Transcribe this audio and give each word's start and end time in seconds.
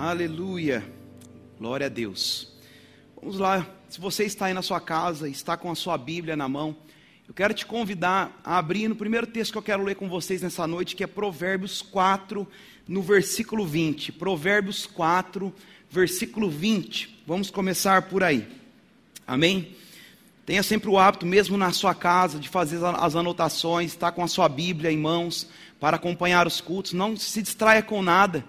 Aleluia. 0.00 0.88
Glória 1.58 1.86
a 1.86 1.88
Deus. 1.88 2.46
Vamos 3.20 3.36
lá. 3.36 3.66
Se 3.88 4.00
você 4.00 4.22
está 4.22 4.46
aí 4.46 4.54
na 4.54 4.62
sua 4.62 4.80
casa, 4.80 5.28
está 5.28 5.56
com 5.56 5.72
a 5.72 5.74
sua 5.74 5.98
Bíblia 5.98 6.36
na 6.36 6.48
mão, 6.48 6.76
eu 7.26 7.34
quero 7.34 7.52
te 7.52 7.66
convidar 7.66 8.40
a 8.44 8.58
abrir 8.58 8.86
no 8.86 8.94
primeiro 8.94 9.26
texto 9.26 9.50
que 9.50 9.58
eu 9.58 9.62
quero 9.62 9.82
ler 9.82 9.96
com 9.96 10.08
vocês 10.08 10.40
nessa 10.40 10.68
noite, 10.68 10.94
que 10.94 11.02
é 11.02 11.06
Provérbios 11.08 11.82
4, 11.82 12.46
no 12.86 13.02
versículo 13.02 13.66
20. 13.66 14.12
Provérbios 14.12 14.86
4, 14.86 15.52
versículo 15.90 16.48
20. 16.48 17.24
Vamos 17.26 17.50
começar 17.50 18.02
por 18.02 18.22
aí. 18.22 18.46
Amém? 19.26 19.74
Tenha 20.46 20.62
sempre 20.62 20.88
o 20.88 20.96
hábito, 20.96 21.26
mesmo 21.26 21.56
na 21.56 21.72
sua 21.72 21.92
casa, 21.92 22.38
de 22.38 22.48
fazer 22.48 22.78
as 22.84 23.16
anotações, 23.16 23.90
estar 23.90 24.12
com 24.12 24.22
a 24.22 24.28
sua 24.28 24.48
Bíblia 24.48 24.92
em 24.92 24.96
mãos 24.96 25.48
para 25.80 25.96
acompanhar 25.96 26.46
os 26.46 26.60
cultos. 26.60 26.92
Não 26.92 27.16
se 27.16 27.42
distraia 27.42 27.82
com 27.82 28.00
nada, 28.00 28.44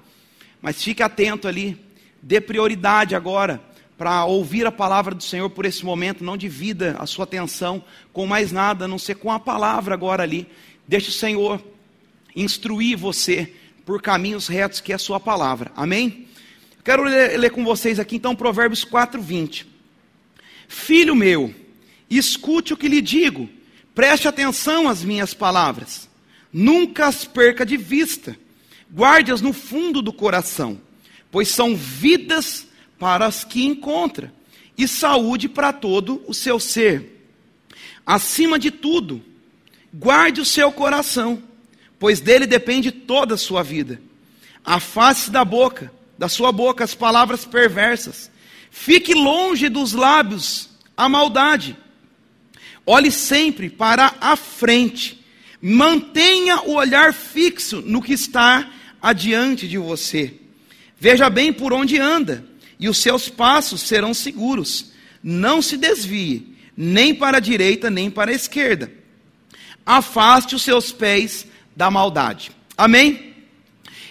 mas 0.61 0.81
fique 0.83 1.03
atento 1.03 1.47
ali. 1.47 1.77
Dê 2.21 2.41
prioridade 2.41 3.15
agora 3.15 3.61
para 3.97 4.25
ouvir 4.25 4.65
a 4.65 4.71
palavra 4.71 5.15
do 5.15 5.23
Senhor 5.23 5.49
por 5.49 5.65
esse 5.65 5.85
momento. 5.85 6.23
Não 6.23 6.37
divida 6.37 6.95
a 6.99 7.05
sua 7.05 7.23
atenção 7.23 7.83
com 8.13 8.25
mais 8.25 8.51
nada, 8.51 8.85
a 8.85 8.87
não 8.87 8.99
ser 8.99 9.15
com 9.15 9.31
a 9.31 9.39
palavra 9.39 9.93
agora 9.93 10.23
ali. 10.23 10.47
Deixe 10.87 11.09
o 11.09 11.13
Senhor 11.13 11.61
instruir 12.35 12.97
você 12.97 13.53
por 13.85 14.01
caminhos 14.01 14.47
retos, 14.47 14.81
que 14.81 14.91
é 14.91 14.95
a 14.95 14.99
sua 14.99 15.19
palavra. 15.19 15.71
Amém? 15.75 16.27
Quero 16.83 17.03
ler, 17.03 17.37
ler 17.37 17.51
com 17.51 17.63
vocês 17.63 17.99
aqui 17.99 18.15
então 18.15 18.35
Provérbios 18.35 18.83
4, 18.83 19.21
20. 19.21 19.67
Filho 20.67 21.15
meu, 21.15 21.53
escute 22.09 22.73
o 22.73 22.77
que 22.77 22.87
lhe 22.87 23.01
digo, 23.01 23.49
preste 23.93 24.27
atenção 24.27 24.87
às 24.87 25.03
minhas 25.03 25.33
palavras, 25.33 26.07
nunca 26.53 27.07
as 27.07 27.25
perca 27.25 27.65
de 27.65 27.75
vista, 27.75 28.37
guarde-as 28.93 29.41
no 29.41 29.53
fundo 29.53 30.01
do 30.01 30.11
coração, 30.11 30.79
pois 31.31 31.47
são 31.49 31.75
vidas 31.75 32.67
para 32.97 33.25
as 33.25 33.43
que 33.43 33.65
encontra 33.65 34.33
e 34.77 34.87
saúde 34.87 35.47
para 35.47 35.71
todo 35.71 36.23
o 36.27 36.33
seu 36.33 36.59
ser. 36.59 37.27
Acima 38.05 38.57
de 38.57 38.71
tudo, 38.71 39.21
guarde 39.93 40.41
o 40.41 40.45
seu 40.45 40.71
coração, 40.71 41.43
pois 41.99 42.19
dele 42.19 42.47
depende 42.47 42.91
toda 42.91 43.35
a 43.35 43.37
sua 43.37 43.61
vida. 43.61 44.01
Afaste 44.63 45.29
da 45.29 45.45
boca, 45.45 45.91
da 46.17 46.27
sua 46.27 46.51
boca 46.51 46.83
as 46.83 46.95
palavras 46.95 47.45
perversas. 47.45 48.31
Fique 48.71 49.13
longe 49.13 49.69
dos 49.69 49.93
lábios 49.93 50.69
a 50.95 51.07
maldade. 51.07 51.77
Olhe 52.85 53.11
sempre 53.11 53.69
para 53.69 54.15
a 54.19 54.35
frente. 54.35 55.23
Mantenha 55.61 56.61
o 56.61 56.73
olhar 56.73 57.13
fixo 57.13 57.81
no 57.81 58.01
que 58.01 58.13
está 58.13 58.69
adiante 59.01 59.67
de 59.67 59.77
você. 59.77 60.33
Veja 60.99 61.29
bem 61.29 61.53
por 61.53 61.73
onde 61.73 61.97
anda, 61.97 62.45
e 62.79 62.89
os 62.89 62.97
seus 62.97 63.29
passos 63.29 63.81
serão 63.81 64.13
seguros. 64.13 64.91
Não 65.23 65.61
se 65.61 65.77
desvie, 65.77 66.57
nem 66.75 67.13
para 67.13 67.37
a 67.37 67.41
direita, 67.41 67.89
nem 67.89 68.09
para 68.09 68.31
a 68.31 68.35
esquerda. 68.35 68.91
Afaste 69.85 70.55
os 70.55 70.61
seus 70.61 70.91
pés 70.91 71.45
da 71.75 71.89
maldade. 71.89 72.51
Amém? 72.77 73.33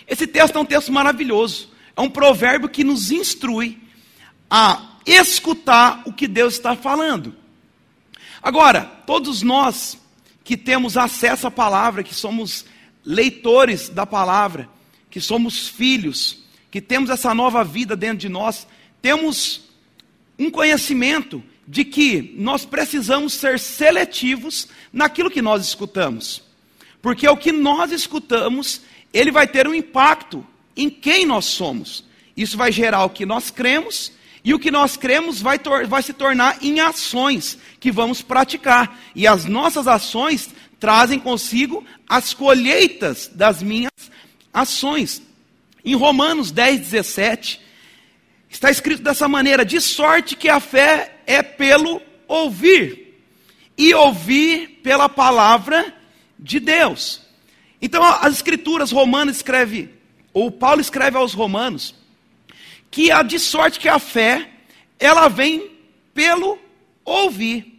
Esse 0.06 0.26
texto 0.26 0.56
é 0.56 0.60
um 0.60 0.64
texto 0.64 0.90
maravilhoso. 0.90 1.70
É 1.96 2.00
um 2.00 2.10
provérbio 2.10 2.68
que 2.68 2.84
nos 2.84 3.10
instrui 3.10 3.78
a 4.50 4.96
escutar 5.04 6.02
o 6.06 6.12
que 6.12 6.26
Deus 6.26 6.54
está 6.54 6.74
falando. 6.74 7.34
Agora, 8.42 8.84
todos 9.06 9.42
nós 9.42 9.98
que 10.44 10.56
temos 10.56 10.96
acesso 10.96 11.46
à 11.46 11.50
palavra, 11.50 12.02
que 12.02 12.14
somos 12.14 12.64
leitores 13.04 13.88
da 13.88 14.06
palavra, 14.06 14.68
que 15.18 15.24
somos 15.24 15.66
filhos, 15.66 16.38
que 16.70 16.80
temos 16.80 17.10
essa 17.10 17.34
nova 17.34 17.64
vida 17.64 17.96
dentro 17.96 18.18
de 18.18 18.28
nós, 18.28 18.68
temos 19.02 19.62
um 20.38 20.48
conhecimento 20.48 21.42
de 21.66 21.84
que 21.84 22.34
nós 22.36 22.64
precisamos 22.64 23.32
ser 23.32 23.58
seletivos 23.58 24.68
naquilo 24.92 25.28
que 25.28 25.42
nós 25.42 25.66
escutamos. 25.66 26.40
Porque 27.02 27.28
o 27.28 27.36
que 27.36 27.50
nós 27.50 27.90
escutamos, 27.90 28.82
ele 29.12 29.32
vai 29.32 29.48
ter 29.48 29.66
um 29.66 29.74
impacto 29.74 30.46
em 30.76 30.88
quem 30.88 31.26
nós 31.26 31.46
somos. 31.46 32.04
Isso 32.36 32.56
vai 32.56 32.70
gerar 32.70 33.04
o 33.04 33.10
que 33.10 33.26
nós 33.26 33.50
cremos, 33.50 34.12
e 34.44 34.54
o 34.54 34.58
que 34.58 34.70
nós 34.70 34.96
cremos 34.96 35.42
vai, 35.42 35.58
vai 35.88 36.00
se 36.00 36.12
tornar 36.12 36.62
em 36.62 36.78
ações 36.78 37.58
que 37.80 37.90
vamos 37.90 38.22
praticar. 38.22 38.96
E 39.16 39.26
as 39.26 39.46
nossas 39.46 39.88
ações 39.88 40.50
trazem 40.78 41.18
consigo 41.18 41.84
as 42.08 42.32
colheitas 42.32 43.28
das 43.34 43.64
minhas 43.64 43.90
ações. 44.60 45.22
Em 45.84 45.94
Romanos 45.94 46.50
10, 46.50 46.80
17, 46.80 47.60
está 48.48 48.70
escrito 48.70 49.02
dessa 49.02 49.28
maneira: 49.28 49.64
de 49.64 49.80
sorte 49.80 50.36
que 50.36 50.48
a 50.48 50.60
fé 50.60 51.16
é 51.26 51.42
pelo 51.42 52.02
ouvir, 52.26 53.22
e 53.76 53.94
ouvir 53.94 54.80
pela 54.82 55.08
palavra 55.08 55.94
de 56.38 56.60
Deus. 56.60 57.22
Então, 57.80 58.02
as 58.02 58.34
escrituras 58.34 58.90
romanas 58.90 59.36
escreve, 59.36 59.90
ou 60.32 60.50
Paulo 60.50 60.80
escreve 60.80 61.16
aos 61.16 61.32
romanos, 61.32 61.94
que 62.90 63.10
a 63.10 63.22
de 63.22 63.38
sorte 63.38 63.78
que 63.78 63.88
a 63.88 63.98
fé, 63.98 64.50
ela 64.98 65.28
vem 65.28 65.70
pelo 66.12 66.58
ouvir. 67.04 67.78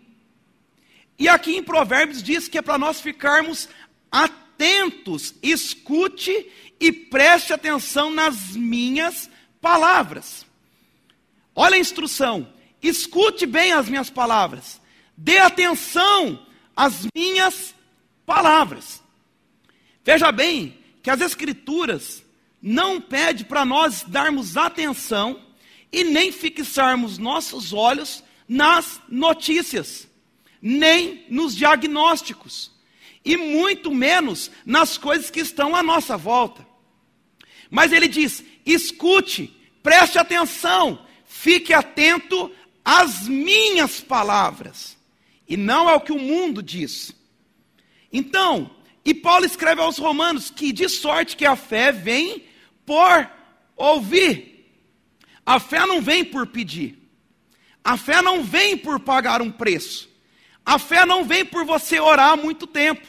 E 1.17 1.27
aqui 1.27 1.57
em 1.57 1.63
Provérbios 1.63 2.23
diz 2.23 2.47
que 2.47 2.57
é 2.57 2.61
para 2.61 2.77
nós 2.77 3.01
ficarmos 3.01 3.67
atentos, 4.09 5.35
escute 5.43 6.47
e 6.79 6.91
preste 6.91 7.53
atenção 7.53 8.11
nas 8.11 8.55
minhas 8.55 9.29
palavras. 9.59 10.45
Olha 11.55 11.75
a 11.75 11.79
instrução, 11.79 12.47
escute 12.81 13.45
bem 13.45 13.73
as 13.73 13.89
minhas 13.89 14.09
palavras, 14.09 14.79
dê 15.17 15.39
atenção 15.39 16.45
às 16.75 17.05
minhas 17.13 17.75
palavras. 18.25 19.03
Veja 20.05 20.31
bem 20.31 20.77
que 21.03 21.09
as 21.09 21.19
Escrituras 21.19 22.23
não 22.61 23.01
pede 23.01 23.45
para 23.45 23.65
nós 23.65 24.03
darmos 24.07 24.55
atenção 24.57 25.41
e 25.91 26.03
nem 26.03 26.31
fixarmos 26.31 27.17
nossos 27.17 27.73
olhos 27.73 28.23
nas 28.47 29.01
notícias, 29.09 30.07
nem 30.61 31.25
nos 31.29 31.55
diagnósticos, 31.55 32.71
e 33.23 33.37
muito 33.37 33.91
menos 33.91 34.49
nas 34.65 34.97
coisas 34.97 35.29
que 35.29 35.39
estão 35.39 35.75
à 35.75 35.83
nossa 35.83 36.17
volta. 36.17 36.68
Mas 37.69 37.91
ele 37.91 38.07
diz: 38.07 38.43
escute, 38.65 39.55
preste 39.83 40.17
atenção, 40.17 41.05
fique 41.25 41.73
atento 41.73 42.51
às 42.83 43.27
minhas 43.27 44.01
palavras, 44.01 44.97
e 45.47 45.55
não 45.55 45.87
ao 45.87 46.01
que 46.01 46.11
o 46.11 46.19
mundo 46.19 46.63
diz. 46.63 47.13
Então, 48.11 48.71
e 49.05 49.13
Paulo 49.13 49.45
escreve 49.45 49.81
aos 49.81 49.97
Romanos 49.97 50.49
que 50.49 50.71
de 50.71 50.89
sorte 50.89 51.35
que 51.35 51.45
a 51.45 51.55
fé 51.55 51.91
vem 51.91 52.43
por 52.85 53.29
ouvir. 53.75 54.71
A 55.45 55.59
fé 55.59 55.85
não 55.85 56.01
vem 56.01 56.23
por 56.23 56.47
pedir. 56.47 56.97
A 57.83 57.97
fé 57.97 58.21
não 58.21 58.43
vem 58.43 58.77
por 58.77 58.99
pagar 58.99 59.41
um 59.41 59.51
preço. 59.51 60.09
A 60.65 60.77
fé 60.77 61.05
não 61.05 61.23
vem 61.23 61.45
por 61.45 61.65
você 61.65 61.99
orar 61.99 62.37
muito 62.37 62.67
tempo. 62.67 63.07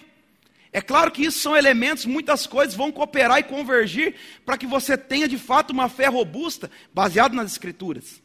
É 0.72 0.80
claro 0.80 1.10
que 1.10 1.24
isso 1.24 1.38
são 1.38 1.56
elementos, 1.56 2.06
muitas 2.06 2.46
coisas 2.46 2.74
vão 2.74 2.92
cooperar 2.92 3.38
e 3.38 3.44
convergir 3.44 4.14
para 4.44 4.56
que 4.56 4.66
você 4.66 4.96
tenha 4.96 5.26
de 5.26 5.36
fato 5.36 5.70
uma 5.70 5.88
fé 5.88 6.06
robusta, 6.06 6.70
baseada 6.94 7.34
nas 7.34 7.50
Escrituras. 7.50 8.22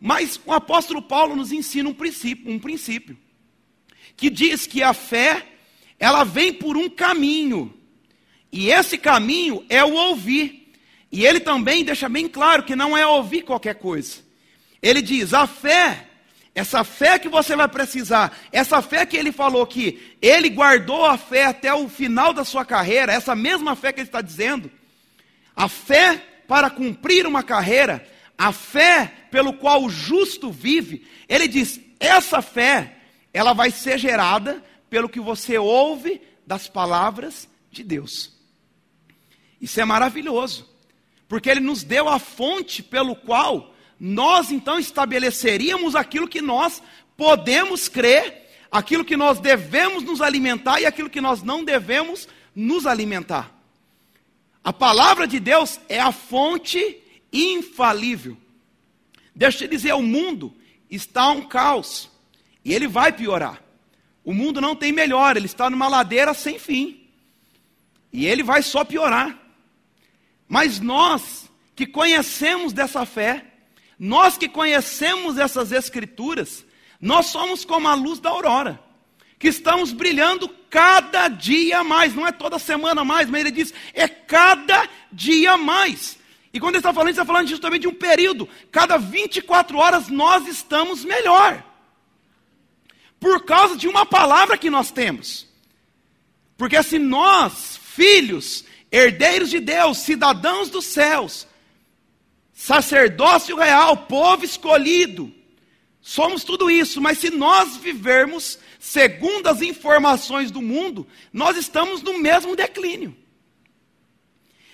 Mas 0.00 0.40
o 0.44 0.52
apóstolo 0.52 1.02
Paulo 1.02 1.34
nos 1.34 1.52
ensina 1.52 1.88
um 1.88 1.94
princípio, 1.94 2.52
um 2.52 2.58
princípio 2.58 3.16
que 4.16 4.30
diz 4.30 4.66
que 4.66 4.82
a 4.82 4.92
fé 4.92 5.46
ela 5.98 6.24
vem 6.24 6.52
por 6.52 6.76
um 6.76 6.88
caminho. 6.88 7.72
E 8.50 8.70
esse 8.70 8.98
caminho 8.98 9.64
é 9.68 9.84
o 9.84 9.94
ouvir. 9.94 10.72
E 11.10 11.24
ele 11.26 11.40
também 11.40 11.84
deixa 11.84 12.08
bem 12.08 12.28
claro 12.28 12.62
que 12.62 12.76
não 12.76 12.96
é 12.96 13.06
ouvir 13.06 13.42
qualquer 13.42 13.76
coisa. 13.76 14.18
Ele 14.82 15.00
diz: 15.00 15.32
a 15.34 15.46
fé, 15.46 16.08
essa 16.54 16.84
fé 16.84 17.18
que 17.18 17.28
você 17.28 17.56
vai 17.56 17.68
precisar, 17.68 18.36
essa 18.52 18.82
fé 18.82 19.06
que 19.06 19.16
ele 19.16 19.32
falou 19.32 19.66
que 19.66 20.16
ele 20.20 20.50
guardou 20.50 21.06
a 21.06 21.16
fé 21.16 21.46
até 21.46 21.72
o 21.72 21.88
final 21.88 22.32
da 22.34 22.44
sua 22.44 22.64
carreira, 22.64 23.12
essa 23.12 23.34
mesma 23.34 23.74
fé 23.74 23.92
que 23.92 24.00
ele 24.00 24.08
está 24.08 24.20
dizendo, 24.20 24.70
a 25.56 25.68
fé 25.68 26.22
para 26.46 26.68
cumprir 26.68 27.26
uma 27.26 27.42
carreira, 27.42 28.06
a 28.36 28.52
fé 28.52 29.10
pelo 29.30 29.54
qual 29.54 29.82
o 29.82 29.90
justo 29.90 30.50
vive, 30.50 31.06
ele 31.28 31.48
diz: 31.48 31.80
essa 31.98 32.42
fé, 32.42 32.96
ela 33.32 33.54
vai 33.54 33.70
ser 33.70 33.98
gerada 33.98 34.62
pelo 34.90 35.08
que 35.08 35.20
você 35.20 35.56
ouve 35.56 36.20
das 36.46 36.68
palavras 36.68 37.48
de 37.70 37.82
Deus. 37.82 38.32
Isso 39.60 39.80
é 39.80 39.84
maravilhoso, 39.84 40.68
porque 41.28 41.48
Ele 41.48 41.60
nos 41.60 41.82
deu 41.82 42.08
a 42.08 42.18
fonte 42.18 42.82
pelo 42.82 43.16
qual 43.16 43.71
nós 44.04 44.50
então 44.50 44.80
estabeleceríamos 44.80 45.94
aquilo 45.94 46.26
que 46.26 46.42
nós 46.42 46.82
podemos 47.16 47.88
crer, 47.88 48.50
aquilo 48.68 49.04
que 49.04 49.16
nós 49.16 49.38
devemos 49.38 50.02
nos 50.02 50.20
alimentar 50.20 50.80
e 50.80 50.86
aquilo 50.86 51.08
que 51.08 51.20
nós 51.20 51.40
não 51.40 51.62
devemos 51.62 52.26
nos 52.52 52.84
alimentar. 52.84 53.56
A 54.64 54.72
palavra 54.72 55.24
de 55.24 55.38
Deus 55.38 55.78
é 55.88 56.00
a 56.00 56.10
fonte 56.10 57.00
infalível. 57.32 58.36
Deixa 59.36 59.58
eu 59.58 59.68
te 59.68 59.70
dizer, 59.70 59.94
o 59.94 60.02
mundo 60.02 60.52
está 60.90 61.30
um 61.30 61.42
caos 61.42 62.10
e 62.64 62.74
ele 62.74 62.88
vai 62.88 63.12
piorar. 63.12 63.62
O 64.24 64.34
mundo 64.34 64.60
não 64.60 64.74
tem 64.74 64.90
melhor, 64.90 65.36
ele 65.36 65.46
está 65.46 65.70
numa 65.70 65.86
ladeira 65.86 66.34
sem 66.34 66.58
fim. 66.58 67.08
E 68.12 68.26
ele 68.26 68.42
vai 68.42 68.64
só 68.64 68.84
piorar. 68.84 69.38
Mas 70.48 70.80
nós 70.80 71.48
que 71.76 71.86
conhecemos 71.86 72.72
dessa 72.72 73.06
fé, 73.06 73.51
nós 74.04 74.36
que 74.36 74.48
conhecemos 74.48 75.38
essas 75.38 75.70
escrituras, 75.70 76.66
nós 77.00 77.26
somos 77.26 77.64
como 77.64 77.86
a 77.86 77.94
luz 77.94 78.18
da 78.18 78.30
aurora, 78.30 78.82
que 79.38 79.46
estamos 79.46 79.92
brilhando 79.92 80.48
cada 80.68 81.28
dia 81.28 81.84
mais, 81.84 82.12
não 82.12 82.26
é 82.26 82.32
toda 82.32 82.58
semana 82.58 83.04
mais, 83.04 83.30
mas 83.30 83.42
ele 83.42 83.52
diz, 83.52 83.72
é 83.94 84.08
cada 84.08 84.88
dia 85.12 85.56
mais. 85.56 86.18
E 86.52 86.58
quando 86.58 86.74
ele 86.74 86.80
está 86.80 86.92
falando, 86.92 87.10
ele 87.10 87.12
está 87.12 87.24
falando 87.24 87.46
justamente 87.46 87.82
de 87.82 87.86
um 87.86 87.94
período, 87.94 88.48
cada 88.72 88.98
24 88.98 89.78
horas 89.78 90.08
nós 90.08 90.48
estamos 90.48 91.04
melhor, 91.04 91.62
por 93.20 93.44
causa 93.44 93.76
de 93.76 93.86
uma 93.86 94.04
palavra 94.04 94.58
que 94.58 94.68
nós 94.68 94.90
temos. 94.90 95.46
Porque 96.56 96.82
se 96.82 96.98
nós, 96.98 97.78
filhos, 97.84 98.64
herdeiros 98.90 99.48
de 99.48 99.60
Deus, 99.60 99.98
cidadãos 99.98 100.70
dos 100.70 100.86
céus, 100.86 101.46
sacerdócio 102.62 103.56
real, 103.56 103.96
povo 104.06 104.44
escolhido, 104.44 105.34
somos 106.00 106.44
tudo 106.44 106.70
isso, 106.70 107.00
mas 107.00 107.18
se 107.18 107.28
nós 107.28 107.76
vivermos 107.76 108.56
segundo 108.78 109.48
as 109.48 109.60
informações 109.62 110.52
do 110.52 110.62
mundo, 110.62 111.04
nós 111.32 111.56
estamos 111.56 112.02
no 112.02 112.20
mesmo 112.20 112.54
declínio. 112.54 113.16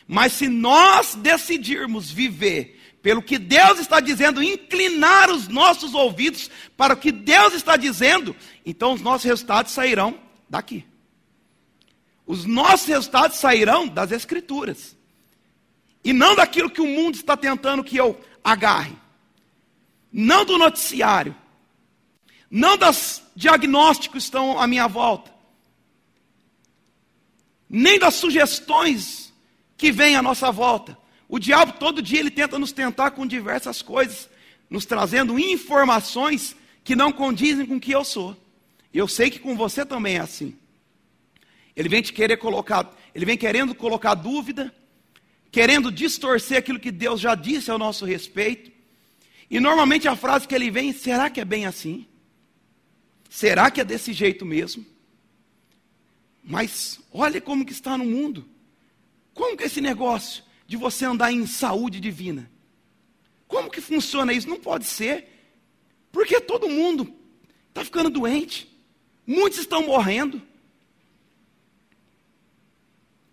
Mas 0.06 0.34
se 0.34 0.48
nós 0.48 1.14
decidirmos 1.14 2.10
viver 2.10 2.78
pelo 3.00 3.22
que 3.22 3.38
Deus 3.38 3.78
está 3.78 4.00
dizendo, 4.00 4.42
inclinar 4.42 5.30
os 5.30 5.48
nossos 5.48 5.94
ouvidos 5.94 6.50
para 6.76 6.92
o 6.92 6.96
que 6.96 7.10
Deus 7.10 7.54
está 7.54 7.74
dizendo, 7.78 8.36
então 8.66 8.92
os 8.92 9.00
nossos 9.00 9.24
resultados 9.24 9.72
sairão 9.72 10.20
daqui. 10.46 10.84
Os 12.26 12.44
nossos 12.44 12.86
resultados 12.86 13.38
sairão 13.38 13.88
das 13.88 14.12
Escrituras. 14.12 14.97
E 16.04 16.12
não 16.12 16.34
daquilo 16.34 16.70
que 16.70 16.80
o 16.80 16.86
mundo 16.86 17.16
está 17.16 17.36
tentando 17.36 17.84
que 17.84 17.96
eu 17.96 18.18
agarre. 18.42 18.96
Não 20.12 20.44
do 20.44 20.56
noticiário. 20.56 21.34
Não 22.50 22.76
dos 22.76 23.22
diagnósticos 23.36 24.08
que 24.08 24.18
estão 24.18 24.58
à 24.58 24.66
minha 24.66 24.86
volta. 24.86 25.32
Nem 27.68 27.98
das 27.98 28.14
sugestões 28.14 29.32
que 29.76 29.92
vêm 29.92 30.16
à 30.16 30.22
nossa 30.22 30.50
volta. 30.50 30.96
O 31.28 31.38
diabo 31.38 31.74
todo 31.74 32.00
dia 32.00 32.20
ele 32.20 32.30
tenta 32.30 32.58
nos 32.58 32.72
tentar 32.72 33.10
com 33.10 33.26
diversas 33.26 33.82
coisas, 33.82 34.30
nos 34.70 34.86
trazendo 34.86 35.38
informações 35.38 36.56
que 36.82 36.96
não 36.96 37.12
condizem 37.12 37.66
com 37.66 37.76
o 37.76 37.80
que 37.80 37.92
eu 37.92 38.02
sou. 38.02 38.34
Eu 38.94 39.06
sei 39.06 39.30
que 39.30 39.38
com 39.38 39.54
você 39.54 39.84
também 39.84 40.16
é 40.16 40.20
assim. 40.20 40.56
Ele 41.76 41.88
vem 41.88 42.00
te 42.00 42.12
querer 42.12 42.38
colocar, 42.38 42.90
ele 43.14 43.26
vem 43.26 43.36
querendo 43.36 43.74
colocar 43.74 44.14
dúvida, 44.14 44.74
querendo 45.50 45.90
distorcer 45.90 46.58
aquilo 46.58 46.80
que 46.80 46.90
Deus 46.90 47.20
já 47.20 47.34
disse 47.34 47.70
ao 47.70 47.78
nosso 47.78 48.04
respeito. 48.04 48.70
E 49.50 49.58
normalmente 49.58 50.06
a 50.06 50.16
frase 50.16 50.46
que 50.46 50.54
ele 50.54 50.70
vem, 50.70 50.92
será 50.92 51.30
que 51.30 51.40
é 51.40 51.44
bem 51.44 51.66
assim? 51.66 52.06
Será 53.30 53.70
que 53.70 53.80
é 53.80 53.84
desse 53.84 54.12
jeito 54.12 54.44
mesmo? 54.44 54.84
Mas 56.42 56.98
olha 57.12 57.40
como 57.40 57.64
que 57.64 57.72
está 57.72 57.96
no 57.96 58.04
mundo. 58.04 58.48
Como 59.34 59.56
que 59.56 59.62
é 59.62 59.66
esse 59.66 59.80
negócio 59.80 60.42
de 60.66 60.76
você 60.76 61.04
andar 61.04 61.32
em 61.32 61.46
saúde 61.46 62.00
divina? 62.00 62.50
Como 63.46 63.70
que 63.70 63.80
funciona 63.80 64.32
isso? 64.32 64.48
Não 64.48 64.58
pode 64.58 64.84
ser. 64.84 65.28
Porque 66.10 66.40
todo 66.40 66.68
mundo 66.68 67.14
está 67.68 67.84
ficando 67.84 68.10
doente. 68.10 68.68
Muitos 69.26 69.58
estão 69.58 69.86
morrendo. 69.86 70.42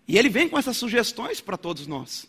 E 0.08 0.18
ele 0.18 0.30
vem 0.30 0.48
com 0.48 0.58
essas 0.58 0.78
sugestões 0.78 1.42
para 1.42 1.58
todos 1.58 1.88
nós. 1.88 2.28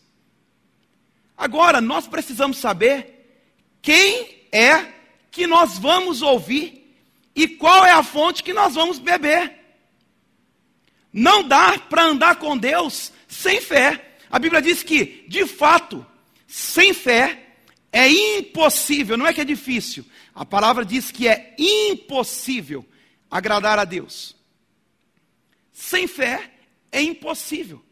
Agora, 1.37 1.81
nós 1.81 2.07
precisamos 2.07 2.57
saber 2.57 3.45
quem 3.83 4.47
é 4.51 4.93
que 5.31 5.47
nós 5.47 5.79
vamos 5.79 6.23
ouvir 6.23 6.97
e 7.35 7.47
qual 7.47 7.85
é 7.85 7.93
a 7.93 8.03
fonte 8.03 8.43
que 8.43 8.55
nós 8.55 8.75
vamos 8.75 8.99
beber. 8.99 9.53
Não 11.13 11.47
dá 11.47 11.79
para 11.79 12.05
andar 12.05 12.37
com 12.37 12.57
Deus 12.57 13.13
sem 13.29 13.61
fé. 13.61 14.17
A 14.31 14.39
Bíblia 14.39 14.63
diz 14.63 14.83
que, 14.83 15.25
de 15.29 15.47
fato, 15.47 16.05
sem 16.47 16.95
fé 16.95 17.47
é 17.93 18.09
impossível, 18.11 19.17
não 19.17 19.27
é 19.27 19.33
que 19.33 19.41
é 19.41 19.45
difícil. 19.45 20.05
A 20.35 20.45
palavra 20.45 20.85
diz 20.85 21.11
que 21.11 21.29
é 21.29 21.55
impossível 21.59 22.85
agradar 23.31 23.79
a 23.79 23.85
Deus. 23.85 24.35
Sem 25.73 26.07
fé 26.07 26.51
é 26.91 27.03
impossível. 27.03 27.83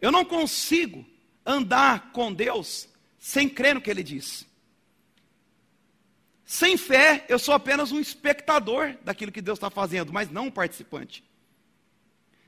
Eu 0.00 0.12
não 0.12 0.24
consigo 0.24 1.06
andar 1.44 2.12
com 2.12 2.32
Deus 2.32 2.88
sem 3.18 3.48
crer 3.48 3.74
no 3.74 3.80
que 3.80 3.90
Ele 3.90 4.02
diz. 4.02 4.46
Sem 6.44 6.76
fé, 6.76 7.24
eu 7.28 7.38
sou 7.38 7.54
apenas 7.54 7.90
um 7.90 7.98
espectador 7.98 8.96
daquilo 9.02 9.32
que 9.32 9.40
Deus 9.40 9.56
está 9.56 9.70
fazendo, 9.70 10.12
mas 10.12 10.30
não 10.30 10.46
um 10.46 10.50
participante. 10.50 11.24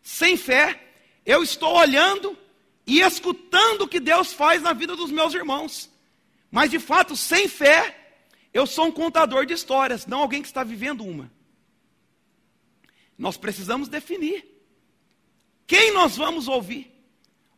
Sem 0.02 0.36
fé, 0.36 0.80
eu 1.24 1.42
estou 1.42 1.74
olhando 1.76 2.38
e 2.86 3.00
escutando 3.00 3.82
o 3.82 3.88
que 3.88 3.98
Deus 3.98 4.32
faz 4.32 4.62
na 4.62 4.72
vida 4.72 4.94
dos 4.94 5.10
meus 5.10 5.34
irmãos. 5.34 5.90
Mas 6.50 6.70
de 6.70 6.78
fato, 6.78 7.16
sem 7.16 7.48
fé, 7.48 8.14
eu 8.52 8.66
sou 8.66 8.86
um 8.86 8.92
contador 8.92 9.44
de 9.44 9.54
histórias, 9.54 10.06
não 10.06 10.20
alguém 10.20 10.42
que 10.42 10.48
está 10.48 10.62
vivendo 10.62 11.04
uma. 11.04 11.32
Nós 13.18 13.36
precisamos 13.36 13.88
definir 13.88 14.55
quem 15.66 15.92
nós 15.92 16.16
vamos 16.16 16.48
ouvir? 16.48 16.92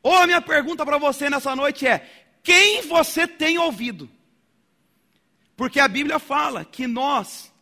Ou 0.02 0.14
a 0.14 0.26
minha 0.26 0.40
pergunta 0.40 0.84
para 0.84 0.98
você 0.98 1.28
nessa 1.28 1.54
noite 1.54 1.86
é: 1.86 2.08
quem 2.42 2.82
você 2.82 3.26
tem 3.26 3.58
ouvido? 3.58 4.08
Porque 5.56 5.80
a 5.80 5.88
Bíblia 5.88 6.18
fala 6.18 6.64
que 6.64 6.86
nós, 6.86 7.52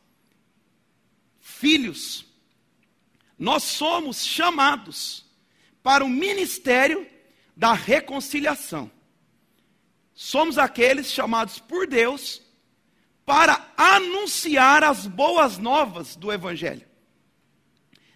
filhos, 1.41 2.27
nós 3.39 3.63
somos 3.63 4.25
chamados 4.25 5.25
para 5.83 6.05
o 6.05 6.09
ministério 6.09 7.07
da 7.57 7.73
reconciliação. 7.73 8.91
Somos 10.15 10.59
aqueles 10.59 11.11
chamados 11.11 11.59
por 11.59 11.87
Deus 11.87 12.43
para 13.25 13.73
anunciar 13.77 14.85
as 14.85 15.07
boas 15.07 15.59
novas 15.59 16.17
do 16.17 16.33
Evangelho. 16.33 16.87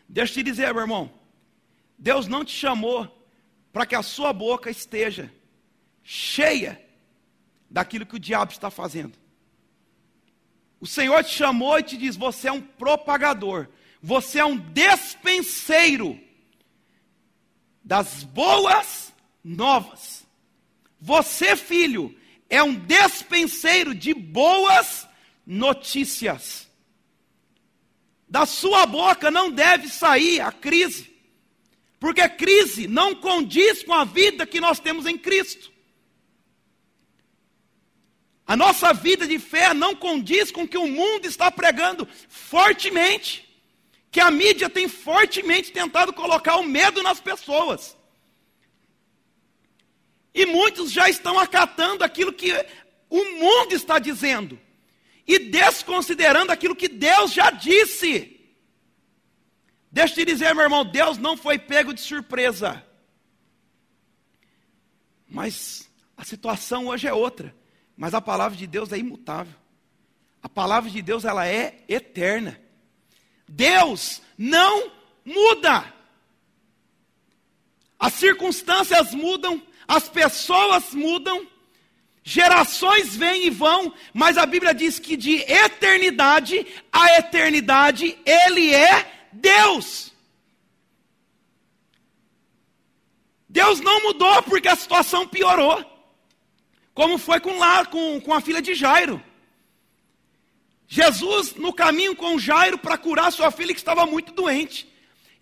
Deixa 0.09 0.33
eu 0.33 0.35
te 0.37 0.43
dizer, 0.43 0.73
meu 0.73 0.83
irmão, 0.83 1.20
Deus 2.01 2.27
não 2.27 2.43
te 2.43 2.57
chamou 2.57 3.07
para 3.71 3.85
que 3.85 3.95
a 3.95 4.03
sua 4.03 4.33
boca 4.33 4.71
esteja 4.71 5.31
cheia 6.03 6.83
daquilo 7.69 8.07
que 8.07 8.17
o 8.17 8.21
diabo 8.21 8.51
está 8.51 8.71
fazendo. 8.71 9.19
O 10.81 10.87
Senhor 10.87 11.23
te 11.23 11.35
chamou 11.35 11.79
e 11.79 11.83
te 11.83 11.99
diz: 11.99 12.17
você 12.17 12.49
é 12.49 12.53
um 12.53 12.63
propagador, 12.63 13.69
você 14.03 14.39
é 14.39 14.45
um 14.45 14.57
despenseiro 14.57 16.19
das 17.85 18.25
boas 18.25 19.13
novas. 19.45 20.27
Você, 20.99 21.55
filho, 21.55 22.17
é 22.49 22.63
um 22.63 22.75
despenseiro 22.75 23.95
de 23.95 24.15
boas 24.15 25.07
notícias. 25.47 26.67
Da 28.27 28.47
sua 28.47 28.87
boca 28.87 29.31
não 29.31 29.51
deve 29.51 29.89
sair 29.89 30.41
a 30.41 30.51
crise. 30.51 31.11
Porque 32.01 32.23
a 32.23 32.29
crise 32.31 32.89
não 32.89 33.15
condiz 33.15 33.85
com 33.85 33.93
a 33.93 34.05
vida 34.05 34.47
que 34.47 34.59
nós 34.59 34.81
temos 34.81 35.05
em 35.05 35.19
Cristo. 35.19 35.71
A 38.47 38.57
nossa 38.57 38.93
vida 38.95 39.29
de 39.29 39.39
fé 39.39 39.75
não 39.75 39.95
condiz 39.95 40.51
com 40.51 40.63
o 40.63 40.69
que 40.69 40.79
o 40.79 40.89
mundo 40.89 41.27
está 41.27 41.51
pregando 41.51 42.09
fortemente. 42.29 43.47
Que 44.11 44.19
a 44.19 44.31
mídia 44.31 44.71
tem 44.71 44.89
fortemente 44.89 45.71
tentado 45.71 46.13
colocar 46.13 46.57
o 46.57 46.65
medo 46.65 47.03
nas 47.03 47.21
pessoas. 47.21 47.95
E 50.35 50.47
muitos 50.47 50.91
já 50.91 51.09
estão 51.09 51.39
acatando 51.39 52.03
aquilo 52.03 52.33
que 52.33 52.51
o 53.11 53.25
mundo 53.39 53.75
está 53.75 53.99
dizendo. 53.99 54.59
E 55.27 55.39
desconsiderando 55.39 56.51
aquilo 56.51 56.75
que 56.75 56.89
Deus 56.89 57.33
já 57.33 57.51
disse. 57.51 58.40
Deixa 59.91 60.13
eu 60.13 60.19
te 60.19 60.25
dizer, 60.25 60.55
meu 60.55 60.65
irmão, 60.65 60.85
Deus 60.85 61.19
não 61.19 61.37
foi 61.37 61.59
pego 61.59 61.93
de 61.93 62.01
surpresa. 62.01 62.85
Mas 65.29 65.89
a 66.17 66.25
situação 66.25 66.87
hoje 66.87 67.09
é 67.09 67.13
outra. 67.13 67.55
Mas 67.97 68.15
a 68.15 68.21
palavra 68.21 68.57
de 68.57 68.67
Deus 68.67 68.93
é 68.93 68.99
imutável. 68.99 69.55
A 70.43 70.49
palavra 70.49 70.91
de 70.91 71.03
Deus 71.03 71.25
ela 71.25 71.47
é 71.47 71.85
eterna. 71.89 72.61
Deus 73.49 74.23
não 74.39 74.93
muda. 75.25 75.93
As 77.99 78.15
circunstâncias 78.15 79.13
mudam, 79.13 79.63
as 79.87 80.09
pessoas 80.09 80.95
mudam, 80.95 81.47
Gerações 82.23 83.17
vêm 83.17 83.47
e 83.47 83.51
vão, 83.51 83.93
mas 84.13 84.37
a 84.37 84.45
Bíblia 84.45 84.75
diz 84.75 84.99
que 84.99 85.17
de 85.17 85.37
eternidade 85.37 86.67
a 86.93 87.19
eternidade 87.19 88.17
Ele 88.27 88.75
é 88.75 89.20
Deus. 89.33 90.13
Deus 93.49 93.81
não 93.81 94.03
mudou 94.03 94.43
porque 94.45 94.69
a 94.69 94.77
situação 94.77 95.27
piorou, 95.27 95.85
como 96.95 97.19
foi 97.19 97.41
com, 97.41 97.59
lá, 97.59 97.85
com, 97.85 98.21
com 98.21 98.33
a 98.33 98.41
filha 98.41 98.63
de 98.63 98.75
Jairo. 98.75 99.23
Jesus, 100.87 101.55
no 101.55 101.73
caminho 101.73 102.15
com 102.15 102.39
Jairo 102.39 102.79
para 102.79 102.99
curar 102.99 103.33
sua 103.33 103.51
filha 103.51 103.75
que 103.75 103.81
estava 103.81 104.07
muito 104.07 104.33
doente, 104.33 104.89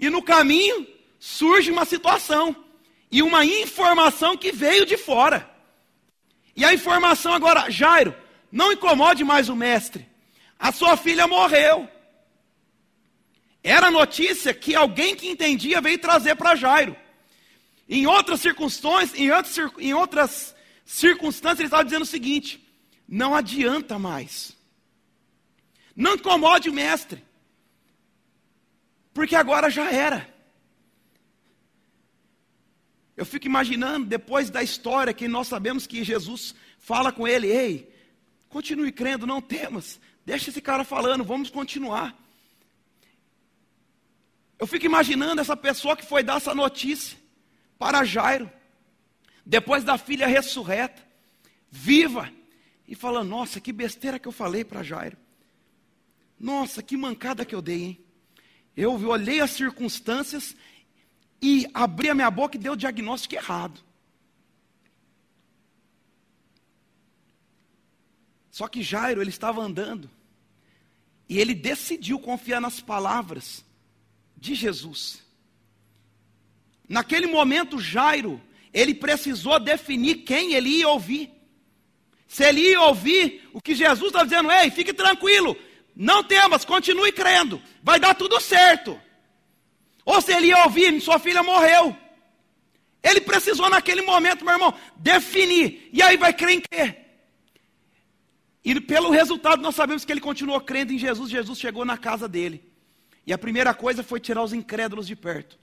e 0.01 0.09
no 0.09 0.23
caminho 0.23 0.87
surge 1.19 1.71
uma 1.71 1.85
situação 1.85 2.55
e 3.11 3.23
uma 3.23 3.45
informação 3.45 4.37
que 4.37 4.53
veio 4.53 4.87
de 4.87 4.97
fora. 4.97 5.49
E 6.55 6.65
a 6.65 6.73
informação 6.73 7.33
agora, 7.33 7.71
Jairo, 7.71 8.15
não 8.51 8.73
incomode 8.73 9.23
mais 9.25 9.49
o 9.49 9.57
mestre. 9.57 10.09
A 10.59 10.73
sua 10.73 10.97
filha 10.97 11.27
morreu. 11.27 11.89
Era 13.63 13.91
notícia 13.91 14.55
que 14.55 14.75
alguém 14.75 15.17
que 15.17 15.29
entendia 15.29 15.81
veio 15.81 15.99
trazer 15.99 16.37
para 16.37 16.55
Jairo. 16.55 16.97
Em 17.89 18.07
outras 18.07 18.41
circunstâncias, 18.41 19.19
em 19.19 19.31
outras, 19.31 19.57
em 19.79 19.95
outras 19.95 20.55
circunstâncias, 20.85 21.61
ele 21.61 21.67
estava 21.67 21.85
dizendo 21.85 22.03
o 22.03 22.07
seguinte: 22.07 22.67
não 23.09 23.35
adianta 23.35 23.99
mais. 23.99 24.57
Não 25.97 26.15
incomode 26.15 26.69
o 26.69 26.73
mestre. 26.73 27.25
Porque 29.13 29.35
agora 29.35 29.69
já 29.71 29.91
era. 29.91 30.33
Eu 33.17 33.27
fico 33.27 33.47
imaginando, 33.47 34.07
depois 34.07 34.49
da 34.49 34.63
história 34.63 35.13
que 35.13 35.27
nós 35.27 35.49
sabemos 35.49 35.87
que 35.87 36.05
Jesus 36.05 36.55
fala 36.79 37.11
com 37.11 37.27
ele: 37.27 37.49
Ei, 37.49 37.93
continue 38.49 38.93
crendo, 38.93 39.27
não 39.27 39.43
temas, 39.43 39.99
deixa 40.25 40.51
esse 40.51 40.61
cara 40.61 40.85
falando, 40.85 41.25
vamos 41.25 41.51
continuar. 41.51 42.17
Eu 44.59 44.67
fico 44.67 44.87
imaginando 44.87 45.41
essa 45.41 45.57
pessoa 45.57 45.97
que 45.97 46.05
foi 46.05 46.23
dar 46.23 46.37
essa 46.37 46.55
notícia 46.55 47.17
para 47.79 48.05
Jairo, 48.05 48.51
depois 49.47 49.85
da 49.85 49.97
filha 49.97 50.27
ressurreta, 50.27 51.07
viva, 51.71 52.31
e 52.87 52.95
falando: 52.95 53.29
Nossa, 53.29 53.61
que 53.61 53.73
besteira 53.73 54.19
que 54.19 54.27
eu 54.27 54.33
falei 54.33 54.65
para 54.65 54.83
Jairo. 54.83 55.17
Nossa, 56.39 56.83
que 56.83 56.97
mancada 56.97 57.45
que 57.45 57.55
eu 57.55 57.63
dei, 57.63 57.83
hein? 57.83 58.05
Eu 58.77 58.93
olhei 59.09 59.41
as 59.41 59.51
circunstâncias 59.51 60.57
e 61.43 61.69
abri 61.75 62.09
a 62.09 62.15
minha 62.15 62.31
boca 62.31 62.57
e 62.57 62.61
dei 62.61 62.71
o 62.71 62.77
diagnóstico 62.77 63.35
errado. 63.35 63.81
Só 68.51 68.67
que 68.67 68.83
Jairo, 68.83 69.21
ele 69.21 69.31
estava 69.31 69.61
andando. 69.61 70.11
E 71.29 71.39
ele 71.39 71.55
decidiu 71.55 72.19
confiar 72.19 72.61
nas 72.61 72.81
palavras 72.81 73.65
de 74.39 74.55
Jesus. 74.55 75.23
Naquele 76.89 77.27
momento, 77.27 77.79
Jairo, 77.79 78.41
ele 78.73 78.95
precisou 78.95 79.59
definir 79.59 80.19
quem 80.19 80.55
ele 80.55 80.71
ia 80.71 80.89
ouvir. 80.89 81.31
Se 82.27 82.45
ele 82.45 82.61
ia 82.61 82.81
ouvir 82.83 83.49
o 83.53 83.61
que 83.61 83.75
Jesus 83.75 84.09
estava 84.09 84.25
dizendo, 84.25 84.51
ei, 84.51 84.71
fique 84.71 84.93
tranquilo, 84.93 85.57
não 85.95 86.23
temas, 86.23 86.65
continue 86.65 87.11
crendo, 87.11 87.61
vai 87.83 87.99
dar 87.99 88.15
tudo 88.15 88.41
certo. 88.41 89.01
Ou 90.05 90.21
se 90.21 90.33
ele 90.33 90.49
ia 90.49 90.65
ouvir, 90.65 91.01
sua 91.01 91.19
filha 91.19 91.43
morreu. 91.43 91.97
Ele 93.03 93.21
precisou 93.21 93.69
naquele 93.69 94.03
momento, 94.03 94.45
meu 94.45 94.55
irmão, 94.55 94.75
definir. 94.97 95.89
E 95.93 96.03
aí 96.03 96.17
vai 96.17 96.33
crer 96.33 96.57
em 96.57 96.61
quê? 96.61 96.97
E 98.65 98.81
pelo 98.81 99.11
resultado 99.11 99.63
nós 99.63 99.75
sabemos 99.75 100.05
que 100.05 100.13
ele 100.13 100.21
continuou 100.21 100.61
crendo 100.61 100.93
em 100.93 100.99
Jesus. 100.99 101.31
Jesus 101.31 101.59
chegou 101.59 101.85
na 101.85 101.97
casa 101.97 102.29
dele. 102.29 102.68
E 103.29 103.33
a 103.35 103.37
primeira 103.37 103.75
coisa 103.75 104.03
foi 104.03 104.19
tirar 104.19 104.43
os 104.43 104.55
incrédulos 104.55 105.07
de 105.07 105.15
perto. 105.15 105.59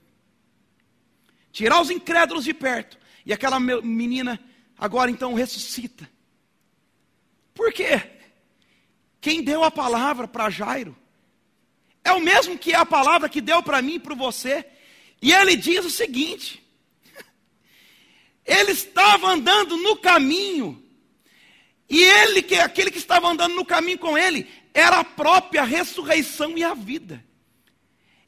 Tirar 1.50 1.80
os 1.80 1.90
incrédulos 1.90 2.44
de 2.44 2.54
perto. 2.54 2.96
E 3.24 3.32
aquela 3.32 3.58
menina 3.58 4.38
agora 4.78 5.10
então 5.10 5.34
ressuscita. 5.34 6.08
Por 7.52 7.72
quê? 7.72 8.08
Quem 9.20 9.42
deu 9.42 9.64
a 9.64 9.70
palavra 9.72 10.28
para 10.28 10.48
Jairo 10.48 10.96
é 12.04 12.12
o 12.12 12.20
mesmo 12.20 12.56
que 12.56 12.72
é 12.72 12.76
a 12.76 12.86
palavra 12.86 13.28
que 13.28 13.40
deu 13.40 13.60
para 13.64 13.82
mim 13.82 13.94
e 13.94 13.98
para 13.98 14.14
você. 14.14 14.64
E 15.20 15.32
ele 15.32 15.56
diz 15.56 15.84
o 15.84 15.90
seguinte: 15.90 16.64
ele 18.44 18.70
estava 18.70 19.26
andando 19.26 19.76
no 19.76 19.96
caminho, 19.96 20.80
e 21.90 22.00
ele, 22.00 22.42
que 22.42 22.54
aquele 22.54 22.92
que 22.92 22.98
estava 22.98 23.26
andando 23.26 23.56
no 23.56 23.64
caminho 23.64 23.98
com 23.98 24.16
ele, 24.16 24.48
era 24.72 25.00
a 25.00 25.04
própria 25.04 25.64
ressurreição 25.64 26.56
e 26.56 26.62
a 26.62 26.72
vida. 26.72 27.26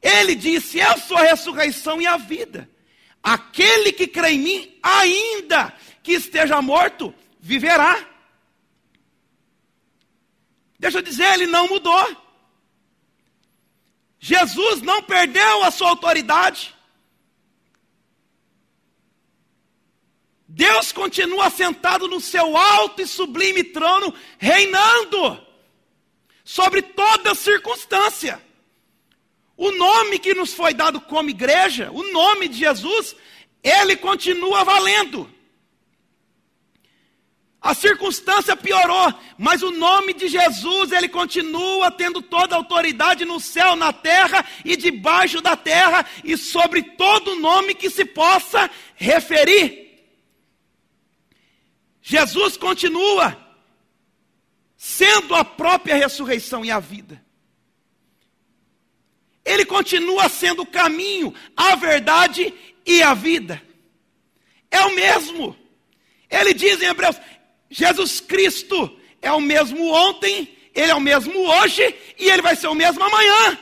Ele 0.00 0.34
disse: 0.34 0.78
Eu 0.78 0.98
sou 0.98 1.16
a 1.16 1.22
ressurreição 1.22 2.00
e 2.00 2.06
a 2.06 2.16
vida. 2.16 2.68
Aquele 3.22 3.92
que 3.92 4.06
crê 4.06 4.30
em 4.30 4.38
mim, 4.38 4.78
ainda 4.82 5.74
que 6.02 6.12
esteja 6.12 6.62
morto, 6.62 7.14
viverá. 7.40 8.06
Deixa 10.78 10.98
eu 10.98 11.02
dizer, 11.02 11.34
ele 11.34 11.46
não 11.46 11.66
mudou. 11.66 12.16
Jesus 14.20 14.80
não 14.82 15.02
perdeu 15.02 15.64
a 15.64 15.70
sua 15.70 15.90
autoridade. 15.90 16.74
Deus 20.46 20.92
continua 20.92 21.50
sentado 21.50 22.08
no 22.08 22.20
seu 22.20 22.56
alto 22.56 23.02
e 23.02 23.06
sublime 23.06 23.62
trono, 23.64 24.14
reinando 24.38 25.46
sobre 26.42 26.80
toda 26.80 27.34
circunstância. 27.34 28.42
O 29.58 29.72
nome 29.72 30.20
que 30.20 30.34
nos 30.34 30.54
foi 30.54 30.72
dado 30.72 31.00
como 31.00 31.30
igreja, 31.30 31.90
o 31.90 32.04
nome 32.12 32.46
de 32.46 32.58
Jesus, 32.58 33.16
ele 33.60 33.96
continua 33.96 34.62
valendo. 34.62 35.28
A 37.60 37.74
circunstância 37.74 38.56
piorou, 38.56 39.12
mas 39.36 39.60
o 39.64 39.72
nome 39.72 40.14
de 40.14 40.28
Jesus, 40.28 40.92
ele 40.92 41.08
continua 41.08 41.90
tendo 41.90 42.22
toda 42.22 42.54
a 42.54 42.58
autoridade 42.58 43.24
no 43.24 43.40
céu, 43.40 43.74
na 43.74 43.92
terra 43.92 44.46
e 44.64 44.76
debaixo 44.76 45.40
da 45.40 45.56
terra 45.56 46.06
e 46.22 46.36
sobre 46.36 46.80
todo 46.80 47.34
nome 47.34 47.74
que 47.74 47.90
se 47.90 48.04
possa 48.04 48.70
referir. 48.94 49.88
Jesus 52.00 52.56
continua 52.56 53.36
sendo 54.76 55.34
a 55.34 55.44
própria 55.44 55.96
ressurreição 55.96 56.64
e 56.64 56.70
a 56.70 56.78
vida. 56.78 57.26
Ele 59.48 59.64
continua 59.64 60.28
sendo 60.28 60.60
o 60.60 60.66
caminho, 60.66 61.34
a 61.56 61.74
verdade 61.74 62.52
e 62.84 63.02
a 63.02 63.14
vida. 63.14 63.62
É 64.70 64.82
o 64.82 64.94
mesmo. 64.94 65.56
Ele 66.28 66.52
diz 66.52 66.82
em 66.82 66.84
Hebreus: 66.84 67.16
Jesus 67.70 68.20
Cristo 68.20 68.94
é 69.22 69.32
o 69.32 69.40
mesmo 69.40 69.90
ontem, 69.90 70.54
ele 70.74 70.90
é 70.90 70.94
o 70.94 71.00
mesmo 71.00 71.48
hoje 71.48 71.82
e 72.18 72.28
ele 72.28 72.42
vai 72.42 72.56
ser 72.56 72.66
o 72.66 72.74
mesmo 72.74 73.02
amanhã. 73.02 73.58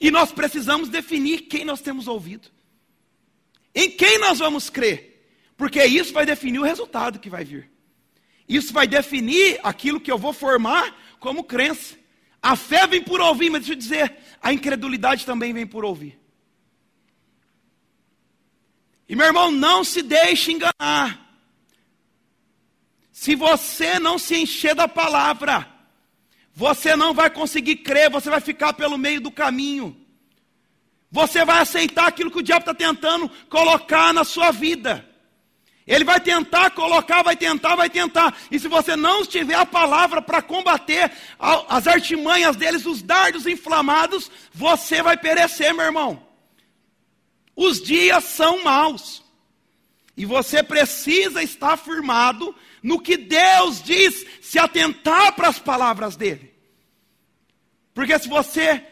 E 0.00 0.10
nós 0.10 0.32
precisamos 0.32 0.88
definir 0.88 1.42
quem 1.42 1.64
nós 1.64 1.80
temos 1.80 2.08
ouvido. 2.08 2.48
Em 3.72 3.88
quem 3.92 4.18
nós 4.18 4.40
vamos 4.40 4.68
crer? 4.68 5.24
Porque 5.56 5.84
isso 5.84 6.12
vai 6.12 6.26
definir 6.26 6.58
o 6.58 6.64
resultado 6.64 7.20
que 7.20 7.30
vai 7.30 7.44
vir. 7.44 7.70
Isso 8.48 8.72
vai 8.72 8.88
definir 8.88 9.60
aquilo 9.62 10.00
que 10.00 10.10
eu 10.10 10.18
vou 10.18 10.32
formar 10.32 11.16
como 11.20 11.44
crença. 11.44 11.99
A 12.42 12.56
fé 12.56 12.86
vem 12.86 13.02
por 13.02 13.20
ouvir, 13.20 13.50
mas 13.50 13.62
deixa 13.62 13.74
eu 13.74 13.76
dizer, 13.76 14.16
a 14.40 14.52
incredulidade 14.52 15.26
também 15.26 15.52
vem 15.52 15.66
por 15.66 15.84
ouvir. 15.84 16.18
E 19.08 19.16
meu 19.16 19.26
irmão, 19.26 19.50
não 19.50 19.82
se 19.82 20.02
deixe 20.02 20.52
enganar. 20.52 21.36
Se 23.10 23.34
você 23.34 23.98
não 23.98 24.18
se 24.18 24.36
encher 24.36 24.74
da 24.74 24.86
palavra, 24.86 25.68
você 26.54 26.94
não 26.94 27.12
vai 27.12 27.28
conseguir 27.28 27.76
crer, 27.76 28.08
você 28.08 28.30
vai 28.30 28.40
ficar 28.40 28.72
pelo 28.72 28.96
meio 28.96 29.20
do 29.20 29.30
caminho. 29.30 29.96
Você 31.10 31.44
vai 31.44 31.60
aceitar 31.60 32.06
aquilo 32.06 32.30
que 32.30 32.38
o 32.38 32.42
diabo 32.42 32.60
está 32.62 32.72
tentando 32.72 33.28
colocar 33.48 34.14
na 34.14 34.24
sua 34.24 34.52
vida. 34.52 35.09
Ele 35.90 36.04
vai 36.04 36.20
tentar 36.20 36.70
colocar, 36.70 37.20
vai 37.20 37.34
tentar, 37.34 37.74
vai 37.74 37.90
tentar. 37.90 38.38
E 38.48 38.60
se 38.60 38.68
você 38.68 38.94
não 38.94 39.26
tiver 39.26 39.56
a 39.56 39.66
palavra 39.66 40.22
para 40.22 40.40
combater 40.40 41.10
as 41.36 41.88
artimanhas 41.88 42.54
deles, 42.54 42.86
os 42.86 43.02
dardos 43.02 43.44
inflamados, 43.44 44.30
você 44.54 45.02
vai 45.02 45.16
perecer, 45.16 45.74
meu 45.74 45.84
irmão. 45.84 46.24
Os 47.56 47.82
dias 47.82 48.22
são 48.22 48.62
maus. 48.62 49.24
E 50.16 50.24
você 50.24 50.62
precisa 50.62 51.42
estar 51.42 51.76
firmado 51.76 52.54
no 52.80 53.00
que 53.00 53.16
Deus 53.16 53.82
diz, 53.82 54.24
se 54.40 54.60
atentar 54.60 55.32
para 55.34 55.48
as 55.48 55.58
palavras 55.58 56.14
dele. 56.14 56.54
Porque 57.92 58.16
se 58.16 58.28
você, 58.28 58.86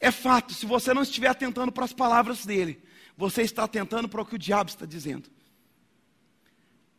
é 0.00 0.10
fato, 0.10 0.54
se 0.54 0.64
você 0.64 0.94
não 0.94 1.02
estiver 1.02 1.28
atentando 1.28 1.70
para 1.70 1.84
as 1.84 1.92
palavras 1.92 2.46
dele, 2.46 2.82
você 3.14 3.42
está 3.42 3.64
atentando 3.64 4.08
para 4.08 4.22
o 4.22 4.24
que 4.24 4.36
o 4.36 4.38
diabo 4.38 4.70
está 4.70 4.86
dizendo. 4.86 5.34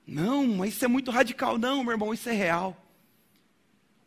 Não, 0.05 0.45
mas 0.45 0.73
isso 0.73 0.85
é 0.85 0.87
muito 0.87 1.11
radical. 1.11 1.57
Não, 1.57 1.83
meu 1.83 1.93
irmão, 1.93 2.13
isso 2.13 2.29
é 2.29 2.33
real. 2.33 2.77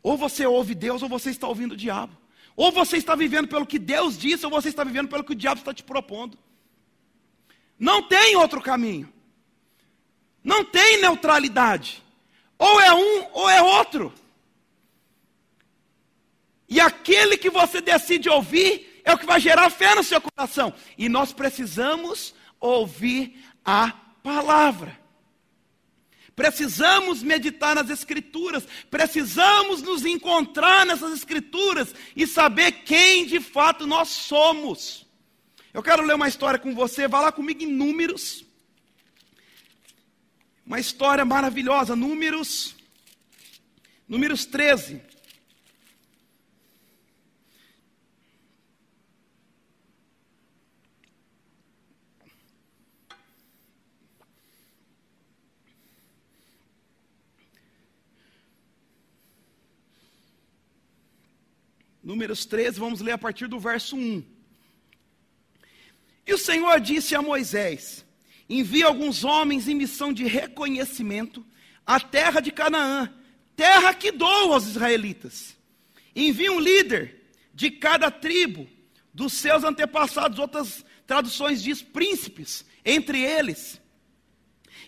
Ou 0.01 0.17
você 0.17 0.45
ouve 0.45 0.73
Deus, 0.73 1.01
ou 1.01 1.09
você 1.09 1.29
está 1.29 1.47
ouvindo 1.47 1.73
o 1.73 1.77
diabo. 1.77 2.17
Ou 2.55 2.71
você 2.71 2.97
está 2.97 3.15
vivendo 3.15 3.47
pelo 3.47 3.65
que 3.65 3.79
Deus 3.79 4.17
disse, 4.17 4.45
ou 4.45 4.51
você 4.51 4.69
está 4.69 4.83
vivendo 4.83 5.09
pelo 5.09 5.23
que 5.23 5.33
o 5.33 5.35
diabo 5.35 5.59
está 5.59 5.73
te 5.73 5.83
propondo. 5.83 6.37
Não 7.77 8.01
tem 8.03 8.35
outro 8.35 8.61
caminho. 8.61 9.11
Não 10.43 10.63
tem 10.63 11.01
neutralidade. 11.01 12.03
Ou 12.57 12.81
é 12.81 12.93
um 12.93 13.27
ou 13.33 13.49
é 13.49 13.61
outro. 13.61 14.13
E 16.67 16.79
aquele 16.79 17.37
que 17.37 17.49
você 17.49 17.81
decide 17.81 18.29
ouvir 18.29 19.01
é 19.03 19.13
o 19.13 19.17
que 19.17 19.25
vai 19.25 19.39
gerar 19.39 19.69
fé 19.69 19.95
no 19.95 20.03
seu 20.03 20.21
coração. 20.21 20.73
E 20.97 21.09
nós 21.09 21.33
precisamos 21.33 22.33
ouvir 22.59 23.43
a 23.65 23.91
palavra. 24.21 24.97
Precisamos 26.39 27.21
meditar 27.21 27.75
nas 27.75 27.89
Escrituras, 27.89 28.65
precisamos 28.89 29.81
nos 29.81 30.05
encontrar 30.05 30.85
nessas 30.85 31.11
Escrituras 31.11 31.93
e 32.15 32.25
saber 32.25 32.71
quem 32.85 33.25
de 33.25 33.41
fato 33.41 33.85
nós 33.85 34.07
somos. 34.07 35.05
Eu 35.73 35.83
quero 35.83 36.01
ler 36.01 36.15
uma 36.15 36.29
história 36.29 36.57
com 36.57 36.73
você, 36.73 37.09
vá 37.09 37.19
lá 37.19 37.29
comigo 37.29 37.61
em 37.61 37.67
Números. 37.67 38.45
Uma 40.65 40.79
história 40.79 41.25
maravilhosa, 41.25 41.93
Números, 41.93 42.73
Números 44.07 44.45
13. 44.45 45.01
Números 62.09 62.43
13, 62.43 62.79
vamos 62.79 63.01
ler 63.01 63.11
a 63.11 63.17
partir 63.19 63.45
do 63.45 63.59
verso 63.59 63.95
1. 63.95 64.23
E 66.25 66.33
o 66.33 66.39
Senhor 66.39 66.79
disse 66.79 67.13
a 67.13 67.21
Moisés: 67.21 68.03
Envia 68.49 68.87
alguns 68.87 69.23
homens 69.23 69.67
em 69.67 69.75
missão 69.75 70.11
de 70.11 70.25
reconhecimento 70.25 71.45
à 71.85 71.99
terra 71.99 72.39
de 72.39 72.51
Canaã, 72.51 73.13
terra 73.55 73.93
que 73.93 74.11
dou 74.11 74.53
aos 74.53 74.65
israelitas. 74.65 75.55
Envia 76.15 76.51
um 76.51 76.59
líder 76.59 77.29
de 77.53 77.69
cada 77.69 78.09
tribo 78.09 78.67
dos 79.13 79.33
seus 79.33 79.63
antepassados, 79.63 80.39
outras 80.39 80.83
traduções 81.05 81.61
diz 81.61 81.83
príncipes, 81.83 82.65
entre 82.83 83.21
eles. 83.21 83.79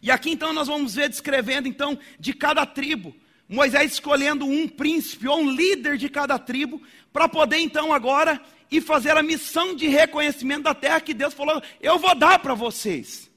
E 0.02 0.10
aqui 0.10 0.32
então 0.32 0.52
nós 0.54 0.68
vamos 0.68 0.96
ver 0.96 1.08
descrevendo 1.08 1.68
então 1.68 2.00
de 2.20 2.34
cada 2.34 2.66
tribo, 2.66 3.16
Moisés 3.52 3.92
escolhendo 3.92 4.46
um 4.46 4.66
príncipe 4.66 5.28
ou 5.28 5.42
um 5.42 5.52
líder 5.52 5.98
de 5.98 6.08
cada 6.08 6.40
tribo 6.40 6.82
para 7.12 7.28
poder 7.28 7.58
então 7.58 7.94
agora 7.94 8.42
ir 8.72 8.80
fazer 8.80 9.18
a 9.18 9.22
missão 9.22 9.76
de 9.76 9.90
reconhecimento 9.90 10.64
da 10.64 10.74
terra 10.74 11.02
que 11.02 11.14
Deus 11.14 11.34
falou: 11.34 11.62
"Eu 11.82 12.00
vou 12.00 12.16
dar 12.16 12.40
para 12.40 12.54
vocês". 12.54 13.30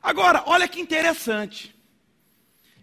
Agora, 0.00 0.44
olha 0.46 0.68
que 0.68 0.80
interessante. 0.80 1.74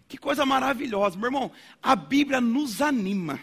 Que 0.06 0.18
coisa 0.18 0.44
maravilhosa, 0.44 1.16
meu 1.16 1.28
irmão. 1.28 1.50
A 1.82 1.96
Bíblia 1.96 2.42
nos 2.42 2.82
anima. 2.82 3.40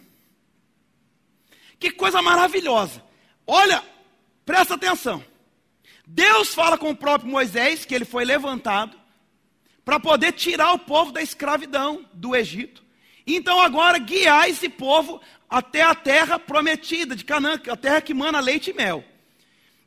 Que 1.80 1.90
coisa 1.90 2.22
maravilhosa. 2.22 3.04
Olha, 3.48 3.84
presta 4.46 4.76
atenção. 4.76 5.26
Deus 6.06 6.54
fala 6.54 6.78
com 6.78 6.92
o 6.92 6.96
próprio 6.96 7.32
Moisés 7.32 7.84
que 7.84 7.96
ele 7.96 8.06
foi 8.06 8.24
levantado 8.24 8.96
para 9.84 10.00
poder 10.00 10.34
tirar 10.34 10.72
o 10.74 10.80
povo 10.80 11.12
da 11.12 11.22
escravidão 11.22 12.06
do 12.14 12.36
Egito. 12.36 12.84
Então 13.26 13.60
agora 13.60 13.98
guiar 13.98 14.50
esse 14.50 14.68
povo 14.68 15.22
até 15.50 15.82
a 15.82 15.96
terra 15.96 16.40
prometida 16.40 17.16
de 17.16 17.24
Canaã, 17.24 17.60
a 17.70 17.78
terra 17.78 18.02
que 18.02 18.14
mana 18.14 18.40
leite 18.40 18.72
e 18.72 18.74
mel. 18.74 19.04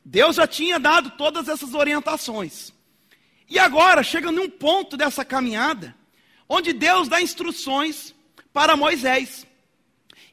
Deus 0.03 0.37
já 0.37 0.47
tinha 0.47 0.79
dado 0.79 1.11
todas 1.11 1.47
essas 1.47 1.73
orientações. 1.73 2.73
E 3.49 3.59
agora 3.59 4.03
chega 4.03 4.31
num 4.31 4.49
ponto 4.49 4.95
dessa 4.97 5.23
caminhada, 5.23 5.95
onde 6.47 6.73
Deus 6.73 7.07
dá 7.07 7.21
instruções 7.21 8.13
para 8.53 8.75
Moisés. 8.75 9.45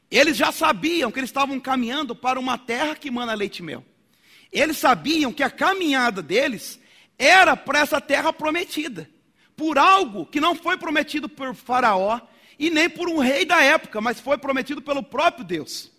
Eles 0.09 0.37
já 0.37 0.51
sabiam 0.51 1.11
que 1.11 1.19
eles 1.19 1.29
estavam 1.29 1.59
caminhando 1.59 2.15
para 2.15 2.39
uma 2.39 2.57
terra 2.57 2.95
que 2.95 3.11
mana 3.11 3.33
leite 3.33 3.59
e 3.59 3.63
mel. 3.63 3.83
Eles 4.51 4.77
sabiam 4.77 5.33
que 5.33 5.43
a 5.43 5.49
caminhada 5.49 6.21
deles 6.21 6.79
era 7.17 7.55
para 7.57 7.79
essa 7.79 7.99
terra 7.99 8.31
prometida, 8.31 9.09
por 9.55 9.77
algo 9.77 10.25
que 10.25 10.39
não 10.39 10.55
foi 10.55 10.77
prometido 10.77 11.27
por 11.27 11.53
Faraó 11.53 12.21
e 12.57 12.69
nem 12.69 12.89
por 12.89 13.09
um 13.09 13.19
rei 13.19 13.45
da 13.45 13.61
época, 13.61 14.01
mas 14.01 14.19
foi 14.19 14.37
prometido 14.37 14.81
pelo 14.81 15.03
próprio 15.03 15.45
Deus. 15.45 15.91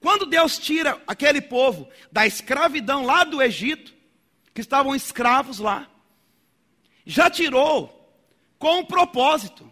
Quando 0.00 0.26
Deus 0.26 0.58
tira 0.58 1.00
aquele 1.06 1.40
povo 1.40 1.88
da 2.10 2.26
escravidão 2.26 3.04
lá 3.04 3.24
do 3.24 3.42
Egito, 3.42 3.92
que 4.54 4.60
estavam 4.60 4.94
escravos 4.94 5.58
lá, 5.58 5.88
já 7.04 7.28
tirou 7.28 7.94
com 8.58 8.80
um 8.80 8.84
propósito. 8.84 9.70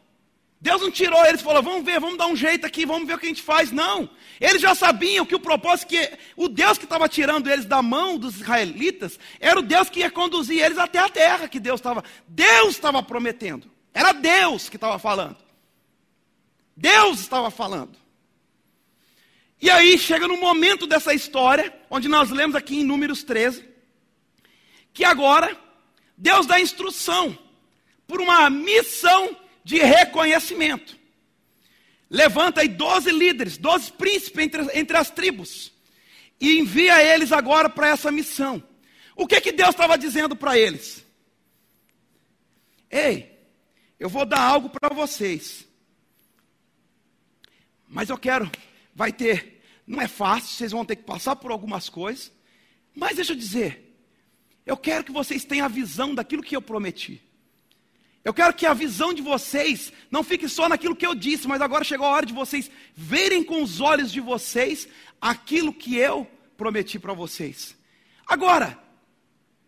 Deus 0.61 0.81
não 0.81 0.91
tirou 0.91 1.25
eles 1.27 1.41
e 1.41 1.45
falou: 1.45 1.63
vamos 1.63 1.85
ver, 1.85 2.01
vamos 2.01 2.17
dar 2.17 2.27
um 2.27 2.37
jeito 2.37 2.67
aqui, 2.67 2.87
vamos 2.87 3.07
ver 3.07 3.15
o 3.15 3.19
que 3.19 3.27
a 3.27 3.29
gente 3.29 3.43
faz. 3.43 3.71
Não. 3.71 4.09
Eles 4.41 4.61
já 4.61 4.75
sabiam 4.75 5.25
que 5.25 5.35
o 5.35 5.41
propósito, 5.41 5.89
que 5.89 6.19
o 6.37 6.49
Deus 6.49 6.79
que 6.79 6.85
estava 6.85 7.09
tirando 7.09 7.49
eles 7.49 7.65
da 7.65 7.83
mão 7.83 8.19
dos 8.19 8.37
israelitas, 8.37 9.19
era 9.39 9.59
o 9.59 9.63
Deus 9.63 9.89
que 9.89 10.01
ia 10.01 10.11
conduzir 10.11 10.63
eles 10.63 10.79
até 10.79 10.99
a 10.99 11.09
terra 11.09 11.49
que 11.49 11.61
Deus 11.61 11.79
estava. 11.79 12.03
Deus 12.27 12.71
estava 12.71 13.03
prometendo. 13.03 13.71
Era 13.93 14.13
Deus 14.13 14.69
que 14.69 14.77
estava 14.77 14.99
falando. 14.99 15.46
Deus 16.77 17.21
estava 17.21 17.51
falando. 17.51 17.97
E 19.61 19.71
aí 19.71 19.99
chega 19.99 20.29
no 20.29 20.37
momento 20.37 20.87
dessa 20.87 21.15
história, 21.15 21.75
onde 21.89 22.09
nós 22.09 22.31
lemos 22.31 22.55
aqui 22.55 22.81
em 22.81 22.85
Números 22.85 23.23
13, 23.23 23.65
que 24.93 25.05
agora 25.05 25.59
Deus 26.17 26.47
dá 26.47 26.61
instrução 26.61 27.37
por 28.07 28.21
uma 28.21 28.51
missão 28.51 29.37
de 29.65 29.79
reconhecimento. 29.79 30.97
Levanta 32.09 32.61
aí 32.61 32.69
doze 32.69 33.11
líderes, 33.11 33.59
doze 33.59 33.91
príncipes 33.91 34.45
entre, 34.45 34.79
entre 34.79 34.97
as 34.97 35.11
tribos, 35.11 35.73
e 36.39 36.59
envia 36.59 37.03
eles 37.03 37.33
agora 37.33 37.69
para 37.69 37.89
essa 37.89 38.13
missão. 38.13 38.63
O 39.17 39.27
que 39.27 39.41
que 39.41 39.53
Deus 39.53 39.71
estava 39.71 39.97
dizendo 39.97 40.37
para 40.37 40.59
eles? 40.59 41.05
Ei, 42.91 43.37
eu 43.99 44.09
vou 44.09 44.25
dar 44.25 44.41
algo 44.41 44.69
para 44.69 44.95
vocês, 44.95 45.66
mas 47.89 48.09
eu 48.09 48.19
quero, 48.19 48.51
vai 48.95 49.13
ter, 49.13 49.63
não 49.87 50.01
é 50.01 50.09
fácil, 50.09 50.49
vocês 50.57 50.73
vão 50.73 50.85
ter 50.85 50.97
que 50.97 51.05
passar 51.05 51.37
por 51.37 51.51
algumas 51.51 51.89
coisas, 51.89 52.33
mas 52.95 53.17
deixa 53.17 53.33
eu 53.33 53.37
dizer, 53.37 53.99
eu 54.65 54.77
quero 54.77 55.05
que 55.05 55.13
vocês 55.13 55.45
tenham 55.45 55.67
a 55.67 55.69
visão 55.69 56.15
daquilo 56.15 56.43
que 56.43 56.57
eu 56.57 56.63
prometi. 56.63 57.23
Eu 58.25 58.35
quero 58.35 58.53
que 58.55 58.67
a 58.67 58.75
visão 58.75 59.15
de 59.15 59.23
vocês 59.23 59.93
não 60.11 60.25
fique 60.25 60.49
só 60.49 60.69
naquilo 60.69 60.97
que 60.97 61.07
eu 61.07 61.15
disse, 61.15 61.47
mas 61.47 61.63
agora 61.63 61.85
chegou 61.85 62.05
a 62.07 62.11
hora 62.11 62.27
de 62.27 62.33
vocês 62.33 62.69
verem 62.93 63.45
com 63.45 63.63
os 63.63 63.81
olhos 63.81 64.11
de 64.11 64.21
vocês 64.21 64.89
aquilo 65.21 65.73
que 65.73 65.97
eu 65.97 66.29
prometi 66.57 66.99
para 66.99 67.13
vocês. 67.13 67.77
Agora, 68.27 68.77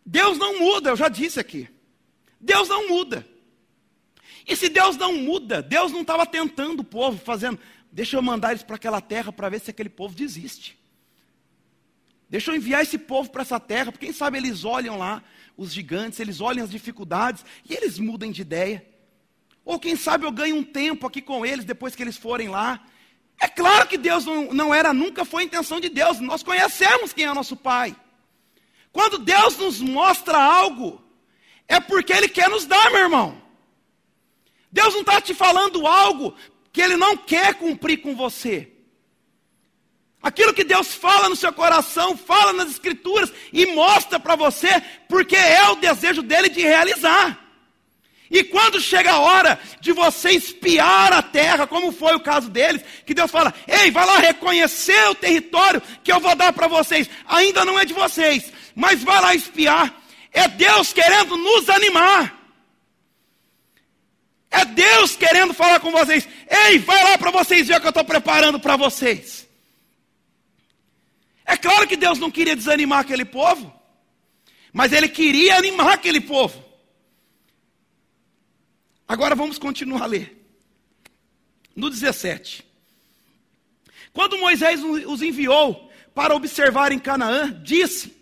Deus 0.04 0.38
não 0.38 0.58
muda, 0.58 0.90
eu 0.90 0.96
já 0.96 1.08
disse 1.08 1.38
aqui. 1.38 1.68
Deus 2.40 2.68
não 2.68 2.88
muda. 2.88 3.24
E 4.44 4.56
se 4.56 4.68
Deus 4.68 4.96
não 4.96 5.12
muda, 5.12 5.62
Deus 5.62 5.92
não 5.92 6.00
estava 6.00 6.26
tentando 6.26 6.80
o 6.80 6.84
povo, 6.84 7.16
fazendo, 7.18 7.60
deixa 7.90 8.16
eu 8.16 8.22
mandar 8.22 8.50
eles 8.50 8.62
para 8.62 8.76
aquela 8.76 9.00
terra 9.00 9.32
para 9.32 9.48
ver 9.48 9.60
se 9.60 9.70
aquele 9.70 9.88
povo 9.88 10.14
desiste. 10.14 10.78
Deixa 12.28 12.50
eu 12.50 12.56
enviar 12.56 12.82
esse 12.82 12.98
povo 12.98 13.30
para 13.30 13.42
essa 13.42 13.58
terra, 13.58 13.90
porque 13.90 14.06
quem 14.06 14.14
sabe 14.14 14.36
eles 14.36 14.64
olham 14.64 14.98
lá 14.98 15.22
os 15.56 15.72
gigantes, 15.72 16.20
eles 16.20 16.40
olham 16.40 16.64
as 16.64 16.70
dificuldades 16.70 17.44
e 17.68 17.74
eles 17.74 17.98
mudam 17.98 18.30
de 18.30 18.42
ideia. 18.42 18.86
Ou 19.64 19.78
quem 19.78 19.96
sabe 19.96 20.24
eu 20.24 20.32
ganho 20.32 20.56
um 20.56 20.64
tempo 20.64 21.06
aqui 21.06 21.20
com 21.22 21.44
eles 21.44 21.64
depois 21.64 21.94
que 21.94 22.02
eles 22.02 22.16
forem 22.16 22.48
lá. 22.48 22.84
É 23.40 23.48
claro 23.48 23.86
que 23.86 23.96
Deus 23.96 24.24
não, 24.24 24.52
não 24.52 24.74
era, 24.74 24.92
nunca 24.92 25.24
foi 25.24 25.42
a 25.42 25.46
intenção 25.46 25.80
de 25.80 25.88
Deus. 25.88 26.20
Nós 26.20 26.42
conhecemos 26.42 27.12
quem 27.12 27.24
é 27.24 27.32
nosso 27.32 27.56
Pai. 27.56 27.96
Quando 28.92 29.18
Deus 29.18 29.56
nos 29.58 29.80
mostra 29.80 30.38
algo, 30.38 31.02
é 31.66 31.78
porque 31.78 32.12
Ele 32.12 32.28
quer 32.28 32.48
nos 32.48 32.66
dar, 32.66 32.90
meu 32.90 33.00
irmão. 33.00 33.42
Deus 34.72 34.92
não 34.94 35.00
está 35.00 35.20
te 35.20 35.34
falando 35.34 35.86
algo 35.86 36.34
que 36.72 36.80
Ele 36.80 36.96
não 36.96 37.16
quer 37.16 37.54
cumprir 37.54 37.98
com 37.98 38.14
você. 38.14 38.72
Aquilo 40.22 40.52
que 40.52 40.64
Deus 40.64 40.94
fala 40.94 41.28
no 41.28 41.36
seu 41.36 41.52
coração, 41.52 42.16
fala 42.16 42.52
nas 42.52 42.70
Escrituras 42.70 43.32
e 43.52 43.66
mostra 43.66 44.18
para 44.18 44.34
você, 44.34 44.82
porque 45.08 45.36
é 45.36 45.68
o 45.70 45.76
desejo 45.76 46.22
dele 46.22 46.48
de 46.48 46.60
realizar. 46.60 47.48
E 48.30 48.44
quando 48.44 48.80
chega 48.80 49.12
a 49.12 49.20
hora 49.20 49.58
de 49.80 49.92
você 49.92 50.32
espiar 50.32 51.12
a 51.12 51.22
terra, 51.22 51.66
como 51.66 51.92
foi 51.92 52.14
o 52.14 52.20
caso 52.20 52.50
deles, 52.50 52.82
que 53.06 53.14
Deus 53.14 53.30
fala: 53.30 53.54
Ei, 53.66 53.90
vai 53.90 54.04
lá 54.04 54.18
reconhecer 54.18 55.08
o 55.08 55.14
território 55.14 55.80
que 56.04 56.12
eu 56.12 56.20
vou 56.20 56.34
dar 56.36 56.52
para 56.52 56.68
vocês. 56.68 57.08
Ainda 57.26 57.64
não 57.64 57.78
é 57.78 57.84
de 57.84 57.94
vocês, 57.94 58.52
mas 58.74 59.02
vai 59.02 59.20
lá 59.20 59.34
espiar. 59.34 59.94
É 60.30 60.46
Deus 60.46 60.92
querendo 60.92 61.36
nos 61.36 61.70
animar. 61.70 62.37
É 64.58 64.64
Deus 64.64 65.14
querendo 65.14 65.54
falar 65.54 65.78
com 65.78 65.92
vocês. 65.92 66.28
Ei, 66.50 66.78
vai 66.78 67.02
lá 67.04 67.16
para 67.16 67.30
vocês 67.30 67.68
verem 67.68 67.78
o 67.78 67.80
que 67.80 67.86
eu 67.86 67.90
estou 67.90 68.04
preparando 68.04 68.58
para 68.58 68.76
vocês. 68.76 69.48
É 71.44 71.56
claro 71.56 71.86
que 71.86 71.96
Deus 71.96 72.18
não 72.18 72.30
queria 72.30 72.56
desanimar 72.56 73.00
aquele 73.00 73.24
povo, 73.24 73.72
mas 74.72 74.92
Ele 74.92 75.08
queria 75.08 75.56
animar 75.56 75.94
aquele 75.94 76.20
povo. 76.20 76.64
Agora 79.06 79.34
vamos 79.34 79.58
continuar 79.58 80.02
a 80.02 80.06
ler. 80.06 80.34
No 81.74 81.88
17. 81.88 82.66
Quando 84.12 84.38
Moisés 84.38 84.82
os 84.82 85.22
enviou 85.22 85.88
para 86.14 86.34
observar 86.34 86.90
em 86.90 86.98
Canaã, 86.98 87.62
disse: 87.62 88.12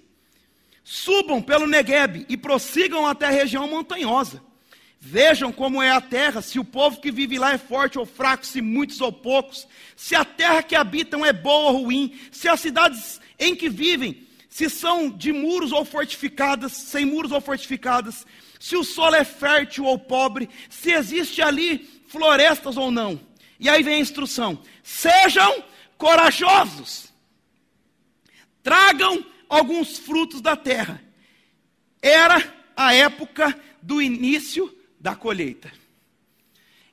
Subam 0.85 1.41
pelo 1.41 1.67
Negueb 1.67 2.27
e 2.29 2.37
prossigam 2.37 3.07
até 3.07 3.27
a 3.27 3.31
região 3.31 3.67
montanhosa. 3.67 4.46
Vejam 5.09 5.53
como 5.53 5.81
é 5.81 5.93
a 5.93 6.01
terra, 6.01 6.43
se 6.43 6.59
o 6.59 6.65
povo 6.65 7.01
que 7.01 7.13
vive 7.13 7.39
lá 7.39 7.53
é 7.53 7.59
forte 7.59 7.97
ou 7.97 8.05
fraco, 8.05 8.45
se 8.45 8.61
muitos 8.61 9.01
ou 9.01 9.13
poucos, 9.13 9.65
se 9.95 10.17
a 10.17 10.25
terra 10.25 10.65
que 10.65 10.75
habitam 10.75 11.25
é 11.25 11.33
boa 11.33 11.71
ou 11.71 11.85
ruim, 11.85 12.19
se 12.33 12.49
as 12.49 12.59
cidades 12.59 13.21
em 13.39 13.55
que 13.55 13.69
vivem, 13.69 14.27
se 14.51 14.69
são 14.69 15.09
de 15.09 15.33
muros 15.33 15.71
ou 15.71 15.85
fortificadas, 15.85 16.73
sem 16.73 17.05
muros 17.05 17.31
ou 17.31 17.41
fortificadas, 17.41 18.27
se 18.59 18.75
o 18.75 18.83
solo 18.83 19.15
é 19.15 19.23
fértil 19.23 19.85
ou 19.85 19.97
pobre, 19.97 20.51
se 20.69 20.91
existe 20.91 21.41
ali 21.41 21.89
florestas 22.09 22.77
ou 22.77 22.91
não. 22.91 23.21
E 23.61 23.69
aí 23.69 23.85
vem 23.85 23.95
a 23.95 24.01
instrução: 24.01 24.61
sejam 24.83 25.63
corajosos, 25.97 27.13
tragam 28.61 29.25
alguns 29.49 30.01
frutos 30.01 30.41
da 30.41 30.57
terra. 30.57 31.01
Era 32.03 32.43
a 32.77 32.93
época 32.93 33.57
do 33.81 34.03
início 34.03 34.76
da 34.99 35.15
colheita. 35.15 35.73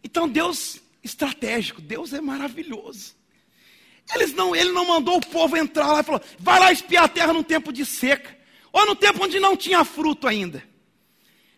Então 0.04 0.28
Deus 0.28 0.82
estratégico, 1.04 1.82
Deus 1.82 2.14
é 2.14 2.22
maravilhoso. 2.22 3.16
Eles 4.14 4.34
não, 4.34 4.56
ele 4.56 4.72
não 4.72 4.86
mandou 4.86 5.18
o 5.18 5.26
povo 5.26 5.56
entrar 5.56 5.88
lá 5.88 6.02
e 6.02 6.04
falou: 6.04 6.22
vai 6.40 6.60
lá 6.60 6.72
espiar 6.72 7.06
a 7.06 7.10
terra 7.10 7.34
no 7.34 7.44
tempo 7.44 7.72
de 7.72 7.86
seca, 7.86 8.38
ou 8.72 8.86
no 8.86 8.96
tempo 8.96 9.24
onde 9.24 9.40
não 9.40 9.56
tinha 9.56 9.84
fruto 9.84 10.28
ainda. 10.28 10.64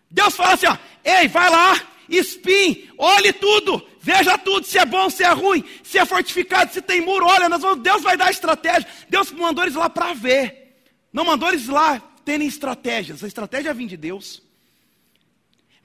Deus 0.10 0.36
fala 0.36 0.54
assim: 0.54 0.68
ó, 0.68 0.78
ei, 1.04 1.28
vai 1.28 1.50
lá, 1.50 1.82
espie, 2.08 2.90
olhe 2.98 3.34
tudo, 3.34 3.86
veja 4.00 4.38
tudo, 4.38 4.66
se 4.66 4.78
é 4.78 4.86
bom, 4.86 5.10
se 5.10 5.24
é 5.24 5.32
ruim, 5.32 5.64
se 5.84 5.98
é 5.98 6.06
fortificado, 6.06 6.72
se 6.72 6.82
tem 6.82 7.02
muro, 7.02 7.26
olha, 7.26 7.50
vamos, 7.50 7.84
Deus 7.84 8.04
vai 8.04 8.16
dar 8.16 8.30
estratégia. 8.30 8.88
Deus 9.10 9.32
mandou 9.32 9.64
eles 9.64 9.76
lá 9.76 9.90
para 9.90 10.14
ver, 10.14 10.78
não 11.12 11.26
mandou 11.26 11.50
eles 11.50 11.68
lá 11.68 12.00
terem 12.24 12.48
estratégias, 12.48 13.24
a 13.24 13.28
estratégia 13.28 13.74
vem 13.74 13.88
de 13.88 13.98
Deus. 13.98 14.45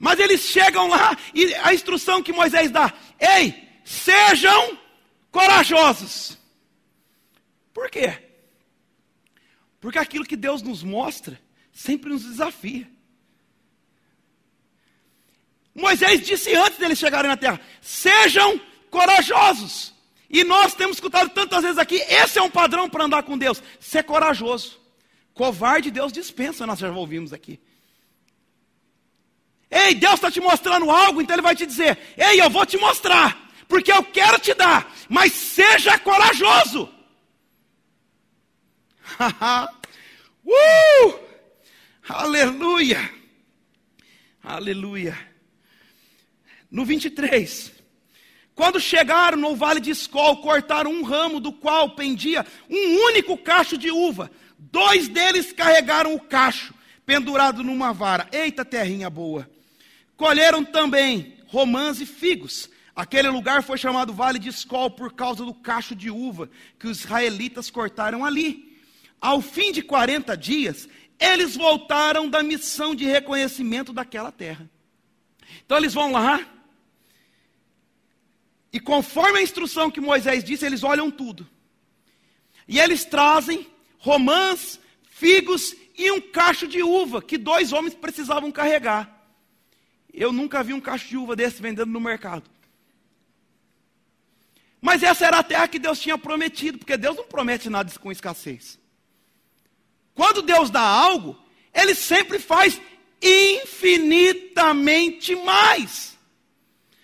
Mas 0.01 0.19
eles 0.19 0.41
chegam 0.41 0.87
lá 0.87 1.15
e 1.31 1.53
a 1.53 1.75
instrução 1.75 2.23
que 2.23 2.33
Moisés 2.33 2.71
dá: 2.71 2.91
ei, 3.19 3.69
sejam 3.85 4.75
corajosos. 5.29 6.39
Por 7.71 7.87
quê? 7.87 8.17
Porque 9.79 9.99
aquilo 9.99 10.25
que 10.25 10.35
Deus 10.35 10.63
nos 10.63 10.81
mostra 10.81 11.39
sempre 11.71 12.09
nos 12.09 12.23
desafia. 12.23 12.89
Moisés 15.75 16.25
disse 16.25 16.51
antes 16.55 16.79
deles 16.79 16.97
chegarem 16.97 17.29
na 17.29 17.37
terra: 17.37 17.61
sejam 17.79 18.59
corajosos. 18.89 19.93
E 20.27 20.43
nós 20.43 20.73
temos 20.73 20.97
escutado 20.97 21.29
tantas 21.29 21.61
vezes 21.61 21.77
aqui: 21.77 21.97
esse 21.97 22.39
é 22.39 22.41
um 22.41 22.49
padrão 22.49 22.89
para 22.89 23.03
andar 23.03 23.21
com 23.21 23.37
Deus, 23.37 23.61
ser 23.79 24.03
corajoso. 24.03 24.81
Covarde 25.35 25.91
Deus 25.91 26.11
dispensa, 26.11 26.65
nós 26.65 26.79
já 26.79 26.89
ouvimos 26.91 27.31
aqui. 27.31 27.59
Ei, 29.71 29.95
Deus 29.95 30.15
está 30.15 30.29
te 30.29 30.41
mostrando 30.41 30.91
algo, 30.91 31.21
então 31.21 31.33
Ele 31.33 31.41
vai 31.41 31.55
te 31.55 31.65
dizer: 31.65 31.97
Ei, 32.17 32.41
eu 32.41 32.49
vou 32.49 32.65
te 32.65 32.77
mostrar, 32.77 33.49
porque 33.69 33.89
eu 33.89 34.03
quero 34.03 34.37
te 34.37 34.53
dar, 34.53 34.93
mas 35.07 35.31
seja 35.31 35.97
corajoso. 35.97 36.89
uh! 40.45 41.19
Aleluia! 42.09 43.09
Aleluia! 44.43 45.17
No 46.69 46.83
23, 46.83 47.71
quando 48.53 48.79
chegaram 48.79 49.37
no 49.37 49.55
vale 49.55 49.79
de 49.79 49.91
Escol, 49.91 50.41
cortaram 50.41 50.91
um 50.91 51.03
ramo 51.03 51.39
do 51.39 51.53
qual 51.53 51.95
pendia 51.95 52.45
um 52.69 53.05
único 53.07 53.37
cacho 53.37 53.77
de 53.77 53.89
uva. 53.89 54.29
Dois 54.57 55.07
deles 55.07 55.53
carregaram 55.53 56.13
o 56.13 56.19
cacho, 56.19 56.73
pendurado 57.05 57.63
numa 57.63 57.93
vara. 57.93 58.27
Eita, 58.31 58.65
terrinha 58.65 59.09
boa! 59.09 59.49
Colheram 60.21 60.63
também 60.63 61.33
romãs 61.47 61.99
e 61.99 62.05
figos. 62.05 62.69
Aquele 62.95 63.27
lugar 63.27 63.63
foi 63.63 63.75
chamado 63.75 64.13
Vale 64.13 64.37
de 64.37 64.49
Escol 64.49 64.91
por 64.91 65.13
causa 65.13 65.43
do 65.43 65.51
cacho 65.51 65.95
de 65.95 66.11
uva 66.11 66.47
que 66.77 66.85
os 66.85 66.99
israelitas 66.99 67.71
cortaram 67.71 68.23
ali. 68.23 68.77
Ao 69.19 69.41
fim 69.41 69.71
de 69.71 69.81
40 69.81 70.37
dias, 70.37 70.87
eles 71.19 71.55
voltaram 71.55 72.29
da 72.29 72.43
missão 72.43 72.93
de 72.93 73.03
reconhecimento 73.03 73.91
daquela 73.91 74.31
terra. 74.31 74.69
Então 75.65 75.75
eles 75.75 75.95
vão 75.95 76.11
lá, 76.11 76.39
e 78.71 78.79
conforme 78.79 79.39
a 79.39 79.41
instrução 79.41 79.89
que 79.89 79.99
Moisés 79.99 80.43
disse, 80.43 80.67
eles 80.67 80.83
olham 80.83 81.09
tudo. 81.09 81.49
E 82.67 82.79
eles 82.79 83.03
trazem 83.05 83.65
romãs, 83.97 84.79
figos 85.01 85.75
e 85.97 86.11
um 86.11 86.21
cacho 86.21 86.67
de 86.67 86.83
uva 86.83 87.23
que 87.23 87.39
dois 87.39 87.73
homens 87.73 87.95
precisavam 87.95 88.51
carregar. 88.51 89.20
Eu 90.13 90.33
nunca 90.33 90.63
vi 90.63 90.73
um 90.73 90.81
cacho 90.81 91.07
de 91.07 91.17
uva 91.17 91.35
desse 91.35 91.61
vendendo 91.61 91.91
no 91.91 91.99
mercado. 91.99 92.49
Mas 94.81 95.03
essa 95.03 95.25
era 95.25 95.39
a 95.39 95.43
terra 95.43 95.67
que 95.67 95.77
Deus 95.77 95.99
tinha 95.99 96.17
prometido, 96.17 96.79
porque 96.79 96.97
Deus 96.97 97.15
não 97.15 97.25
promete 97.25 97.69
nada 97.69 97.91
com 97.99 98.11
escassez. 98.11 98.79
Quando 100.13 100.41
Deus 100.41 100.69
dá 100.69 100.81
algo, 100.81 101.37
Ele 101.73 101.95
sempre 101.95 102.37
faz 102.39 102.81
infinitamente 103.21 105.33
mais. 105.35 106.11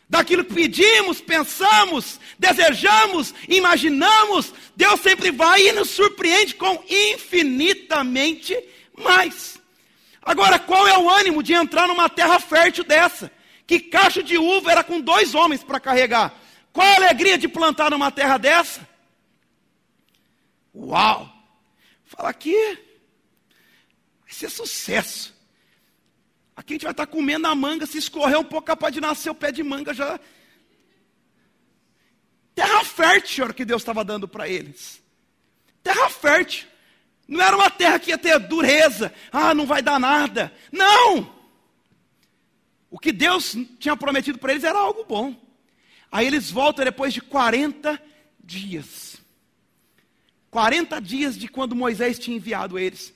Daquilo 0.10 0.46
que 0.46 0.54
pedimos, 0.54 1.20
pensamos, 1.20 2.17
desejamos, 2.39 3.34
imaginamos, 3.48 4.54
Deus 4.76 5.00
sempre 5.02 5.32
vai 5.32 5.67
e 5.67 5.74
nos 5.74 5.89
surpreende 5.89 6.56
com 6.56 6.82
infinitamente 6.89 8.58
mais. 8.98 9.57
Agora, 10.28 10.60
qual 10.60 10.86
é 10.86 10.98
o 10.98 11.10
ânimo 11.10 11.42
de 11.42 11.54
entrar 11.54 11.88
numa 11.88 12.10
terra 12.10 12.38
fértil 12.38 12.84
dessa? 12.84 13.32
Que 13.66 13.80
cacho 13.80 14.22
de 14.22 14.38
uva 14.38 14.70
era 14.70 14.84
com 14.84 15.00
dois 15.00 15.34
homens 15.34 15.63
para 15.63 15.80
carregar. 15.80 16.38
Qual 16.74 16.86
a 16.86 16.96
alegria 16.96 17.38
de 17.38 17.48
plantar 17.48 17.92
numa 17.92 18.12
terra 18.12 18.38
dessa? 18.38 18.86
Uau! 20.76 21.34
Fala 22.04 22.28
aqui, 22.28 22.58
vai 24.26 24.34
ser 24.34 24.50
sucesso. 24.50 25.34
Aqui 26.58 26.74
a 26.74 26.76
gente 26.76 26.84
vai 26.84 26.92
estar 26.92 27.06
tá 27.06 27.12
comendo 27.12 27.48
a 27.48 27.56
manga, 27.56 27.86
se 27.86 27.98
escorrer 27.98 28.38
um 28.38 28.44
pouco, 28.44 28.68
capaz 28.68 28.94
de 28.94 29.00
nascer 29.00 29.30
o 29.30 29.36
pé 29.36 29.50
de 29.50 29.63
manga 29.63 29.94
já. 29.94 30.20
Terra 32.54 32.84
fértil 32.84 33.46
era 33.46 33.54
que 33.54 33.63
Deus 33.63 33.82
estava 33.82 34.04
dando 34.04 34.28
para 34.28 34.50
eles. 34.50 35.02
Terra 35.82 36.10
fértil. 36.10 36.68
Não 37.28 37.42
era 37.42 37.56
uma 37.56 37.70
terra 37.70 38.00
que 38.00 38.12
ia 38.12 38.18
ter 38.18 38.40
dureza, 38.40 39.13
ah, 39.32 39.54
não 39.54 39.66
vai 39.66 39.82
dar 39.82 40.00
nada. 40.00 40.54
Não! 40.72 41.36
O 42.90 42.98
que 42.98 43.12
Deus 43.12 43.56
tinha 43.80 43.98
prometido 43.98 44.38
para 44.38 44.54
eles 44.54 44.63
era 44.63 44.80
algo 44.80 45.04
bom. 45.04 45.36
Aí 46.12 46.26
eles 46.26 46.50
voltam 46.50 46.86
depois 46.86 47.13
de 47.13 47.22
40 47.22 48.02
dias. 48.42 49.18
40 50.50 51.02
dias 51.02 51.38
de 51.38 51.48
quando 51.48 51.76
Moisés 51.76 52.18
tinha 52.18 52.38
enviado 52.38 52.80
eles 52.80 53.13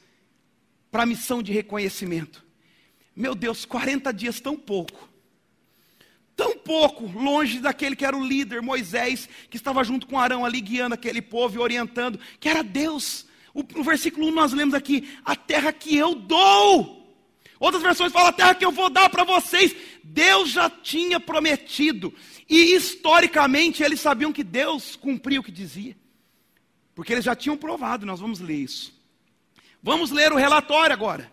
para 0.92 1.04
a 1.04 1.06
missão 1.06 1.42
de 1.42 1.54
reconhecimento. 1.54 2.44
Meu 3.16 3.34
Deus, 3.34 3.66
40 3.66 4.12
dias 4.14 4.42
tão 4.42 4.58
pouco. 4.58 5.10
Tão 6.36 6.58
pouco 6.58 7.06
longe 7.06 7.60
daquele 7.60 7.96
que 7.96 8.06
era 8.06 8.18
o 8.18 8.26
líder, 8.26 8.62
Moisés, 8.62 9.30
que 9.50 9.58
estava 9.58 9.84
junto 9.84 10.08
com 10.08 10.20
Arão 10.20 10.46
ali 10.46 10.60
guiando 10.60 10.96
aquele 10.96 11.22
povo 11.22 11.56
e 11.56 11.60
orientando, 11.60 12.20
que 12.40 12.50
era 12.50 12.64
Deus. 12.64 13.26
No 13.54 13.84
versículo 13.84 14.28
1 14.28 14.32
nós 14.32 14.54
lemos 14.54 14.74
aqui: 14.74 15.10
a 15.26 15.36
terra 15.36 15.72
que 15.74 15.96
eu 15.96 16.16
dou. 16.16 17.00
Outras 17.60 17.84
versões 17.84 18.12
falam 18.12 18.30
a 18.30 18.34
terra 18.34 18.56
que 18.56 18.66
eu 18.66 18.72
vou 18.72 18.90
dar 18.90 19.10
para 19.10 19.24
vocês. 19.24 19.76
Deus 20.04 20.50
já 20.50 20.70
tinha 20.70 21.20
prometido. 21.20 22.14
E 22.50 22.74
historicamente 22.74 23.84
eles 23.84 24.02
sabiam 24.02 24.34
que 24.34 24.44
Deus 24.44 24.96
cumpria 24.96 25.40
o 25.40 25.44
que 25.44 25.52
dizia. 25.52 25.96
Porque 26.96 27.14
eles 27.14 27.24
já 27.24 27.36
tinham 27.36 27.56
provado, 27.56 28.06
nós 28.06 28.20
vamos 28.20 28.40
ler 28.40 28.56
isso. 28.56 29.00
Vamos 29.82 30.10
ler 30.10 30.32
o 30.32 30.38
relatório 30.38 30.94
agora. 30.94 31.32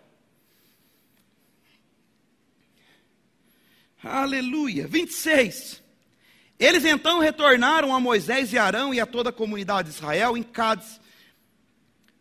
Aleluia. 4.03 4.87
26. 4.87 5.81
Eles 6.59 6.85
então 6.85 7.19
retornaram 7.19 7.93
a 7.93 7.99
Moisés 7.99 8.53
e 8.53 8.57
Arão 8.57 8.93
e 8.93 8.99
a 8.99 9.05
toda 9.05 9.29
a 9.29 9.33
comunidade 9.33 9.89
de 9.89 9.95
Israel 9.95 10.37
em 10.37 10.43
Cádiz 10.43 10.99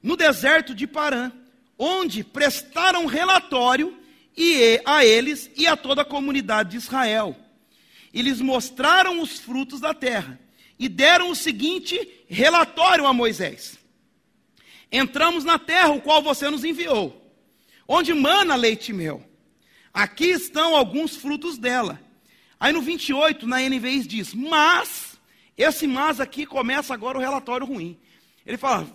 no 0.02 0.16
deserto 0.16 0.74
de 0.74 0.86
Parã, 0.86 1.32
onde 1.78 2.24
prestaram 2.24 3.06
relatório 3.06 3.96
e 4.36 4.80
a 4.84 5.04
eles 5.04 5.50
e 5.56 5.66
a 5.66 5.76
toda 5.76 6.02
a 6.02 6.04
comunidade 6.04 6.70
de 6.70 6.76
Israel. 6.76 7.36
e 8.12 8.22
lhes 8.22 8.40
mostraram 8.40 9.20
os 9.20 9.38
frutos 9.38 9.80
da 9.80 9.92
terra, 9.92 10.40
e 10.78 10.88
deram 10.88 11.30
o 11.30 11.36
seguinte 11.36 12.24
relatório 12.26 13.06
a 13.06 13.12
Moisés: 13.12 13.78
Entramos 14.90 15.44
na 15.44 15.58
terra, 15.58 15.90
o 15.90 16.00
qual 16.00 16.22
você 16.22 16.48
nos 16.48 16.64
enviou, 16.64 17.30
onde 17.86 18.14
mana 18.14 18.54
leite 18.54 18.90
e 18.90 18.94
mel. 18.94 19.22
Aqui 19.92 20.26
estão 20.26 20.74
alguns 20.74 21.16
frutos 21.16 21.58
dela. 21.58 22.00
Aí 22.58 22.72
no 22.72 22.80
28, 22.80 23.46
na 23.46 23.60
NVI 23.60 24.00
diz: 24.06 24.32
Mas, 24.32 25.18
esse 25.56 25.86
mas 25.86 26.20
aqui 26.20 26.46
começa 26.46 26.94
agora 26.94 27.18
o 27.18 27.20
relatório 27.20 27.66
ruim. 27.66 27.98
Ele 28.46 28.56
fala: 28.56 28.86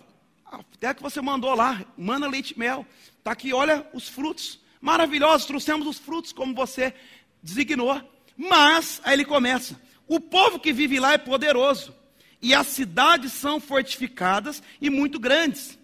Até 0.74 0.94
que 0.94 1.02
você 1.02 1.20
mandou 1.20 1.54
lá, 1.54 1.84
mana 1.96 2.28
leite 2.28 2.52
e 2.52 2.58
mel. 2.58 2.86
Está 3.18 3.32
aqui, 3.32 3.52
olha 3.52 3.86
os 3.92 4.08
frutos. 4.08 4.60
Maravilhosos, 4.80 5.46
trouxemos 5.46 5.86
os 5.86 5.98
frutos 5.98 6.32
como 6.32 6.54
você 6.54 6.94
designou. 7.42 8.00
Mas, 8.36 9.00
aí 9.04 9.14
ele 9.14 9.24
começa: 9.24 9.80
o 10.06 10.20
povo 10.20 10.58
que 10.58 10.72
vive 10.72 11.00
lá 11.00 11.12
é 11.14 11.18
poderoso, 11.18 11.94
e 12.40 12.54
as 12.54 12.66
cidades 12.66 13.32
são 13.32 13.58
fortificadas 13.58 14.62
e 14.80 14.90
muito 14.90 15.18
grandes. 15.18 15.78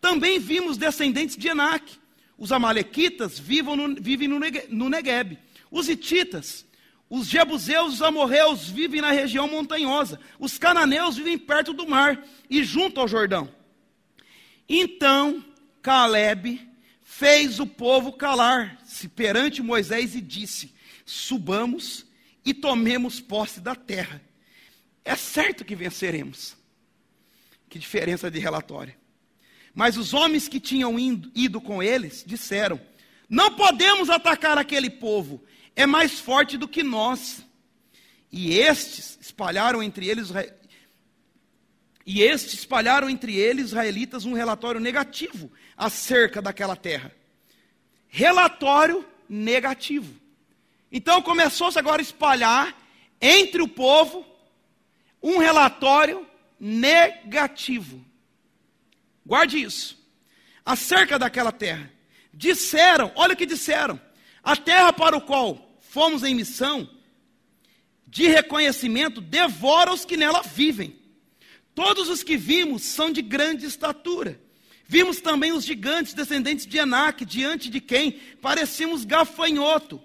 Também 0.00 0.38
vimos 0.38 0.76
descendentes 0.76 1.36
de 1.36 1.48
Enac. 1.48 1.98
Os 2.36 2.52
amalequitas 2.52 3.38
vivem 3.38 3.76
no, 3.76 4.38
no 4.70 4.88
Negueb. 4.88 5.38
Os 5.70 5.88
hititas, 5.88 6.66
os 7.08 7.26
jebuseus, 7.26 7.94
os 7.94 8.02
amorreus 8.02 8.68
vivem 8.68 9.00
na 9.00 9.10
região 9.10 9.46
montanhosa. 9.46 10.18
Os 10.38 10.56
cananeus 10.56 11.16
vivem 11.16 11.36
perto 11.36 11.72
do 11.72 11.86
mar 11.86 12.24
e 12.48 12.64
junto 12.64 12.98
ao 12.98 13.06
Jordão. 13.06 13.48
Então 14.72 15.44
Caleb 15.82 16.64
fez 17.02 17.58
o 17.58 17.66
povo 17.66 18.12
calar-se 18.12 19.08
perante 19.08 19.60
Moisés 19.60 20.14
e 20.14 20.20
disse: 20.20 20.72
Subamos 21.04 22.06
e 22.44 22.54
tomemos 22.54 23.18
posse 23.18 23.60
da 23.60 23.74
terra. 23.74 24.22
É 25.04 25.16
certo 25.16 25.64
que 25.64 25.74
venceremos. 25.74 26.56
Que 27.68 27.80
diferença 27.80 28.30
de 28.30 28.38
relatório. 28.38 28.94
Mas 29.74 29.96
os 29.96 30.14
homens 30.14 30.46
que 30.46 30.60
tinham 30.60 30.96
ido, 31.00 31.32
ido 31.34 31.60
com 31.60 31.82
eles 31.82 32.22
disseram: 32.24 32.80
Não 33.28 33.56
podemos 33.56 34.08
atacar 34.08 34.56
aquele 34.56 34.88
povo, 34.88 35.42
é 35.74 35.84
mais 35.84 36.20
forte 36.20 36.56
do 36.56 36.68
que 36.68 36.84
nós. 36.84 37.44
E 38.30 38.54
estes 38.54 39.18
espalharam 39.20 39.82
entre 39.82 40.08
eles 40.08 40.30
e 42.12 42.22
estes 42.22 42.54
espalharam 42.54 43.08
entre 43.08 43.36
eles 43.36 43.66
israelitas 43.66 44.24
um 44.24 44.32
relatório 44.32 44.80
negativo 44.80 45.48
acerca 45.76 46.42
daquela 46.42 46.74
terra. 46.74 47.14
Relatório 48.08 49.06
negativo. 49.28 50.12
Então 50.90 51.22
começou-se 51.22 51.78
agora 51.78 52.02
a 52.02 52.02
espalhar 52.02 52.76
entre 53.20 53.62
o 53.62 53.68
povo 53.68 54.26
um 55.22 55.38
relatório 55.38 56.26
negativo. 56.58 58.04
Guarde 59.24 59.62
isso. 59.62 59.96
Acerca 60.66 61.16
daquela 61.16 61.52
terra. 61.52 61.92
Disseram, 62.34 63.12
olha 63.14 63.34
o 63.34 63.36
que 63.36 63.46
disseram: 63.46 64.00
a 64.42 64.56
terra 64.56 64.92
para 64.92 65.16
o 65.16 65.20
qual 65.20 65.78
fomos 65.78 66.24
em 66.24 66.34
missão 66.34 66.90
de 68.04 68.26
reconhecimento 68.26 69.20
devora 69.20 69.92
os 69.92 70.04
que 70.04 70.16
nela 70.16 70.42
vivem. 70.42 70.99
Todos 71.82 72.10
os 72.10 72.22
que 72.22 72.36
vimos 72.36 72.82
são 72.82 73.10
de 73.10 73.22
grande 73.22 73.64
estatura. 73.64 74.38
Vimos 74.86 75.18
também 75.18 75.50
os 75.50 75.64
gigantes 75.64 76.12
descendentes 76.12 76.66
de 76.66 76.76
Enac, 76.76 77.24
diante 77.24 77.70
de 77.70 77.80
quem 77.80 78.20
parecíamos 78.42 79.06
gafanhoto 79.06 79.98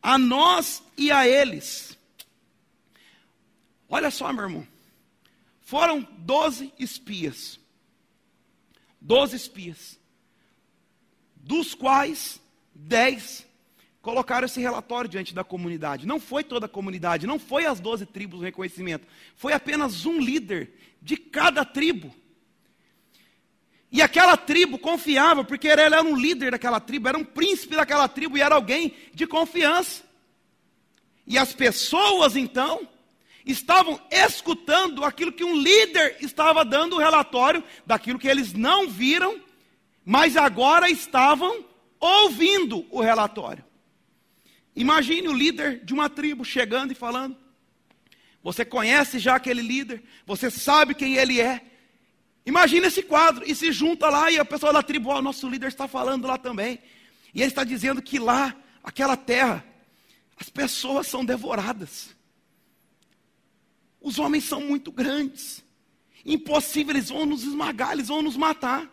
a 0.00 0.16
nós 0.16 0.84
e 0.96 1.10
a 1.10 1.26
eles. 1.26 1.98
Olha 3.88 4.08
só, 4.08 4.32
meu 4.32 4.44
irmão. 4.44 4.68
Foram 5.62 6.06
doze 6.18 6.72
espias. 6.78 7.58
Doze 9.00 9.34
espias. 9.34 9.98
Dos 11.34 11.74
quais 11.74 12.40
dez 12.72 13.44
colocaram 14.00 14.46
esse 14.46 14.60
relatório 14.60 15.10
diante 15.10 15.34
da 15.34 15.42
comunidade. 15.42 16.06
Não 16.06 16.20
foi 16.20 16.44
toda 16.44 16.66
a 16.66 16.68
comunidade, 16.68 17.26
não 17.26 17.40
foi 17.40 17.66
as 17.66 17.80
doze 17.80 18.06
tribos 18.06 18.38
o 18.38 18.44
reconhecimento. 18.44 19.04
Foi 19.34 19.52
apenas 19.52 20.06
um 20.06 20.20
líder 20.20 20.85
de 21.00 21.16
cada 21.16 21.64
tribo. 21.64 22.14
E 23.90 24.02
aquela 24.02 24.36
tribo 24.36 24.78
confiava, 24.78 25.44
porque 25.44 25.68
ele 25.68 25.80
era 25.80 26.02
um 26.02 26.16
líder 26.16 26.50
daquela 26.50 26.80
tribo, 26.80 27.08
era 27.08 27.16
um 27.16 27.24
príncipe 27.24 27.76
daquela 27.76 28.08
tribo 28.08 28.36
e 28.36 28.42
era 28.42 28.54
alguém 28.54 28.94
de 29.14 29.26
confiança. 29.26 30.02
E 31.26 31.38
as 31.38 31.52
pessoas 31.54 32.36
então 32.36 32.88
estavam 33.44 34.00
escutando 34.10 35.04
aquilo 35.04 35.32
que 35.32 35.44
um 35.44 35.56
líder 35.56 36.16
estava 36.20 36.64
dando 36.64 36.96
o 36.96 36.98
relatório 36.98 37.62
daquilo 37.86 38.18
que 38.18 38.28
eles 38.28 38.52
não 38.52 38.88
viram, 38.88 39.40
mas 40.04 40.36
agora 40.36 40.90
estavam 40.90 41.64
ouvindo 42.00 42.84
o 42.90 43.00
relatório. 43.00 43.64
Imagine 44.74 45.28
o 45.28 45.32
líder 45.32 45.84
de 45.84 45.94
uma 45.94 46.10
tribo 46.10 46.44
chegando 46.44 46.92
e 46.92 46.94
falando: 46.94 47.36
Você 48.46 48.64
conhece 48.64 49.18
já 49.18 49.34
aquele 49.34 49.60
líder, 49.60 50.04
você 50.24 50.48
sabe 50.48 50.94
quem 50.94 51.16
ele 51.16 51.40
é, 51.40 51.60
Imagina 52.46 52.86
esse 52.86 53.02
quadro 53.02 53.44
e 53.44 53.52
se 53.56 53.72
junta 53.72 54.08
lá 54.08 54.30
e 54.30 54.38
a 54.38 54.44
pessoa 54.44 54.72
da 54.72 54.80
tribo, 54.80 55.10
oh, 55.10 55.20
nosso 55.20 55.48
líder 55.48 55.66
está 55.66 55.88
falando 55.88 56.28
lá 56.28 56.38
também. 56.38 56.78
E 57.34 57.40
ele 57.40 57.48
está 57.48 57.64
dizendo 57.64 58.00
que 58.00 58.20
lá, 58.20 58.56
aquela 58.84 59.16
terra, 59.16 59.66
as 60.36 60.48
pessoas 60.48 61.08
são 61.08 61.24
devoradas. 61.24 62.14
Os 64.00 64.20
homens 64.20 64.44
são 64.44 64.60
muito 64.60 64.92
grandes. 64.92 65.64
Impossível, 66.24 66.94
eles 66.94 67.08
vão 67.08 67.26
nos 67.26 67.42
esmagar, 67.42 67.94
eles 67.94 68.06
vão 68.06 68.22
nos 68.22 68.36
matar. 68.36 68.88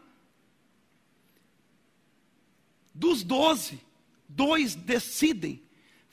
Dos 2.91 3.21
doze, 3.21 3.79
dois 4.27 4.73
decidem 4.73 5.61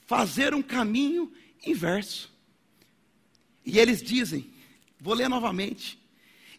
fazer 0.04 0.52
um 0.52 0.60
caminho 0.62 1.32
inverso. 1.64 2.30
E 3.64 3.78
eles 3.78 4.02
dizem, 4.02 4.50
vou 4.98 5.14
ler 5.14 5.28
novamente. 5.28 5.98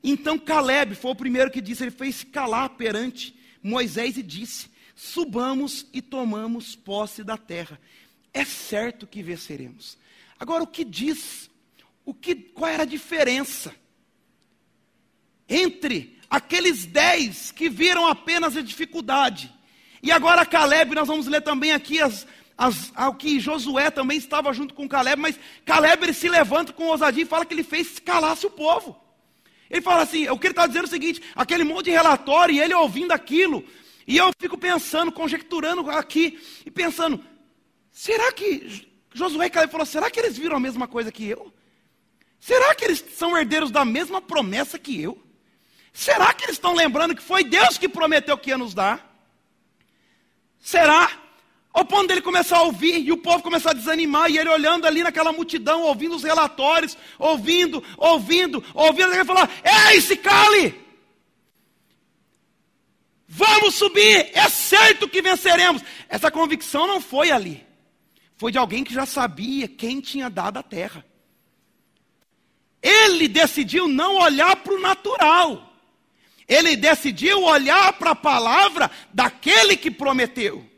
Então 0.04 0.38
Caleb 0.38 0.96
foi 0.96 1.12
o 1.12 1.16
primeiro 1.16 1.52
que 1.52 1.62
disse, 1.62 1.84
ele 1.84 1.92
fez 1.92 2.24
calar 2.24 2.70
perante 2.70 3.36
Moisés 3.62 4.18
e 4.18 4.24
disse: 4.24 4.70
Subamos 4.96 5.86
e 5.94 6.02
tomamos 6.02 6.76
posse 6.76 7.24
da 7.24 7.38
terra. 7.38 7.80
É 8.34 8.46
certo 8.46 9.06
que 9.06 9.22
venceremos. 9.22 9.98
Agora 10.40 10.64
o 10.64 10.68
que 10.68 10.84
diz? 10.84 11.50
O 12.04 12.14
que 12.14 12.34
qual 12.36 12.72
era 12.72 12.84
a 12.84 12.86
diferença 12.86 13.76
entre 15.48 16.18
aqueles 16.30 16.86
dez 16.86 17.52
que 17.52 17.70
viram 17.70 18.08
apenas 18.08 18.56
a 18.56 18.62
dificuldade 18.62 19.54
e 20.04 20.12
agora 20.12 20.46
Caleb, 20.46 20.96
nós 20.96 21.08
vamos 21.08 21.28
ler 21.28 21.42
também 21.42 21.72
aqui 21.72 22.02
as, 22.02 22.26
ao 22.96 23.16
que 23.16 23.40
Josué 23.40 23.90
também 23.90 24.18
estava 24.18 24.54
junto 24.54 24.74
com 24.74 24.88
Caleb, 24.88 25.22
mas 25.22 25.40
Caleb 25.66 26.04
ele 26.04 26.14
se 26.14 26.30
levanta 26.30 26.72
com 26.72 26.88
ousadia 26.88 27.24
e 27.24 27.28
fala 27.28 27.46
que 27.46 27.54
ele 27.54 27.64
fez 27.64 28.00
calasse 28.00 28.46
o 28.46 28.52
povo. 28.52 29.00
Ele 29.70 29.82
fala 29.82 30.04
assim: 30.04 30.28
o 30.30 30.38
que 30.38 30.48
ele 30.48 30.52
está 30.52 30.68
dizendo 30.68 30.86
é 30.86 30.88
o 30.88 30.92
seguinte: 30.92 31.22
aquele 31.36 31.64
monte 31.64 31.86
de 31.86 31.92
relatório, 31.92 32.54
e 32.54 32.60
ele 32.60 32.74
ouvindo 32.74 33.12
aquilo, 33.12 33.64
e 34.06 34.18
eu 34.18 34.32
fico 34.40 34.58
pensando, 34.58 35.12
conjecturando 35.12 35.90
aqui, 35.90 36.40
e 36.66 36.70
pensando: 36.70 37.24
será 37.92 38.32
que 38.32 38.90
Josué 39.14 39.48
e 39.48 39.50
Caleb 39.50 39.72
falou, 39.72 39.86
será 39.86 40.10
que 40.10 40.20
eles 40.20 40.38
viram 40.38 40.58
a 40.58 40.60
mesma 40.60 40.88
coisa 40.88 41.12
que 41.12 41.28
eu? 41.28 41.52
Será 42.40 42.74
que 42.74 42.86
eles 42.86 43.04
são 43.16 43.38
herdeiros 43.38 43.72
da 43.72 43.86
mesma 43.86 44.22
promessa 44.22 44.80
que 44.80 45.00
eu? 45.02 45.22
Será 45.94 46.34
que 46.34 46.46
eles 46.46 46.56
estão 46.56 46.74
lembrando 46.74 47.16
que 47.16 47.22
foi 47.22 47.44
Deus 47.44 47.78
que 47.78 47.90
prometeu 47.90 48.38
que 48.38 48.50
ia 48.50 48.58
nos 48.58 48.74
dar? 48.74 49.08
Será? 50.60 51.21
Ao 51.74 51.86
ponto 51.86 52.08
dele 52.08 52.22
começar 52.22 52.58
a 52.58 52.64
ouvir 52.64 53.00
e 53.00 53.12
o 53.12 53.18
povo 53.18 53.42
começar 53.42 53.72
a 53.72 53.74
desanimar, 53.74 54.30
e 54.30 54.38
ele 54.38 54.50
olhando 54.50 54.86
ali 54.86 55.04
naquela 55.04 55.32
multidão, 55.32 55.84
ouvindo 55.84 56.16
os 56.16 56.24
relatórios, 56.24 56.98
ouvindo, 57.18 57.82
ouvindo, 57.98 58.64
ouvindo, 58.74 59.14
ele 59.14 59.24
falar: 59.24 59.50
Ei, 59.90 60.02
se 60.02 60.18
cale! 60.18 60.80
Vamos 63.26 63.76
subir, 63.76 64.30
é 64.34 64.50
certo 64.50 65.08
que 65.08 65.22
venceremos. 65.22 65.82
Essa 66.10 66.30
convicção 66.30 66.86
não 66.86 67.00
foi 67.00 67.32
ali, 67.32 67.66
foi 68.36 68.52
de 68.52 68.58
alguém 68.58 68.84
que 68.84 68.94
já 68.94 69.06
sabia 69.06 69.70
quem 69.70 70.02
tinha 70.02 70.30
dado 70.30 70.58
a 70.58 70.64
terra. 70.64 71.06
Ele 72.82 73.30
decidiu 73.30 73.88
não 73.88 74.18
olhar 74.18 74.58
para 74.58 74.74
o 74.74 74.82
natural, 74.82 75.74
ele 76.46 76.76
decidiu 76.76 77.44
olhar 77.44 77.94
para 77.94 78.12
a 78.12 78.16
palavra 78.16 78.92
daquele 79.14 79.78
que 79.78 79.90
prometeu. 79.90 80.71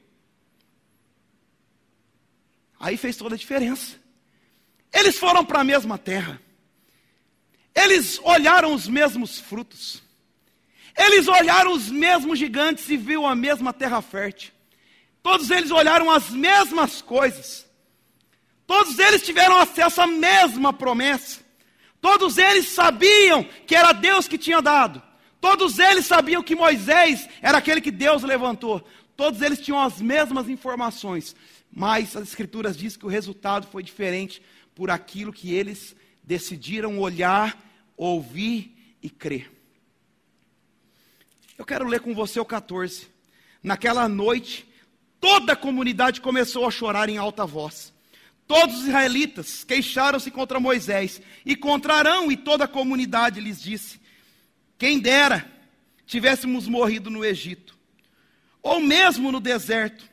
Aí 2.83 2.97
fez 2.97 3.15
toda 3.15 3.35
a 3.35 3.37
diferença. 3.37 3.95
Eles 4.91 5.17
foram 5.17 5.45
para 5.45 5.61
a 5.61 5.63
mesma 5.63 5.97
terra. 5.97 6.41
Eles 7.73 8.19
olharam 8.21 8.73
os 8.73 8.89
mesmos 8.89 9.39
frutos. 9.39 10.03
Eles 10.93 11.29
olharam 11.29 11.71
os 11.71 11.87
mesmos 11.89 12.37
gigantes 12.37 12.89
e 12.89 12.97
viu 12.97 13.25
a 13.25 13.33
mesma 13.33 13.71
terra 13.71 14.01
fértil. 14.01 14.51
Todos 15.21 15.49
eles 15.49 15.71
olharam 15.71 16.11
as 16.11 16.29
mesmas 16.31 17.01
coisas. 17.01 17.65
Todos 18.67 18.99
eles 18.99 19.23
tiveram 19.23 19.57
acesso 19.57 20.01
à 20.01 20.07
mesma 20.07 20.73
promessa. 20.73 21.39
Todos 22.01 22.37
eles 22.37 22.67
sabiam 22.67 23.45
que 23.65 23.77
era 23.77 23.93
Deus 23.93 24.27
que 24.27 24.37
tinha 24.37 24.61
dado. 24.61 25.01
Todos 25.39 25.79
eles 25.79 26.05
sabiam 26.05 26.43
que 26.43 26.53
Moisés 26.53 27.29
era 27.41 27.59
aquele 27.59 27.79
que 27.79 27.91
Deus 27.91 28.23
levantou. 28.23 28.85
Todos 29.15 29.41
eles 29.41 29.61
tinham 29.61 29.81
as 29.81 30.01
mesmas 30.01 30.49
informações. 30.49 31.33
Mas 31.75 32.15
as 32.15 32.29
Escrituras 32.29 32.77
dizem 32.77 32.99
que 32.99 33.05
o 33.05 33.09
resultado 33.09 33.65
foi 33.65 33.81
diferente 33.81 34.41
por 34.75 34.91
aquilo 34.91 35.33
que 35.33 35.53
eles 35.53 35.95
decidiram 36.23 36.99
olhar, 36.99 37.59
ouvir 37.97 38.95
e 39.01 39.09
crer. 39.09 39.51
Eu 41.57 41.65
quero 41.65 41.87
ler 41.87 41.99
com 41.99 42.13
você 42.13 42.39
o 42.39 42.45
14. 42.45 43.07
Naquela 43.61 44.07
noite, 44.07 44.67
toda 45.19 45.53
a 45.53 45.55
comunidade 45.55 46.21
começou 46.21 46.67
a 46.67 46.71
chorar 46.71 47.09
em 47.09 47.17
alta 47.17 47.45
voz. 47.45 47.91
Todos 48.45 48.75
os 48.75 48.87
israelitas 48.87 49.63
queixaram-se 49.63 50.29
contra 50.29 50.59
Moisés 50.59 51.21
e 51.45 51.55
contra 51.55 51.95
Arão, 51.95 52.31
e 52.31 52.37
toda 52.37 52.65
a 52.65 52.67
comunidade 52.67 53.39
lhes 53.39 53.61
disse: 53.61 53.99
Quem 54.77 54.99
dera 54.99 55.49
tivéssemos 56.05 56.67
morrido 56.67 57.09
no 57.09 57.23
Egito, 57.23 57.77
ou 58.61 58.79
mesmo 58.79 59.31
no 59.31 59.39
deserto, 59.39 60.12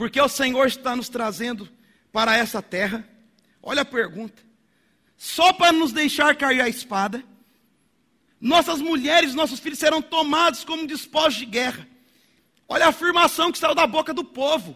porque 0.00 0.18
o 0.18 0.28
Senhor 0.30 0.66
está 0.66 0.96
nos 0.96 1.10
trazendo 1.10 1.68
para 2.10 2.34
essa 2.34 2.62
terra. 2.62 3.06
Olha 3.62 3.82
a 3.82 3.84
pergunta: 3.84 4.42
só 5.14 5.52
para 5.52 5.72
nos 5.72 5.92
deixar 5.92 6.34
cair 6.36 6.62
a 6.62 6.70
espada? 6.70 7.22
Nossas 8.40 8.80
mulheres, 8.80 9.34
nossos 9.34 9.60
filhos 9.60 9.78
serão 9.78 10.00
tomados 10.00 10.64
como 10.64 10.86
despojos 10.86 11.34
de 11.34 11.44
guerra. 11.44 11.86
Olha 12.66 12.86
a 12.86 12.88
afirmação 12.88 13.52
que 13.52 13.58
saiu 13.58 13.74
da 13.74 13.86
boca 13.86 14.14
do 14.14 14.24
povo. 14.24 14.74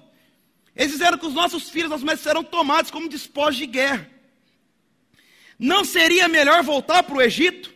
Eles 0.77 0.93
disseram 0.93 1.17
que 1.17 1.25
os 1.25 1.33
nossos 1.33 1.71
filhos, 1.71 1.89
nossas 1.89 2.03
mulheres 2.03 2.23
serão 2.23 2.45
tomados 2.45 2.91
como 2.91 3.09
despojos 3.09 3.57
de 3.57 3.65
guerra. 3.65 4.07
Não 5.59 5.87
seria 5.87 6.29
melhor 6.29 6.63
voltar 6.63 7.03
para 7.03 7.17
o 7.17 7.23
Egito? 7.23 7.73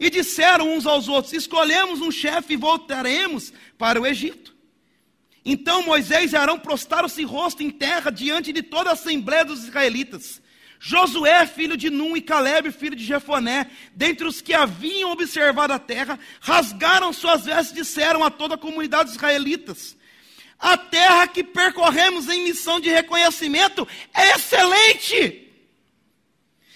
E 0.00 0.10
disseram 0.10 0.74
uns 0.74 0.86
aos 0.86 1.06
outros: 1.06 1.34
Escolhemos 1.34 2.00
um 2.00 2.10
chefe 2.10 2.54
e 2.54 2.56
voltaremos 2.56 3.52
para 3.78 4.00
o 4.00 4.04
Egito. 4.04 4.53
Então 5.44 5.82
Moisés 5.82 6.32
e 6.32 6.36
Arão 6.36 6.58
prostaram-se 6.58 7.22
rosto 7.22 7.62
em 7.62 7.70
terra 7.70 8.10
diante 8.10 8.52
de 8.52 8.62
toda 8.62 8.90
a 8.90 8.92
assembleia 8.94 9.44
dos 9.44 9.64
israelitas. 9.64 10.40
Josué, 10.80 11.46
filho 11.46 11.76
de 11.76 11.88
Num, 11.88 12.16
e 12.16 12.20
Caleb, 12.20 12.70
filho 12.70 12.96
de 12.96 13.04
Jefoné, 13.04 13.70
dentre 13.94 14.26
os 14.26 14.40
que 14.40 14.52
haviam 14.52 15.12
observado 15.12 15.72
a 15.72 15.78
terra, 15.78 16.18
rasgaram 16.40 17.12
suas 17.12 17.44
vestes 17.44 17.72
e 17.72 17.80
disseram 17.80 18.22
a 18.22 18.30
toda 18.30 18.54
a 18.54 18.58
comunidade 18.58 19.04
dos 19.04 19.14
israelitas: 19.14 19.96
A 20.58 20.76
terra 20.76 21.26
que 21.26 21.42
percorremos 21.42 22.28
em 22.28 22.44
missão 22.44 22.80
de 22.80 22.90
reconhecimento 22.90 23.86
é 24.12 24.32
excelente. 24.32 25.50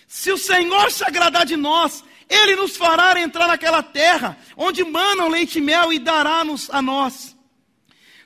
Se 0.07 0.33
o 0.33 0.39
Senhor 0.39 0.91
se 0.91 1.05
agradar 1.05 1.45
de 1.45 1.57
nós, 1.57 2.03
Ele 2.31 2.57
nos 2.57 2.77
fará 2.79 3.19
entrar 3.21 3.47
naquela 3.47 3.83
terra, 3.83 4.39
onde 4.57 4.85
manam 4.85 5.29
leite 5.29 5.59
e 5.59 5.61
mel, 5.61 5.93
e 5.93 5.99
dará-nos 5.99 6.71
a 6.71 6.81
nós. 6.81 7.37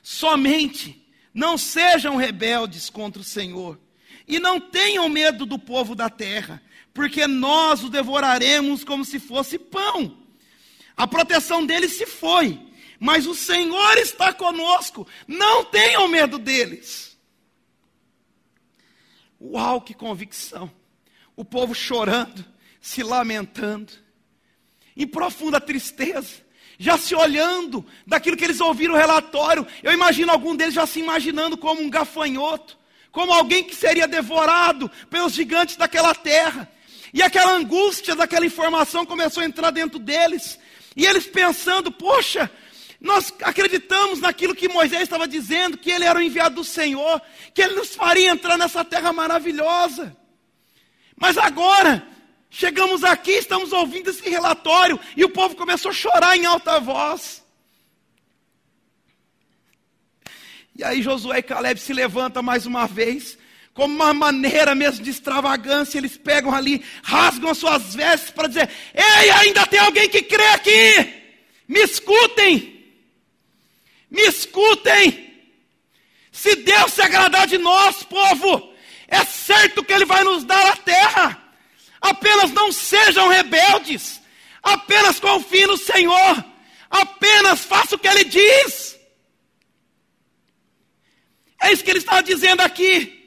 Somente 0.03 1.01
não 1.33 1.57
sejam 1.57 2.17
rebeldes 2.17 2.89
contra 2.89 3.21
o 3.21 3.25
Senhor 3.25 3.79
e 4.27 4.37
não 4.37 4.59
tenham 4.59 5.07
medo 5.07 5.45
do 5.45 5.57
povo 5.57 5.95
da 5.95 6.09
terra, 6.09 6.61
porque 6.93 7.25
nós 7.25 7.83
o 7.83 7.89
devoraremos 7.89 8.83
como 8.83 9.05
se 9.05 9.17
fosse 9.17 9.57
pão. 9.57 10.17
A 10.95 11.07
proteção 11.07 11.65
deles 11.65 11.93
se 11.93 12.05
foi, 12.05 12.59
mas 12.99 13.25
o 13.25 13.33
Senhor 13.33 13.97
está 13.97 14.33
conosco. 14.33 15.07
Não 15.25 15.63
tenham 15.63 16.07
medo 16.09 16.37
deles. 16.37 17.17
Uau, 19.41 19.81
que 19.81 19.93
convicção! 19.93 20.69
O 21.35 21.43
povo 21.43 21.73
chorando, 21.73 22.45
se 22.79 23.01
lamentando, 23.01 23.91
em 24.95 25.07
profunda 25.07 25.59
tristeza, 25.59 26.42
já 26.83 26.97
se 26.97 27.15
olhando 27.15 27.85
daquilo 28.05 28.35
que 28.35 28.43
eles 28.43 28.59
ouviram 28.59 28.93
o 28.93 28.97
relatório. 28.97 29.65
Eu 29.81 29.93
imagino 29.93 30.33
algum 30.33 30.53
deles 30.53 30.73
já 30.73 30.85
se 30.85 30.99
imaginando 30.99 31.55
como 31.55 31.81
um 31.81 31.89
gafanhoto, 31.89 32.77
como 33.09 33.31
alguém 33.31 33.63
que 33.63 33.73
seria 33.73 34.05
devorado 34.05 34.91
pelos 35.09 35.31
gigantes 35.31 35.77
daquela 35.77 36.13
terra. 36.13 36.69
E 37.13 37.21
aquela 37.21 37.53
angústia 37.53 38.17
daquela 38.17 38.45
informação 38.45 39.05
começou 39.05 39.41
a 39.41 39.45
entrar 39.45 39.71
dentro 39.71 39.97
deles. 39.97 40.59
E 40.93 41.05
eles 41.05 41.25
pensando: 41.25 41.89
poxa, 41.89 42.51
nós 42.99 43.33
acreditamos 43.43 44.19
naquilo 44.19 44.53
que 44.53 44.67
Moisés 44.67 45.03
estava 45.03 45.25
dizendo, 45.25 45.77
que 45.77 45.89
ele 45.89 46.03
era 46.03 46.19
o 46.19 46.21
enviado 46.21 46.55
do 46.55 46.65
Senhor, 46.65 47.21
que 47.53 47.61
ele 47.61 47.75
nos 47.75 47.95
faria 47.95 48.29
entrar 48.29 48.57
nessa 48.57 48.83
terra 48.83 49.13
maravilhosa. 49.13 50.17
Mas 51.15 51.37
agora, 51.37 52.05
chegamos 52.53 53.03
aqui, 53.03 53.31
estamos 53.31 53.73
ouvindo 53.73 54.11
esse 54.11 54.29
relatório, 54.29 54.99
e 55.17 55.25
o 55.25 55.29
povo 55.29 55.55
começou 55.55 55.89
a 55.89 55.93
chorar 55.93 56.37
em 56.37 56.45
alta 56.45 56.79
voz. 56.79 57.43
E 60.75 60.83
aí 60.83 61.01
Josué 61.01 61.39
e 61.39 61.43
Caleb 61.43 61.79
se 61.79 61.93
levantam 61.93 62.41
mais 62.43 62.65
uma 62.65 62.87
vez, 62.87 63.37
como 63.73 63.93
uma 63.93 64.13
maneira 64.13 64.75
mesmo 64.75 65.03
de 65.03 65.09
extravagância, 65.09 65.97
eles 65.97 66.15
pegam 66.15 66.53
ali, 66.53 66.83
rasgam 67.03 67.49
as 67.49 67.57
suas 67.57 67.95
vestes 67.95 68.29
para 68.29 68.47
dizer: 68.47 68.69
Ei, 68.93 69.31
ainda 69.31 69.65
tem 69.65 69.79
alguém 69.79 70.07
que 70.07 70.21
crê 70.21 70.45
aqui! 70.49 71.23
Me 71.67 71.79
escutem! 71.81 72.85
Me 74.11 74.21
escutem! 74.21 75.33
Se 76.31 76.55
Deus 76.55 76.93
se 76.93 77.01
agradar 77.01 77.47
de 77.47 77.57
nós, 77.57 78.03
povo, 78.03 78.73
é 79.07 79.25
certo 79.25 79.83
que 79.83 79.93
Ele 79.93 80.05
vai 80.05 80.23
nos 80.23 80.43
dar 80.43 80.67
a 80.67 80.77
terra. 80.77 81.42
Apenas 82.03 82.51
não 82.51 82.69
sejam 82.69 83.29
rebeldes, 83.29 84.21
apenas 84.61 85.21
confiem 85.21 85.67
no 85.67 85.77
Senhor, 85.77 86.45
apenas 86.89 87.61
faça 87.61 87.95
o 87.95 87.97
que 87.97 88.09
Ele 88.09 88.25
diz. 88.25 88.99
É 91.61 91.71
isso 91.71 91.81
que 91.81 91.91
ele 91.91 91.99
está 91.99 92.19
dizendo 92.19 92.59
aqui. 92.59 93.21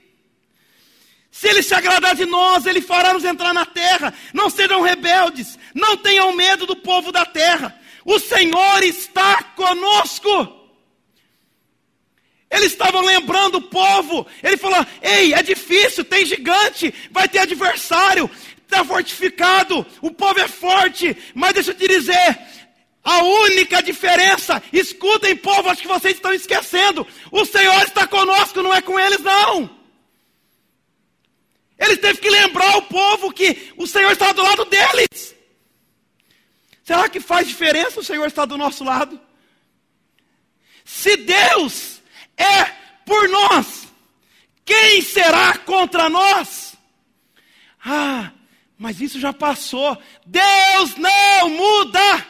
Se 1.31 1.49
ele 1.49 1.63
se 1.63 1.75
agradar 1.75 2.15
de 2.15 2.27
nós, 2.27 2.67
ele 2.67 2.83
fará 2.83 3.15
nos 3.15 3.25
entrar 3.25 3.55
na 3.55 3.65
terra. 3.65 4.13
Não 4.35 4.51
sejam 4.51 4.83
rebeldes, 4.83 5.59
não 5.75 5.97
tenham 5.97 6.33
medo 6.33 6.67
do 6.67 6.77
povo 6.77 7.11
da 7.11 7.25
terra. 7.25 7.75
O 8.05 8.19
Senhor 8.19 8.83
está 8.83 9.43
conosco. 9.43 10.29
Eles 12.51 12.73
estavam 12.73 13.01
lembrando 13.01 13.57
o 13.57 13.63
povo. 13.63 14.27
Ele 14.43 14.59
falou: 14.59 14.87
Ei, 15.01 15.33
é 15.33 15.43
difícil, 15.43 16.05
tem 16.05 16.27
gigante, 16.27 16.93
vai 17.11 17.27
ter 17.27 17.39
adversário, 17.39 18.31
está 18.67 18.85
fortificado, 18.85 19.87
o 20.03 20.11
povo 20.11 20.39
é 20.41 20.49
forte. 20.49 21.17
Mas 21.35 21.55
deixa 21.55 21.71
eu 21.71 21.75
te 21.77 21.89
dizer: 21.89 22.39
a 23.03 23.23
única 23.23 23.83
diferença, 23.83 24.63
escutem, 24.73 25.37
povo, 25.37 25.69
acho 25.69 25.83
que 25.83 25.89
vocês 25.89 26.17
estão 26.17 26.33
esquecendo. 26.33 27.07
O 27.31 27.45
Senhor 27.45 27.83
está 27.83 28.07
conosco, 28.07 28.63
não 28.63 28.75
é 28.75 28.83
com 28.83 28.99
eles, 28.99 29.21
não. 29.21 29.71
Ele 31.79 31.97
teve 31.97 32.21
que 32.21 32.31
lembrar 32.31 32.77
o 32.79 32.83
povo 32.83 33.33
que 33.33 33.73
o 33.77 33.87
Senhor 33.87 34.11
está 34.11 34.33
do 34.33 34.43
lado 34.43 34.65
deles. 34.65 35.35
Será 36.83 37.09
que 37.09 37.21
faz 37.21 37.47
diferença 37.47 38.01
o 38.01 38.05
Senhor 38.05 38.27
estar 38.27 38.45
do 38.45 38.57
nosso 38.57 38.83
lado? 38.83 39.21
Se 40.85 41.17
Deus 41.17 42.01
é 42.37 42.65
por 43.05 43.29
nós, 43.29 43.89
quem 44.65 45.03
será 45.03 45.59
contra 45.59 46.09
nós? 46.09 46.77
Ah, 47.85 48.33
mas 48.79 49.01
isso 49.01 49.19
já 49.19 49.33
passou. 49.33 49.97
Deus 50.25 50.97
não 50.97 51.49
muda. 51.49 52.27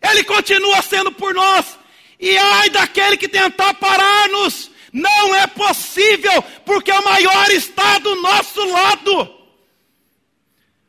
Ele 0.00 0.24
continua 0.24 0.82
sendo 0.82 1.12
por 1.12 1.32
nós. 1.32 1.78
E 2.18 2.36
ai 2.36 2.70
daquele 2.70 3.16
que 3.16 3.28
tentar 3.28 3.74
parar-nos, 3.74 4.70
não 4.92 5.34
é 5.34 5.46
possível, 5.46 6.42
porque 6.64 6.92
o 6.92 7.04
maior 7.04 7.50
está 7.50 7.98
do 7.98 8.14
nosso 8.16 8.64
lado. 8.64 9.42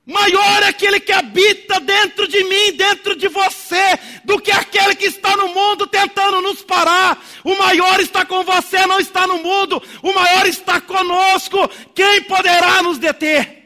Maior 0.06 0.64
é 0.64 0.68
aquele 0.68 1.00
que 1.00 1.14
habita 1.14 1.80
dentro 1.80 2.28
de 2.28 2.44
mim, 2.44 2.74
dentro 2.74 3.16
de 3.16 3.30
você, 3.30 3.98
do 4.26 4.38
que 4.40 4.52
aquele 4.52 4.96
que 4.96 5.06
está 5.06 5.36
no 5.38 5.48
mundo 5.48 5.88
tentando 5.88 6.42
nos 6.42 6.62
parar. 6.62 7.24
O 7.44 7.58
maior 7.58 8.00
está 8.00 8.26
com 8.26 8.44
você, 8.44 8.86
não 8.86 9.00
está 9.00 9.28
no 9.28 9.40
mundo. 9.40 9.82
O 10.02 10.14
maior 10.14 10.46
está 10.46 10.80
conosco. 10.80 11.68
Quem 11.94 12.24
poderá 12.24 12.82
nos 12.82 12.98
deter? 12.98 13.64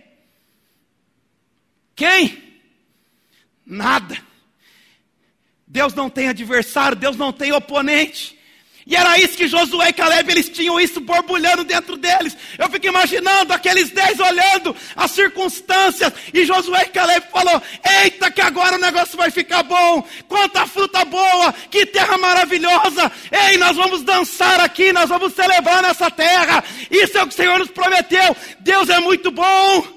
Quem? 1.96 2.62
Nada. 3.66 4.18
Deus 5.66 5.94
não 5.94 6.10
tem 6.10 6.30
adversário, 6.30 6.96
Deus 6.96 7.18
não 7.18 7.34
tem 7.34 7.52
oponente. 7.52 8.37
E 8.88 8.96
era 8.96 9.20
isso 9.20 9.36
que 9.36 9.50
Josué 9.50 9.90
e 9.90 9.94
Caleb, 9.94 10.32
eles 10.32 10.48
tinham 10.48 10.80
isso 10.80 11.02
borbulhando 11.02 11.66
dentro 11.66 11.98
deles. 11.98 12.38
Eu 12.58 12.70
fico 12.70 12.88
imaginando 12.88 13.52
aqueles 13.52 13.90
dez 13.90 14.18
olhando 14.18 14.74
as 14.96 15.12
circunstâncias. 15.12 16.14
E 16.34 16.46
Josué 16.46 16.84
e 16.84 16.90
Caleb 16.90 17.28
falou: 17.30 17.62
Eita, 18.02 18.32
que 18.32 18.40
agora 18.40 18.78
o 18.78 18.80
negócio 18.80 19.18
vai 19.18 19.30
ficar 19.30 19.64
bom. 19.64 20.08
Quanta 20.30 20.66
fruta 20.66 21.04
boa, 21.04 21.54
que 21.70 21.86
terra 21.86 22.18
maravilhosa. 22.18 23.12
Ei, 23.30 23.58
nós 23.58 23.76
vamos 23.76 24.04
dançar 24.04 24.62
aqui, 24.62 24.94
nós 24.94 25.10
vamos 25.10 25.34
celebrar 25.34 25.82
nessa 25.82 26.10
terra. 26.10 26.64
Isso 26.90 27.18
é 27.18 27.24
o 27.24 27.28
que 27.28 27.34
o 27.34 27.36
Senhor 27.38 27.60
nos 27.60 27.70
prometeu. 27.70 28.38
Deus 28.62 28.88
é 28.88 29.02
muito 29.02 29.32
bom. 29.32 29.97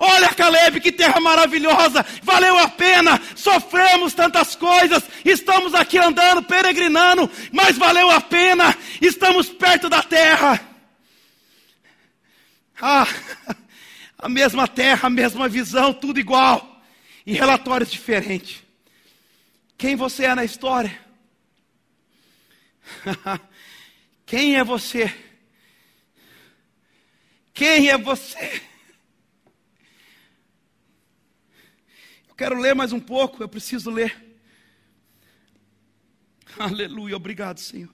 Olha, 0.00 0.32
Caleb, 0.32 0.80
que 0.80 0.92
terra 0.92 1.18
maravilhosa, 1.18 2.06
valeu 2.22 2.56
a 2.56 2.68
pena, 2.68 3.20
sofremos 3.34 4.14
tantas 4.14 4.54
coisas, 4.54 5.02
estamos 5.24 5.74
aqui 5.74 5.98
andando, 5.98 6.40
peregrinando, 6.44 7.28
mas 7.50 7.76
valeu 7.76 8.08
a 8.08 8.20
pena, 8.20 8.78
estamos 9.02 9.48
perto 9.48 9.88
da 9.88 10.00
terra. 10.00 10.60
Ah, 12.80 13.08
a 14.16 14.28
mesma 14.28 14.68
terra, 14.68 15.08
a 15.08 15.10
mesma 15.10 15.48
visão, 15.48 15.92
tudo 15.92 16.20
igual, 16.20 16.80
e 17.26 17.32
relatórios 17.32 17.90
diferentes. 17.90 18.62
Quem 19.76 19.96
você 19.96 20.26
é 20.26 20.34
na 20.36 20.44
história? 20.44 20.96
Quem 24.24 24.54
é 24.54 24.62
você? 24.62 25.12
Quem 27.52 27.88
é 27.88 27.98
você? 27.98 28.67
Quero 32.38 32.56
ler 32.56 32.72
mais 32.72 32.92
um 32.92 33.00
pouco, 33.00 33.42
eu 33.42 33.48
preciso 33.48 33.90
ler. 33.90 34.16
Aleluia, 36.56 37.16
obrigado, 37.16 37.58
Senhor. 37.58 37.92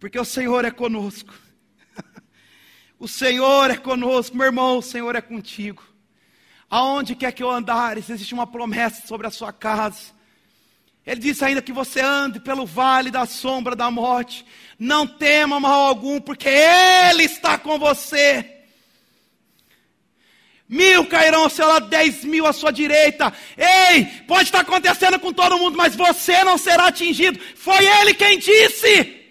Porque 0.00 0.18
o 0.18 0.24
Senhor 0.24 0.64
é 0.64 0.70
conosco. 0.70 1.34
o 2.98 3.06
Senhor 3.06 3.70
é 3.70 3.76
conosco, 3.76 4.34
meu 4.34 4.46
irmão, 4.46 4.78
o 4.78 4.82
Senhor 4.82 5.14
é 5.14 5.20
contigo. 5.20 5.84
Aonde 6.70 7.14
quer 7.14 7.30
que 7.32 7.42
eu 7.42 7.50
andares, 7.50 8.08
existe 8.08 8.32
uma 8.32 8.46
promessa 8.46 9.06
sobre 9.06 9.26
a 9.26 9.30
sua 9.30 9.52
casa. 9.52 10.14
Ele 11.04 11.20
disse 11.20 11.44
ainda 11.44 11.60
que 11.60 11.74
você 11.74 12.00
ande 12.00 12.40
pelo 12.40 12.64
vale 12.64 13.10
da 13.10 13.26
sombra 13.26 13.76
da 13.76 13.90
morte. 13.90 14.46
Não 14.78 15.06
tema 15.06 15.60
mal 15.60 15.88
algum, 15.88 16.22
porque 16.22 16.48
Ele 16.48 17.24
está 17.24 17.58
com 17.58 17.78
você. 17.78 18.51
Mil 20.72 21.04
cairão 21.04 21.42
ao 21.42 21.50
seu 21.50 21.68
lado, 21.68 21.88
dez 21.88 22.24
mil 22.24 22.46
à 22.46 22.52
sua 22.54 22.70
direita. 22.72 23.30
Ei, 23.58 24.06
pode 24.26 24.44
estar 24.44 24.60
acontecendo 24.60 25.18
com 25.20 25.30
todo 25.30 25.58
mundo, 25.58 25.76
mas 25.76 25.94
você 25.94 26.42
não 26.44 26.56
será 26.56 26.86
atingido. 26.86 27.38
Foi 27.54 27.84
ele 27.84 28.14
quem 28.14 28.38
disse. 28.38 29.22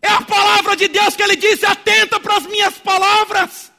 É 0.00 0.08
a 0.08 0.22
palavra 0.22 0.74
de 0.74 0.88
Deus 0.88 1.14
que 1.14 1.22
ele 1.22 1.36
disse: 1.36 1.66
atenta 1.66 2.18
para 2.18 2.38
as 2.38 2.46
minhas 2.46 2.78
palavras. 2.78 3.70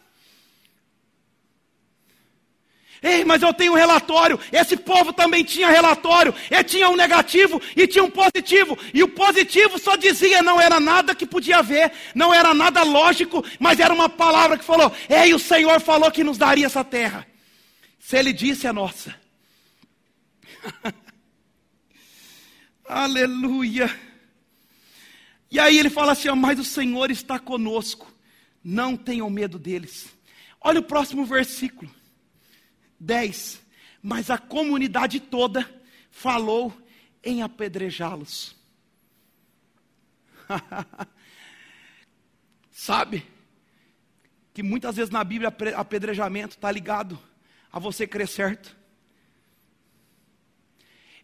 Ei, 3.01 3.25
mas 3.25 3.41
eu 3.41 3.51
tenho 3.51 3.73
um 3.73 3.75
relatório. 3.75 4.39
Esse 4.51 4.77
povo 4.77 5.11
também 5.11 5.43
tinha 5.43 5.69
relatório. 5.69 6.35
Ele 6.51 6.63
tinha 6.63 6.87
um 6.87 6.95
negativo 6.95 7.59
e 7.75 7.87
tinha 7.87 8.03
um 8.03 8.11
positivo. 8.11 8.77
E 8.93 9.01
o 9.01 9.07
positivo 9.07 9.79
só 9.79 9.95
dizia, 9.95 10.43
não 10.43 10.61
era 10.61 10.79
nada 10.79 11.15
que 11.15 11.25
podia 11.25 11.63
ver, 11.63 11.91
não 12.13 12.31
era 12.31 12.53
nada 12.53 12.83
lógico, 12.83 13.43
mas 13.59 13.79
era 13.79 13.91
uma 13.93 14.07
palavra 14.07 14.55
que 14.55 14.63
falou: 14.63 14.93
Ei, 15.09 15.33
o 15.33 15.39
Senhor 15.39 15.81
falou 15.81 16.11
que 16.11 16.23
nos 16.23 16.37
daria 16.37 16.67
essa 16.67 16.83
terra. 16.83 17.25
Se 17.99 18.17
Ele 18.17 18.31
disse, 18.31 18.67
é 18.67 18.71
nossa. 18.71 19.15
Aleluia. 22.87 23.89
E 25.49 25.59
aí 25.59 25.79
ele 25.79 25.89
fala 25.89 26.11
assim: 26.11 26.29
Mas 26.31 26.59
o 26.59 26.63
Senhor 26.63 27.09
está 27.09 27.39
conosco, 27.39 28.13
não 28.63 28.95
tenham 28.95 29.29
medo 29.29 29.57
deles. 29.57 30.09
Olha 30.61 30.79
o 30.79 30.83
próximo 30.83 31.25
versículo. 31.25 31.89
10. 33.01 33.61
Mas 34.01 34.29
a 34.29 34.37
comunidade 34.37 35.19
toda 35.19 35.69
falou 36.09 36.73
em 37.23 37.41
apedrejá-los. 37.41 38.55
Sabe 42.71 43.25
que 44.53 44.63
muitas 44.63 44.95
vezes 44.95 45.11
na 45.11 45.23
Bíblia 45.23 45.53
apedrejamento 45.75 46.55
está 46.55 46.71
ligado 46.71 47.19
a 47.71 47.79
você 47.79 48.05
crer 48.05 48.27
certo. 48.27 48.75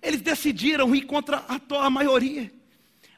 Eles 0.01 0.21
decidiram 0.21 0.95
ir 0.95 1.01
contra 1.03 1.43
a, 1.47 1.85
a 1.85 1.89
maioria. 1.89 2.51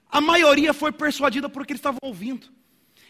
A 0.10 0.20
maioria 0.20 0.74
foi 0.74 0.92
persuadida 0.92 1.48
por 1.50 1.62
o 1.62 1.66
que 1.66 1.74
eles 1.74 1.80
estavam 1.80 2.00
ouvindo. 2.02 2.50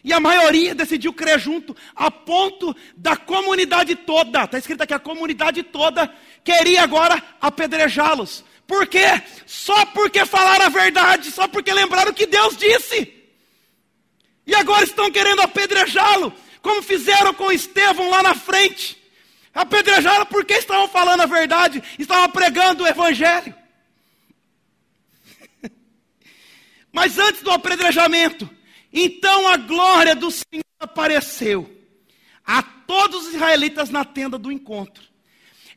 E 0.02 0.12
a 0.12 0.20
maioria 0.20 0.74
decidiu 0.74 1.12
crer 1.12 1.38
junto, 1.38 1.76
a 1.94 2.10
ponto 2.10 2.74
da 2.96 3.16
comunidade 3.16 3.94
toda, 3.94 4.44
está 4.44 4.58
escrito 4.58 4.82
aqui, 4.82 4.94
a 4.94 4.98
comunidade 4.98 5.62
toda 5.62 6.12
queria 6.42 6.82
agora 6.82 7.22
apedrejá-los. 7.40 8.44
Por 8.66 8.86
quê? 8.86 9.22
Só 9.46 9.84
porque 9.86 10.24
falaram 10.24 10.66
a 10.66 10.68
verdade, 10.68 11.30
só 11.30 11.46
porque 11.48 11.72
lembraram 11.72 12.12
o 12.12 12.14
que 12.14 12.26
Deus 12.26 12.56
disse. 12.56 13.12
E 14.46 14.54
agora 14.54 14.84
estão 14.84 15.10
querendo 15.10 15.42
apedrejá-lo, 15.42 16.32
como 16.62 16.82
fizeram 16.82 17.34
com 17.34 17.52
Estevão 17.52 18.08
lá 18.08 18.22
na 18.22 18.34
frente. 18.34 18.96
Apedrejaram 19.52 20.24
porque 20.26 20.54
estavam 20.54 20.88
falando 20.88 21.22
a 21.22 21.26
verdade, 21.26 21.82
estavam 21.98 22.30
pregando 22.30 22.84
o 22.84 22.86
Evangelho. 22.86 23.54
Mas 26.92 27.18
antes 27.18 27.42
do 27.42 27.50
apedrejamento, 27.50 28.48
então 28.92 29.48
a 29.48 29.56
glória 29.56 30.14
do 30.14 30.30
Senhor 30.30 30.64
apareceu 30.78 31.70
a 32.44 32.62
todos 32.62 33.26
os 33.26 33.34
israelitas 33.34 33.90
na 33.90 34.04
tenda 34.04 34.38
do 34.38 34.50
encontro. 34.50 35.04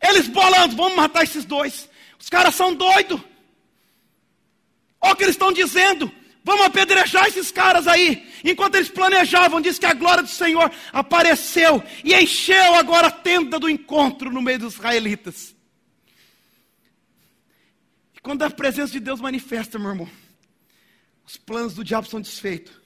Eles 0.02 0.28
bolando, 0.28 0.76
vamos 0.76 0.96
matar 0.96 1.24
esses 1.24 1.46
dois. 1.46 1.90
Os 2.20 2.30
caras 2.30 2.56
são 2.56 2.74
doidos. 2.74 3.22
Olha 5.00 5.14
o 5.14 5.16
que 5.16 5.24
eles 5.24 5.36
estão 5.36 5.52
dizendo. 5.52 6.12
Vamos 6.44 6.66
apedrejar 6.66 7.28
esses 7.28 7.52
caras 7.52 7.88
aí. 7.88 8.30
Enquanto 8.44 8.76
eles 8.76 8.90
planejavam, 8.90 9.62
diz 9.62 9.80
que 9.80 9.86
a 9.86 9.94
glória 9.94 10.24
do 10.24 10.30
Senhor 10.30 10.72
apareceu 10.92 11.82
e 12.04 12.14
encheu 12.14 12.76
agora 12.76 13.08
a 13.08 13.12
tenda 13.12 13.58
do 13.58 13.70
encontro 13.70 14.30
no 14.30 14.42
meio 14.42 14.60
dos 14.60 14.74
israelitas. 14.74 15.56
E 18.14 18.20
quando 18.20 18.44
a 18.44 18.50
presença 18.50 18.92
de 18.92 19.00
Deus 19.00 19.22
manifesta, 19.22 19.80
meu 19.80 19.92
irmão, 19.92 20.10
os 21.26 21.38
planos 21.38 21.74
do 21.74 21.84
diabo 21.84 22.08
são 22.08 22.20
desfeitos. 22.20 22.83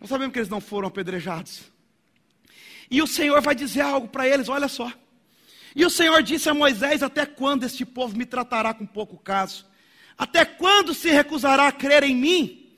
Nós 0.00 0.08
sabemos 0.08 0.32
que 0.32 0.38
eles 0.38 0.48
não 0.48 0.60
foram 0.60 0.88
apedrejados. 0.88 1.62
E 2.90 3.02
o 3.02 3.06
Senhor 3.06 3.40
vai 3.40 3.54
dizer 3.54 3.80
algo 3.80 4.08
para 4.08 4.28
eles, 4.28 4.48
olha 4.48 4.68
só. 4.68 4.92
E 5.74 5.84
o 5.84 5.90
Senhor 5.90 6.22
disse 6.22 6.48
a 6.48 6.54
Moisés: 6.54 7.02
Até 7.02 7.26
quando 7.26 7.64
este 7.64 7.84
povo 7.84 8.16
me 8.16 8.24
tratará 8.24 8.72
com 8.72 8.86
pouco 8.86 9.18
caso? 9.18 9.66
Até 10.16 10.44
quando 10.44 10.94
se 10.94 11.10
recusará 11.10 11.66
a 11.66 11.72
crer 11.72 12.02
em 12.02 12.14
mim? 12.14 12.74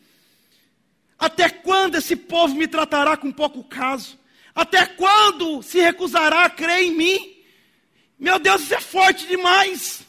Até 1.18 1.48
quando 1.48 1.96
esse 1.96 2.16
povo 2.16 2.54
me 2.54 2.66
tratará 2.66 3.16
com 3.16 3.30
pouco 3.30 3.62
caso? 3.64 4.18
Até 4.54 4.86
quando 4.86 5.62
se 5.62 5.80
recusará 5.80 6.44
a 6.44 6.50
crer 6.50 6.80
em 6.80 6.96
mim? 6.96 7.36
Meu 8.18 8.38
Deus, 8.38 8.62
isso 8.62 8.74
é 8.74 8.80
forte 8.80 9.26
demais. 9.26 10.02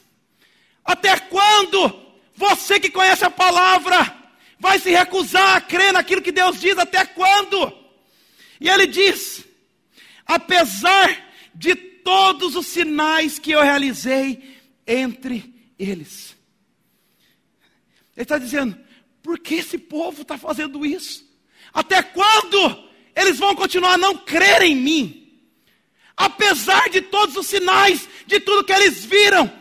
Até 0.84 1.20
quando 1.20 2.08
você 2.36 2.80
que 2.80 2.90
conhece 2.90 3.24
a 3.24 3.30
palavra 3.30 4.19
vai 4.60 4.78
se 4.80 4.92
recusar 4.92 5.56
a 5.56 5.62
crer 5.62 5.94
naquilo 5.94 6.22
que 6.22 6.32
Deus 6.32 6.60
diz 6.60 6.78
até 6.78 7.06
quando? 7.06 7.74
E 8.60 8.70
ele 8.70 8.86
diz: 8.88 9.46
apesar 10.26 11.30
de 11.56 11.76
todos 11.76 12.56
os 12.56 12.68
sinais 12.68 13.40
que 13.40 13.52
eu 13.52 13.62
realizei 13.62 14.58
entre 14.86 15.54
eles. 15.78 16.36
Ele 18.16 18.24
está 18.24 18.38
dizendo: 18.38 18.78
por 19.24 19.40
que 19.40 19.56
esse 19.56 19.78
povo 19.78 20.22
está 20.22 20.38
fazendo 20.38 20.86
isso? 20.86 21.28
Até 21.74 22.02
quando 22.02 22.90
eles 23.16 23.38
vão 23.38 23.56
continuar 23.56 23.94
a 23.94 23.98
não 23.98 24.18
crer 24.18 24.62
em 24.64 24.76
mim? 24.76 25.16
Apesar 26.18 26.90
de 26.90 27.02
todos 27.02 27.38
os 27.38 27.48
sinais, 27.48 28.08
de 28.26 28.40
tudo 28.40 28.64
que 28.64 28.74
eles 28.74 29.06
viram, 29.06 29.59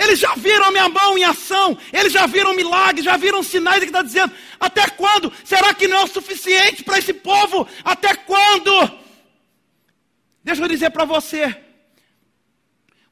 eles 0.00 0.18
já 0.18 0.34
viram 0.34 0.64
a 0.64 0.70
minha 0.70 0.88
mão 0.88 1.18
em 1.18 1.24
ação, 1.24 1.76
eles 1.92 2.10
já 2.10 2.24
viram 2.26 2.56
milagres, 2.56 3.04
já 3.04 3.18
viram 3.18 3.42
sinais 3.42 3.80
que 3.80 3.86
está 3.86 4.00
dizendo. 4.00 4.32
Até 4.58 4.88
quando? 4.88 5.30
Será 5.44 5.74
que 5.74 5.86
não 5.86 5.98
é 5.98 6.04
o 6.04 6.06
suficiente 6.06 6.82
para 6.82 6.98
esse 6.98 7.12
povo? 7.12 7.68
Até 7.84 8.14
quando? 8.14 8.70
Deixa 10.42 10.62
eu 10.62 10.68
dizer 10.68 10.88
para 10.88 11.04
você, 11.04 11.54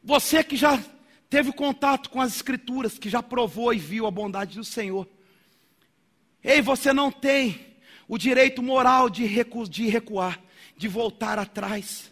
você 0.03 0.43
que 0.43 0.57
já 0.57 0.83
teve 1.29 1.53
contato 1.53 2.09
com 2.09 2.23
as 2.23 2.35
Escrituras, 2.35 2.99
que 2.99 3.11
já 3.11 3.23
provou 3.23 3.75
e 3.75 3.79
viu 3.79 4.07
a 4.07 4.11
bondade 4.11 4.57
do 4.57 4.65
Senhor. 4.65 5.07
Ei, 6.43 6.63
você 6.63 6.91
não 6.91 7.13
tem 7.13 7.77
o 8.09 8.17
direito 8.17 8.63
moral 8.63 9.11
de, 9.11 9.27
recu 9.27 9.69
de 9.69 9.87
recuar, 9.89 10.41
de 10.75 10.89
voltar 10.89 11.39
atrás. 11.39 12.11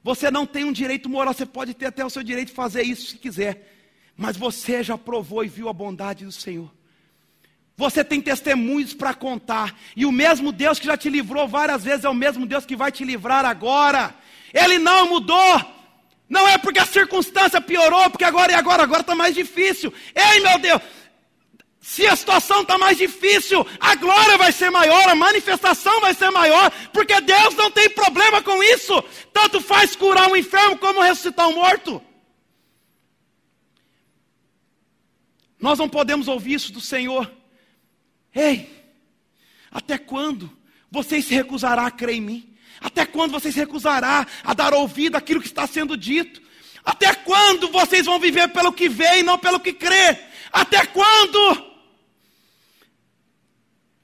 Você 0.00 0.30
não 0.30 0.46
tem 0.46 0.62
um 0.62 0.72
direito 0.72 1.08
moral, 1.08 1.34
você 1.34 1.44
pode 1.44 1.74
ter 1.74 1.86
até 1.86 2.04
o 2.04 2.10
seu 2.10 2.22
direito 2.22 2.50
de 2.50 2.54
fazer 2.54 2.84
isso 2.84 3.10
se 3.10 3.18
quiser. 3.18 3.72
Mas 4.16 4.36
você 4.36 4.82
já 4.82 4.96
provou 4.96 5.44
e 5.44 5.48
viu 5.48 5.68
a 5.68 5.72
bondade 5.72 6.24
do 6.24 6.32
Senhor. 6.32 6.70
Você 7.76 8.02
tem 8.02 8.20
testemunhos 8.20 8.94
para 8.94 9.12
contar. 9.12 9.78
E 9.94 10.06
o 10.06 10.12
mesmo 10.12 10.50
Deus 10.50 10.78
que 10.78 10.86
já 10.86 10.96
te 10.96 11.10
livrou 11.10 11.46
várias 11.46 11.84
vezes 11.84 12.04
é 12.04 12.08
o 12.08 12.14
mesmo 12.14 12.46
Deus 12.46 12.64
que 12.64 12.74
vai 12.74 12.90
te 12.90 13.04
livrar 13.04 13.44
agora. 13.44 14.14
Ele 14.54 14.78
não 14.78 15.08
mudou. 15.10 15.76
Não 16.28 16.48
é 16.48 16.56
porque 16.56 16.78
a 16.78 16.86
circunstância 16.86 17.60
piorou, 17.60 18.08
porque 18.10 18.24
agora 18.24 18.52
e 18.52 18.54
agora, 18.54 18.82
agora 18.82 19.02
está 19.02 19.14
mais 19.14 19.34
difícil. 19.34 19.92
Ei, 20.14 20.40
meu 20.40 20.58
Deus, 20.58 20.80
se 21.80 22.04
a 22.06 22.16
situação 22.16 22.62
está 22.62 22.76
mais 22.76 22.98
difícil, 22.98 23.64
a 23.78 23.94
glória 23.94 24.36
vai 24.36 24.50
ser 24.50 24.70
maior, 24.70 25.08
a 25.08 25.14
manifestação 25.14 26.00
vai 26.00 26.14
ser 26.14 26.30
maior, 26.30 26.72
porque 26.92 27.20
Deus 27.20 27.54
não 27.54 27.70
tem 27.70 27.88
problema 27.90 28.42
com 28.42 28.60
isso. 28.62 29.04
Tanto 29.32 29.60
faz 29.60 29.94
curar 29.94 30.28
um 30.28 30.36
enfermo 30.36 30.78
como 30.78 31.00
ressuscitar 31.00 31.48
um 31.48 31.54
morto. 31.54 32.02
Nós 35.58 35.78
não 35.78 35.88
podemos 35.88 36.28
ouvir 36.28 36.54
isso 36.54 36.72
do 36.72 36.80
Senhor. 36.80 37.30
Ei, 38.34 38.70
até 39.70 39.96
quando 39.98 40.50
você 40.90 41.20
se 41.22 41.34
recusará 41.34 41.86
a 41.86 41.90
crer 41.90 42.16
em 42.16 42.20
mim? 42.20 42.56
Até 42.80 43.06
quando 43.06 43.32
você 43.32 43.50
se 43.50 43.58
recusará 43.58 44.26
a 44.44 44.54
dar 44.54 44.74
ouvido 44.74 45.16
àquilo 45.16 45.40
que 45.40 45.46
está 45.46 45.66
sendo 45.66 45.96
dito? 45.96 46.42
Até 46.84 47.14
quando 47.14 47.68
vocês 47.68 48.06
vão 48.06 48.18
viver 48.18 48.48
pelo 48.48 48.72
que 48.72 48.88
vê 48.88 49.18
e 49.18 49.22
não 49.22 49.38
pelo 49.38 49.58
que 49.58 49.72
crê? 49.72 50.18
Até 50.52 50.86
quando? 50.86 51.66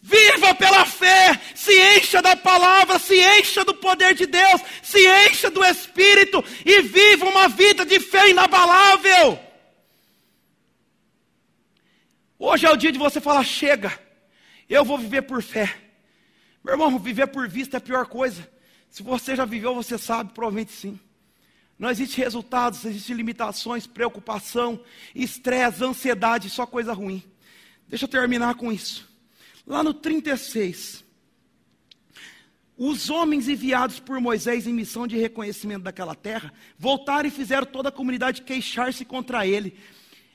Viva 0.00 0.52
pela 0.56 0.84
fé, 0.84 1.40
se 1.54 1.72
encha 1.96 2.20
da 2.20 2.34
palavra, 2.34 2.98
se 2.98 3.14
encha 3.38 3.64
do 3.64 3.72
poder 3.72 4.14
de 4.14 4.26
Deus, 4.26 4.60
se 4.82 4.98
encha 5.28 5.48
do 5.48 5.64
Espírito 5.64 6.44
e 6.66 6.82
viva 6.82 7.24
uma 7.24 7.48
vida 7.48 7.86
de 7.86 8.00
fé 8.00 8.30
inabalável. 8.30 9.38
Hoje 12.44 12.66
é 12.66 12.70
o 12.72 12.76
dia 12.76 12.90
de 12.90 12.98
você 12.98 13.20
falar: 13.20 13.44
chega, 13.44 13.96
eu 14.68 14.84
vou 14.84 14.98
viver 14.98 15.22
por 15.22 15.40
fé. 15.40 15.72
Meu 16.64 16.74
irmão, 16.74 16.98
viver 16.98 17.28
por 17.28 17.48
vista 17.48 17.76
é 17.76 17.78
a 17.78 17.80
pior 17.80 18.04
coisa. 18.06 18.50
Se 18.90 19.00
você 19.00 19.36
já 19.36 19.44
viveu, 19.44 19.72
você 19.76 19.96
sabe, 19.96 20.32
provavelmente 20.32 20.72
sim. 20.72 20.98
Não 21.78 21.88
existe 21.88 22.18
resultados, 22.18 22.84
existem 22.84 23.14
limitações, 23.14 23.86
preocupação, 23.86 24.82
estresse, 25.14 25.84
ansiedade, 25.84 26.50
só 26.50 26.66
coisa 26.66 26.92
ruim. 26.92 27.22
Deixa 27.86 28.06
eu 28.06 28.08
terminar 28.08 28.56
com 28.56 28.72
isso. 28.72 29.08
Lá 29.64 29.84
no 29.84 29.94
36, 29.94 31.04
os 32.76 33.08
homens 33.08 33.46
enviados 33.46 34.00
por 34.00 34.20
Moisés 34.20 34.66
em 34.66 34.72
missão 34.72 35.06
de 35.06 35.16
reconhecimento 35.16 35.84
daquela 35.84 36.16
terra 36.16 36.52
voltaram 36.76 37.28
e 37.28 37.30
fizeram 37.30 37.66
toda 37.66 37.90
a 37.90 37.92
comunidade 37.92 38.42
queixar-se 38.42 39.04
contra 39.04 39.46
ele, 39.46 39.78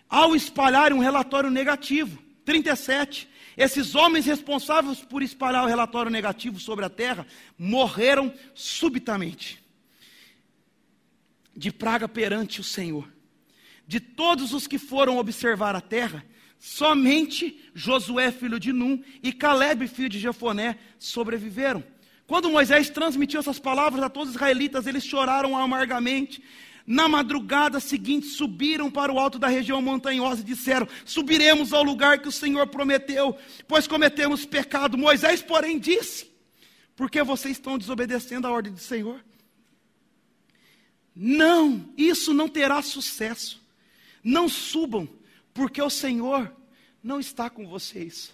ao 0.10 0.36
espalhar 0.36 0.94
um 0.94 1.00
relatório 1.00 1.50
negativo. 1.50 2.22
37. 2.46 3.28
Esses 3.58 3.96
homens 3.96 4.26
responsáveis 4.26 5.00
por 5.00 5.22
espalhar 5.22 5.64
o 5.64 5.68
relatório 5.68 6.12
negativo 6.12 6.60
sobre 6.60 6.86
a 6.86 6.90
terra 6.90 7.26
morreram 7.58 8.34
subitamente 8.54 9.64
de 11.56 11.72
praga 11.72 12.08
perante 12.08 12.62
o 12.62 12.64
Senhor. 12.64 13.12
De 13.88 14.00
todos 14.00 14.54
os 14.54 14.68
que 14.68 14.78
foram 14.78 15.18
observar 15.18 15.76
a 15.76 15.82
terra, 15.82 16.24
Somente 16.60 17.70
Josué, 17.74 18.32
filho 18.32 18.60
de 18.60 18.74
Num, 18.74 19.02
e 19.22 19.32
Caleb, 19.32 19.88
filho 19.88 20.10
de 20.10 20.20
Jefoné, 20.20 20.78
sobreviveram. 20.98 21.84
Quando 22.26 22.50
Moisés 22.50 22.90
transmitiu 22.90 23.40
essas 23.40 23.60
palavras 23.60 24.04
a 24.04 24.10
todos 24.10 24.30
os 24.30 24.36
israelitas, 24.36 24.88
eles 24.88 25.06
choraram 25.06 25.56
amargamente. 25.56 26.44
Na 26.90 27.06
madrugada 27.10 27.82
seguinte, 27.82 28.28
subiram 28.28 28.90
para 28.90 29.12
o 29.12 29.20
alto 29.20 29.38
da 29.38 29.50
região 29.50 29.82
montanhosa 29.82 30.40
e 30.40 30.46
disseram: 30.46 30.88
Subiremos 31.04 31.74
ao 31.74 31.84
lugar 31.84 32.20
que 32.20 32.30
o 32.30 32.32
Senhor 32.32 32.66
prometeu, 32.68 33.38
pois 33.68 33.86
cometemos 33.86 34.46
pecado. 34.46 34.98
Moisés, 34.98 35.42
porém, 35.42 35.78
disse: 35.78 36.32
Por 36.96 37.12
que 37.12 37.22
vocês 37.22 37.58
estão 37.58 37.78
desobedecendo 37.78 38.48
a 38.48 38.52
ordem 38.52 38.72
do 38.72 38.80
Senhor? 38.80 39.22
Não, 41.14 41.94
isso 41.98 42.34
não 42.34 42.48
terá 42.48 42.82
sucesso. 42.82 43.62
Não 44.24 44.48
subam, 44.48 45.10
porque 45.54 45.82
o 45.82 45.90
Senhor 45.90 46.56
não 47.04 47.20
está 47.20 47.50
com 47.50 47.68
vocês. 47.68 48.34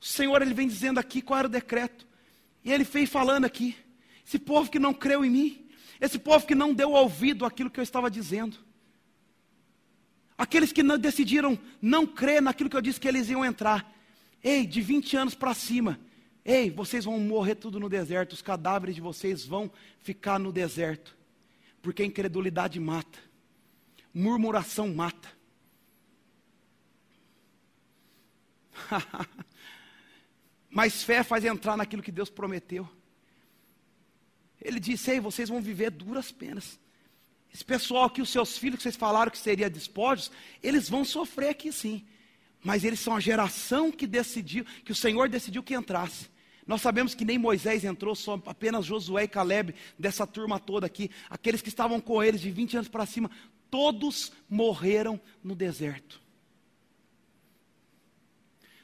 O 0.00 0.06
Senhor 0.06 0.40
ele 0.40 0.54
vem 0.54 0.66
dizendo 0.66 0.98
aqui 0.98 1.20
qual 1.20 1.40
era 1.40 1.48
o 1.48 1.50
decreto. 1.50 2.06
E 2.64 2.72
ele 2.72 2.84
fez 2.84 3.10
falando 3.10 3.44
aqui. 3.44 3.76
Esse 4.30 4.38
povo 4.38 4.70
que 4.70 4.78
não 4.78 4.94
creu 4.94 5.24
em 5.24 5.30
mim, 5.30 5.68
esse 6.00 6.16
povo 6.16 6.46
que 6.46 6.54
não 6.54 6.72
deu 6.72 6.92
ouvido 6.92 7.44
àquilo 7.44 7.68
que 7.68 7.80
eu 7.80 7.82
estava 7.82 8.08
dizendo. 8.08 8.58
Aqueles 10.38 10.70
que 10.70 10.84
não, 10.84 10.96
decidiram 10.96 11.58
não 11.82 12.06
crer 12.06 12.40
naquilo 12.40 12.70
que 12.70 12.76
eu 12.76 12.80
disse 12.80 13.00
que 13.00 13.08
eles 13.08 13.28
iam 13.28 13.44
entrar. 13.44 13.92
Ei, 14.40 14.64
de 14.64 14.80
20 14.80 15.16
anos 15.16 15.34
para 15.34 15.52
cima. 15.52 15.98
Ei, 16.44 16.70
vocês 16.70 17.04
vão 17.04 17.18
morrer 17.18 17.56
tudo 17.56 17.80
no 17.80 17.88
deserto. 17.88 18.34
Os 18.34 18.40
cadáveres 18.40 18.94
de 18.94 19.00
vocês 19.00 19.44
vão 19.44 19.68
ficar 19.98 20.38
no 20.38 20.52
deserto. 20.52 21.18
Porque 21.82 22.04
a 22.04 22.06
incredulidade 22.06 22.78
mata. 22.78 23.18
Murmuração 24.14 24.94
mata. 24.94 25.28
Mas 30.70 31.02
fé 31.02 31.24
faz 31.24 31.44
entrar 31.44 31.76
naquilo 31.76 32.00
que 32.00 32.12
Deus 32.12 32.30
prometeu. 32.30 32.88
Ele 34.60 34.78
disse: 34.78 35.10
Ei, 35.10 35.20
vocês 35.20 35.48
vão 35.48 35.60
viver 35.60 35.90
duras 35.90 36.30
penas. 36.30 36.78
Esse 37.52 37.64
pessoal 37.64 38.04
aqui, 38.04 38.22
os 38.22 38.30
seus 38.30 38.56
filhos 38.56 38.76
que 38.76 38.82
vocês 38.82 38.96
falaram 38.96 39.30
que 39.30 39.38
seria 39.38 39.68
despojos, 39.68 40.30
eles 40.62 40.88
vão 40.88 41.04
sofrer 41.04 41.48
aqui 41.48 41.72
sim. 41.72 42.04
Mas 42.62 42.84
eles 42.84 43.00
são 43.00 43.16
a 43.16 43.20
geração 43.20 43.90
que 43.90 44.06
decidiu, 44.06 44.64
que 44.84 44.92
o 44.92 44.94
Senhor 44.94 45.28
decidiu 45.28 45.62
que 45.62 45.74
entrasse. 45.74 46.28
Nós 46.66 46.82
sabemos 46.82 47.14
que 47.14 47.24
nem 47.24 47.38
Moisés 47.38 47.84
entrou, 47.84 48.14
só 48.14 48.40
apenas 48.46 48.84
Josué 48.84 49.24
e 49.24 49.28
Caleb, 49.28 49.74
dessa 49.98 50.26
turma 50.26 50.60
toda 50.60 50.86
aqui. 50.86 51.10
Aqueles 51.28 51.62
que 51.62 51.68
estavam 51.68 52.00
com 52.00 52.22
eles 52.22 52.40
de 52.40 52.50
20 52.50 52.76
anos 52.76 52.88
para 52.88 53.06
cima, 53.06 53.30
todos 53.70 54.30
morreram 54.48 55.20
no 55.42 55.56
deserto. 55.56 56.20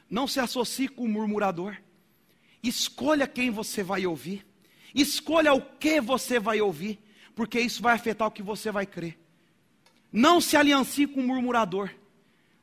Não 0.08 0.26
se 0.26 0.40
associe 0.40 0.88
com 0.88 1.04
o 1.04 1.08
murmurador. 1.08 1.76
Escolha 2.62 3.26
quem 3.26 3.50
você 3.50 3.82
vai 3.82 4.06
ouvir. 4.06 4.44
Escolha 4.96 5.52
o 5.52 5.60
que 5.60 6.00
você 6.00 6.40
vai 6.40 6.62
ouvir, 6.62 6.98
porque 7.34 7.60
isso 7.60 7.82
vai 7.82 7.94
afetar 7.94 8.26
o 8.26 8.30
que 8.30 8.42
você 8.42 8.72
vai 8.72 8.86
crer. 8.86 9.18
Não 10.10 10.40
se 10.40 10.56
aliancie 10.56 11.06
com 11.06 11.20
o 11.20 11.22
murmurador. 11.22 11.90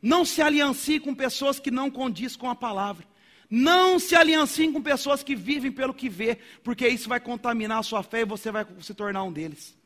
Não 0.02 0.26
se 0.26 0.42
aliancie 0.42 1.00
com 1.00 1.14
pessoas 1.14 1.60
que 1.60 1.70
não 1.70 1.92
condiz 1.92 2.36
com 2.36 2.50
a 2.50 2.56
palavra. 2.56 3.06
Não 3.48 4.00
se 4.00 4.16
aliancie 4.16 4.72
com 4.72 4.82
pessoas 4.82 5.22
que 5.22 5.36
vivem 5.36 5.72
pelo 5.72 5.94
que 5.94 6.10
vê, 6.10 6.40
porque 6.64 6.88
isso 6.88 7.08
vai 7.08 7.20
contaminar 7.20 7.78
a 7.78 7.84
sua 7.84 8.02
fé 8.02 8.22
e 8.22 8.26
você 8.26 8.52
vai 8.52 8.66
se 8.82 8.96
tornar 8.96 9.22
um 9.24 9.32
deles. 9.32 9.78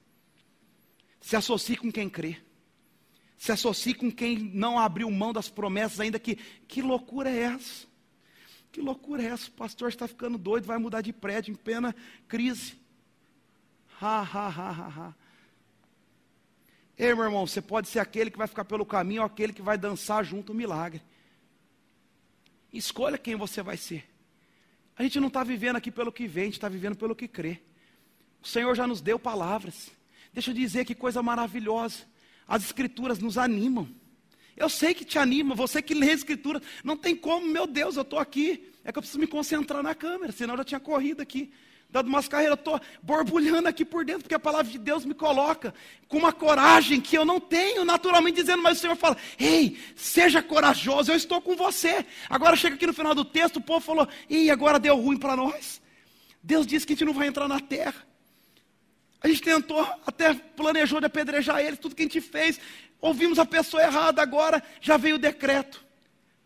Se 1.20 1.36
associe 1.36 1.76
com 1.76 1.92
quem 1.92 2.10
crê. 2.10 2.38
Se 3.38 3.52
associe 3.52 3.94
com 3.94 4.10
quem 4.10 4.38
não 4.38 4.80
abriu 4.80 5.12
mão 5.12 5.34
das 5.34 5.50
promessas, 5.50 6.00
ainda 6.00 6.18
que. 6.18 6.38
Que 6.66 6.82
loucura 6.82 7.30
é 7.30 7.40
essa? 7.40 7.86
Que 8.78 8.82
loucura 8.84 9.24
é 9.24 9.26
essa? 9.26 9.48
O 9.48 9.54
pastor 9.54 9.90
está 9.90 10.08
ficando 10.08 10.38
doido, 10.38 10.68
vai 10.68 10.78
mudar 10.78 11.02
de 11.02 11.12
prédio 11.12 11.52
em 11.52 11.56
plena 11.56 11.96
crise. 12.28 12.76
Ha, 14.00 14.20
ha, 14.22 14.48
ha, 14.48 14.70
ha, 14.70 14.88
ha. 14.96 15.16
Ei, 16.96 17.12
meu 17.16 17.24
irmão, 17.24 17.48
você 17.48 17.60
pode 17.60 17.88
ser 17.88 17.98
aquele 17.98 18.30
que 18.30 18.38
vai 18.38 18.46
ficar 18.46 18.66
pelo 18.66 18.86
caminho 18.86 19.24
ou 19.24 19.26
aquele 19.26 19.52
que 19.52 19.64
vai 19.64 19.80
dançar 19.80 20.24
junto 20.24 20.52
o 20.52 20.56
milagre. 20.56 21.02
Escolha 22.72 23.18
quem 23.18 23.36
você 23.36 23.64
vai 23.64 23.78
ser. 23.78 24.08
A 24.96 25.02
gente 25.02 25.20
não 25.20 25.30
está 25.30 25.44
vivendo 25.44 25.78
aqui 25.78 25.90
pelo 25.90 26.12
que 26.12 26.28
vê, 26.28 26.42
a 26.42 26.46
gente 26.46 26.54
está 26.54 26.70
vivendo 26.70 26.96
pelo 26.96 27.16
que 27.16 27.28
crê. 27.28 27.60
O 28.44 28.48
Senhor 28.48 28.76
já 28.76 28.86
nos 28.86 29.02
deu 29.02 29.18
palavras. 29.18 29.90
Deixa 30.32 30.52
eu 30.52 30.56
dizer 30.56 30.86
que 30.86 30.94
coisa 30.94 31.24
maravilhosa. 31.24 32.04
As 32.48 32.64
escrituras 32.64 33.18
nos 33.18 33.40
animam. 33.40 33.90
Eu 34.58 34.68
sei 34.70 34.94
que 34.96 35.06
te 35.06 35.20
anima, 35.20 35.54
você 35.54 35.82
que 35.82 35.94
lê 35.94 36.10
a 36.10 36.16
escritura, 36.16 36.62
não 36.84 36.98
tem 36.98 37.16
como, 37.16 37.46
meu 37.46 37.68
Deus, 37.68 37.96
eu 37.96 38.02
estou 38.02 38.18
aqui. 38.18 38.72
É 38.84 38.92
que 38.92 38.98
eu 38.98 39.02
preciso 39.02 39.20
me 39.20 39.28
concentrar 39.28 39.84
na 39.84 39.94
câmera, 39.94 40.32
senão 40.32 40.56
eu 40.56 40.58
já 40.60 40.64
tinha 40.64 40.80
corrido 40.80 41.22
aqui. 41.22 41.52
Dado 41.90 42.08
umas 42.08 42.28
carreiras, 42.28 42.58
eu 42.58 42.60
estou 42.60 42.82
borbulhando 43.02 43.70
aqui 43.70 43.86
por 43.86 44.04
dentro, 44.04 44.24
porque 44.24 44.36
a 44.36 44.40
palavra 44.40 44.70
de 44.70 44.78
Deus 44.78 45.06
me 45.06 45.14
coloca 45.14 45.74
com 46.08 46.18
uma 46.18 46.34
coragem 46.34 47.00
que 47.00 47.18
eu 47.18 47.24
não 47.24 47.40
tenho, 47.40 47.86
naturalmente 47.86 48.36
dizendo, 48.36 48.62
mas 48.62 48.80
o 48.80 48.82
Senhor 48.82 48.96
fala: 48.98 49.16
Ei, 49.40 49.80
seja 49.96 50.42
corajoso, 50.42 51.12
eu 51.12 51.16
estou 51.16 51.40
com 51.40 51.56
você. 51.56 52.06
Agora 52.30 52.58
chega 52.58 52.76
aqui 52.76 52.86
no 52.86 52.94
final 52.94 53.16
do 53.16 53.24
texto, 53.24 53.58
o 53.58 53.62
povo 53.62 53.80
falou: 53.80 54.08
Ih, 54.30 54.50
agora 54.50 54.80
deu 54.80 54.98
ruim 54.98 55.18
para 55.18 55.36
nós. 55.36 55.82
Deus 56.44 56.68
disse 56.68 56.86
que 56.86 56.92
a 56.92 56.96
gente 56.96 57.06
não 57.06 57.14
vai 57.14 57.28
entrar 57.28 57.48
na 57.48 57.60
terra. 57.60 58.06
A 59.22 59.28
gente 59.28 59.42
tentou, 59.42 59.82
até 60.06 60.34
planejou 60.34 61.00
de 61.00 61.06
apedrejar 61.08 61.62
eles, 61.62 61.80
tudo 61.80 61.96
que 61.96 62.04
a 62.04 62.06
gente 62.06 62.22
fez. 62.22 62.60
Ouvimos 63.00 63.40
a 63.40 63.46
pessoa 63.46 63.84
errada, 63.84 64.22
agora 64.22 64.64
já 64.82 64.98
veio 64.98 65.16
o 65.16 65.20
decreto. 65.20 65.86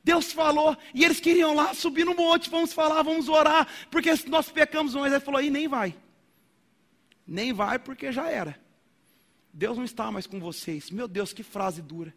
Deus 0.03 0.31
falou, 0.31 0.75
e 0.93 1.05
eles 1.05 1.19
queriam 1.19 1.53
lá 1.53 1.73
subir 1.73 2.05
no 2.05 2.15
monte, 2.15 2.49
vamos 2.49 2.73
falar, 2.73 3.03
vamos 3.03 3.29
orar, 3.29 3.67
porque 3.89 4.09
nós 4.27 4.49
pecamos, 4.49 4.95
mas 4.95 5.11
ele 5.11 5.21
falou, 5.21 5.39
aí 5.39 5.49
nem 5.49 5.67
vai. 5.67 5.95
Nem 7.25 7.53
vai 7.53 7.77
porque 7.77 8.11
já 8.11 8.29
era. 8.29 8.59
Deus 9.53 9.77
não 9.77 9.85
está 9.85 10.11
mais 10.11 10.25
com 10.25 10.39
vocês. 10.39 10.89
Meu 10.89 11.07
Deus, 11.07 11.33
que 11.33 11.43
frase 11.43 11.81
dura. 11.81 12.13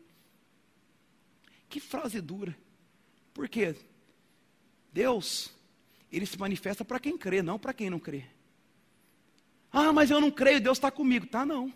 Que 1.68 1.80
frase 1.80 2.20
dura. 2.20 2.56
Por 3.32 3.48
quê? 3.48 3.74
Deus, 4.92 5.50
ele 6.10 6.24
se 6.24 6.38
manifesta 6.38 6.84
para 6.84 7.00
quem 7.00 7.18
crê, 7.18 7.42
não 7.42 7.58
para 7.58 7.74
quem 7.74 7.90
não 7.90 7.98
crê. 7.98 8.24
Ah, 9.72 9.92
mas 9.92 10.10
eu 10.10 10.20
não 10.20 10.30
creio, 10.30 10.60
Deus 10.60 10.78
está 10.78 10.90
comigo. 10.90 11.26
Tá, 11.26 11.44
não. 11.44 11.72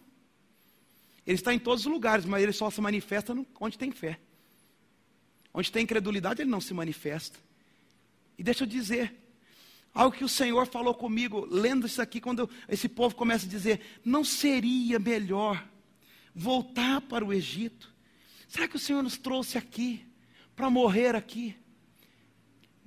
Ele 1.28 1.34
está 1.34 1.52
em 1.52 1.58
todos 1.58 1.84
os 1.84 1.92
lugares, 1.92 2.24
mas 2.24 2.42
ele 2.42 2.54
só 2.54 2.70
se 2.70 2.80
manifesta 2.80 3.36
onde 3.60 3.76
tem 3.76 3.92
fé. 3.92 4.18
Onde 5.52 5.70
tem 5.70 5.82
incredulidade, 5.82 6.40
ele 6.40 6.50
não 6.50 6.58
se 6.58 6.72
manifesta. 6.72 7.38
E 8.38 8.42
deixa 8.42 8.64
eu 8.64 8.66
dizer, 8.66 9.14
algo 9.92 10.16
que 10.16 10.24
o 10.24 10.28
Senhor 10.28 10.66
falou 10.66 10.94
comigo, 10.94 11.46
lendo 11.50 11.86
isso 11.86 12.00
aqui, 12.00 12.18
quando 12.18 12.48
esse 12.66 12.88
povo 12.88 13.14
começa 13.14 13.44
a 13.44 13.48
dizer: 13.48 14.00
não 14.02 14.24
seria 14.24 14.98
melhor 14.98 15.62
voltar 16.34 17.02
para 17.02 17.22
o 17.22 17.30
Egito? 17.30 17.92
Será 18.48 18.66
que 18.66 18.76
o 18.76 18.80
Senhor 18.80 19.02
nos 19.02 19.18
trouxe 19.18 19.58
aqui 19.58 20.06
para 20.56 20.70
morrer 20.70 21.14
aqui? 21.14 21.54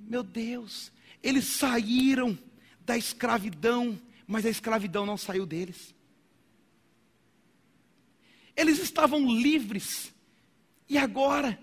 Meu 0.00 0.24
Deus, 0.24 0.90
eles 1.22 1.44
saíram 1.44 2.36
da 2.80 2.98
escravidão, 2.98 3.96
mas 4.26 4.44
a 4.44 4.50
escravidão 4.50 5.06
não 5.06 5.16
saiu 5.16 5.46
deles. 5.46 5.94
Eles 8.56 8.78
estavam 8.78 9.30
livres, 9.30 10.12
e 10.88 10.98
agora, 10.98 11.58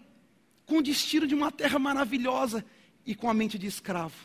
com 0.66 0.78
o 0.78 0.84
destino 0.84 1.28
de 1.28 1.36
uma 1.36 1.52
terra 1.52 1.78
maravilhosa 1.78 2.66
e 3.06 3.14
com 3.16 3.30
a 3.30 3.34
mente 3.34 3.58
de 3.58 3.68
escravo. 3.68 4.16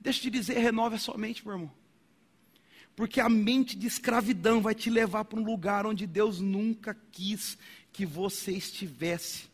Deixa 0.00 0.20
eu 0.20 0.22
te 0.22 0.30
dizer, 0.30 0.58
renove 0.58 0.96
a 0.96 0.98
sua 0.98 1.18
mente, 1.18 1.44
meu 1.44 1.54
irmão. 1.54 1.72
Porque 2.94 3.20
a 3.20 3.28
mente 3.28 3.76
de 3.76 3.86
escravidão 3.86 4.60
vai 4.62 4.74
te 4.74 4.88
levar 4.88 5.24
para 5.24 5.38
um 5.38 5.44
lugar 5.44 5.84
onde 5.84 6.06
Deus 6.06 6.40
nunca 6.40 6.96
quis 7.12 7.58
que 7.92 8.06
você 8.06 8.52
estivesse. 8.52 9.44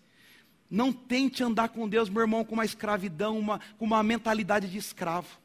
Não 0.71 0.93
tente 0.93 1.43
andar 1.43 1.69
com 1.71 1.89
Deus, 1.89 2.09
meu 2.09 2.23
irmão, 2.23 2.45
com 2.45 2.55
uma 2.55 2.65
escravidão, 2.65 3.39
uma, 3.39 3.61
com 3.79 3.85
uma 3.85 4.03
mentalidade 4.03 4.69
de 4.69 4.79
escravo. 4.79 5.42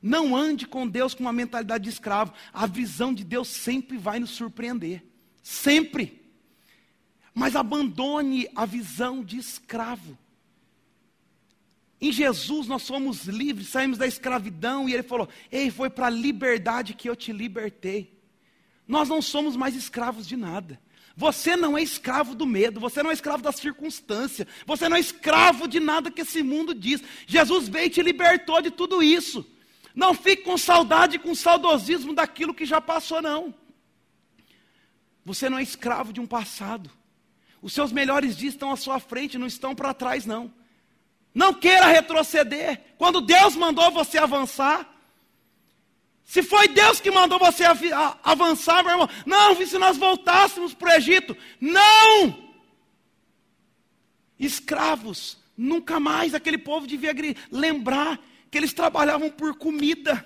Não 0.00 0.36
ande 0.36 0.66
com 0.66 0.86
Deus 0.86 1.14
com 1.14 1.22
uma 1.22 1.32
mentalidade 1.32 1.84
de 1.84 1.90
escravo. 1.90 2.32
A 2.52 2.66
visão 2.66 3.12
de 3.12 3.24
Deus 3.24 3.48
sempre 3.48 3.96
vai 3.96 4.20
nos 4.20 4.30
surpreender. 4.30 5.04
Sempre. 5.42 6.22
Mas 7.34 7.56
abandone 7.56 8.48
a 8.54 8.64
visão 8.64 9.22
de 9.22 9.38
escravo. 9.38 10.16
Em 12.00 12.12
Jesus 12.12 12.68
nós 12.68 12.82
somos 12.82 13.24
livres, 13.24 13.68
saímos 13.68 13.98
da 13.98 14.06
escravidão 14.06 14.88
e 14.88 14.94
ele 14.94 15.02
falou: 15.02 15.28
Ei, 15.50 15.70
foi 15.70 15.90
para 15.90 16.06
a 16.06 16.10
liberdade 16.10 16.94
que 16.94 17.08
eu 17.08 17.16
te 17.16 17.32
libertei. 17.32 18.16
Nós 18.86 19.08
não 19.08 19.20
somos 19.20 19.56
mais 19.56 19.74
escravos 19.74 20.26
de 20.26 20.36
nada. 20.36 20.80
Você 21.16 21.56
não 21.56 21.76
é 21.76 21.82
escravo 21.82 22.36
do 22.36 22.46
medo, 22.46 22.78
você 22.78 23.02
não 23.02 23.10
é 23.10 23.12
escravo 23.12 23.42
da 23.42 23.50
circunstância, 23.50 24.46
você 24.64 24.88
não 24.88 24.96
é 24.96 25.00
escravo 25.00 25.66
de 25.66 25.80
nada 25.80 26.12
que 26.12 26.20
esse 26.20 26.44
mundo 26.44 26.72
diz. 26.72 27.02
Jesus 27.26 27.68
veio 27.68 27.86
e 27.86 27.90
te 27.90 28.00
libertou 28.00 28.62
de 28.62 28.70
tudo 28.70 29.02
isso. 29.02 29.44
Não 29.98 30.14
fique 30.14 30.44
com 30.44 30.56
saudade, 30.56 31.18
com 31.18 31.34
saudosismo 31.34 32.14
daquilo 32.14 32.54
que 32.54 32.64
já 32.64 32.80
passou, 32.80 33.20
não. 33.20 33.52
Você 35.24 35.50
não 35.50 35.58
é 35.58 35.62
escravo 35.64 36.12
de 36.12 36.20
um 36.20 36.26
passado. 36.26 36.88
Os 37.60 37.72
seus 37.72 37.90
melhores 37.90 38.36
dias 38.36 38.54
estão 38.54 38.70
à 38.70 38.76
sua 38.76 39.00
frente, 39.00 39.36
não 39.36 39.48
estão 39.48 39.74
para 39.74 39.92
trás, 39.92 40.24
não. 40.24 40.54
Não 41.34 41.52
queira 41.52 41.88
retroceder. 41.88 42.80
Quando 42.96 43.20
Deus 43.20 43.56
mandou 43.56 43.90
você 43.90 44.18
avançar, 44.18 44.88
se 46.24 46.44
foi 46.44 46.68
Deus 46.68 47.00
que 47.00 47.10
mandou 47.10 47.36
você 47.36 47.64
avançar, 48.22 48.84
meu 48.84 48.92
irmão, 48.92 49.08
não, 49.26 49.56
se 49.56 49.78
nós 49.78 49.96
voltássemos 49.96 50.74
para 50.74 50.90
o 50.90 50.94
Egito, 50.94 51.36
não! 51.60 52.52
Escravos, 54.38 55.38
nunca 55.56 55.98
mais 55.98 56.36
aquele 56.36 56.56
povo 56.56 56.86
devia 56.86 57.12
lembrar 57.50 58.20
que 58.50 58.58
eles 58.58 58.72
trabalhavam 58.72 59.30
por 59.30 59.56
comida. 59.56 60.24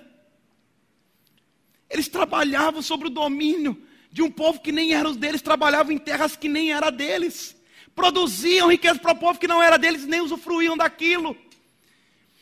Eles 1.89 2.07
trabalhavam 2.07 2.81
sobre 2.81 3.07
o 3.07 3.11
domínio 3.11 3.81
de 4.11 4.21
um 4.21 4.31
povo 4.31 4.59
que 4.59 4.71
nem 4.71 4.93
era 4.93 5.09
os 5.09 5.17
deles, 5.17 5.41
trabalhavam 5.41 5.91
em 5.91 5.97
terras 5.97 6.35
que 6.35 6.47
nem 6.47 6.71
era 6.71 6.89
deles. 6.89 7.55
Produziam 7.95 8.71
riqueza 8.71 8.99
para 8.99 9.11
o 9.11 9.17
povo 9.17 9.39
que 9.39 9.47
não 9.47 9.61
era 9.61 9.77
deles, 9.77 10.05
nem 10.05 10.21
usufruíam 10.21 10.77
daquilo. 10.77 11.35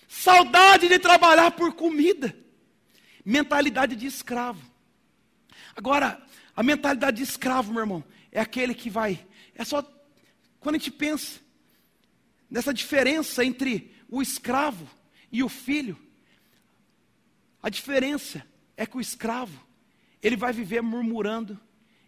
Saudade 0.08 0.88
de 0.88 1.00
trabalhar 1.00 1.52
por 1.52 1.74
comida. 1.74 2.36
Mentalidade 3.24 3.96
de 3.96 4.06
escravo. 4.06 4.62
Agora, 5.76 6.22
a 6.56 6.64
mentalidade 6.64 7.18
de 7.18 7.24
escravo, 7.24 7.72
meu 7.72 7.82
irmão, 7.82 8.04
é 8.32 8.40
aquele 8.40 8.74
que 8.74 8.90
vai. 8.90 9.26
É 9.56 9.64
só. 9.64 9.82
Quando 10.60 10.76
a 10.76 10.78
gente 10.78 10.92
pensa 10.92 11.40
nessa 12.50 12.74
diferença 12.74 13.44
entre 13.44 13.94
o 14.10 14.22
escravo 14.22 14.88
e 15.32 15.44
o 15.44 15.50
filho, 15.50 15.98
a 17.62 17.70
diferença 17.70 18.46
é 18.76 18.86
que 18.86 18.98
o 18.98 19.02
escravo, 19.02 19.66
ele 20.22 20.36
vai 20.36 20.52
viver 20.52 20.82
murmurando 20.82 21.60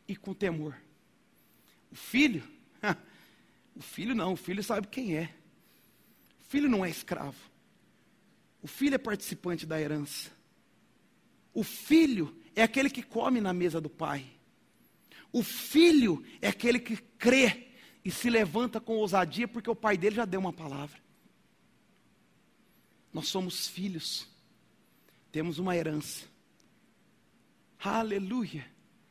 e 0.07 0.15
com 0.15 0.33
temor. 0.33 0.75
O 1.91 1.95
filho, 1.95 2.43
o 3.75 3.81
filho 3.81 4.13
não, 4.15 4.33
o 4.33 4.35
filho 4.37 4.63
sabe 4.63 4.87
quem 4.87 5.15
é. 5.15 5.33
O 6.41 6.43
filho 6.49 6.69
não 6.69 6.83
é 6.83 6.89
escravo. 6.89 7.37
O 8.61 8.67
filho 8.67 8.95
é 8.95 8.97
participante 8.97 9.65
da 9.65 9.79
herança. 9.79 10.31
O 11.53 11.63
filho 11.63 12.35
é 12.55 12.63
aquele 12.63 12.89
que 12.89 13.03
come 13.03 13.39
na 13.39 13.53
mesa 13.53 13.79
do 13.79 13.89
pai. 13.89 14.25
O 15.31 15.43
filho 15.43 16.23
é 16.41 16.47
aquele 16.47 16.79
que 16.79 16.97
crê 16.97 17.67
e 18.03 18.11
se 18.11 18.29
levanta 18.29 18.79
com 18.79 18.97
ousadia 18.97 19.47
porque 19.47 19.69
o 19.69 19.75
pai 19.75 19.97
dele 19.97 20.15
já 20.15 20.25
deu 20.25 20.39
uma 20.39 20.53
palavra. 20.53 21.02
Nós 23.13 23.27
somos 23.27 23.67
filhos, 23.67 24.27
temos 25.31 25.59
uma 25.59 25.75
herança. 25.75 26.25
Aleluia. 27.79 28.72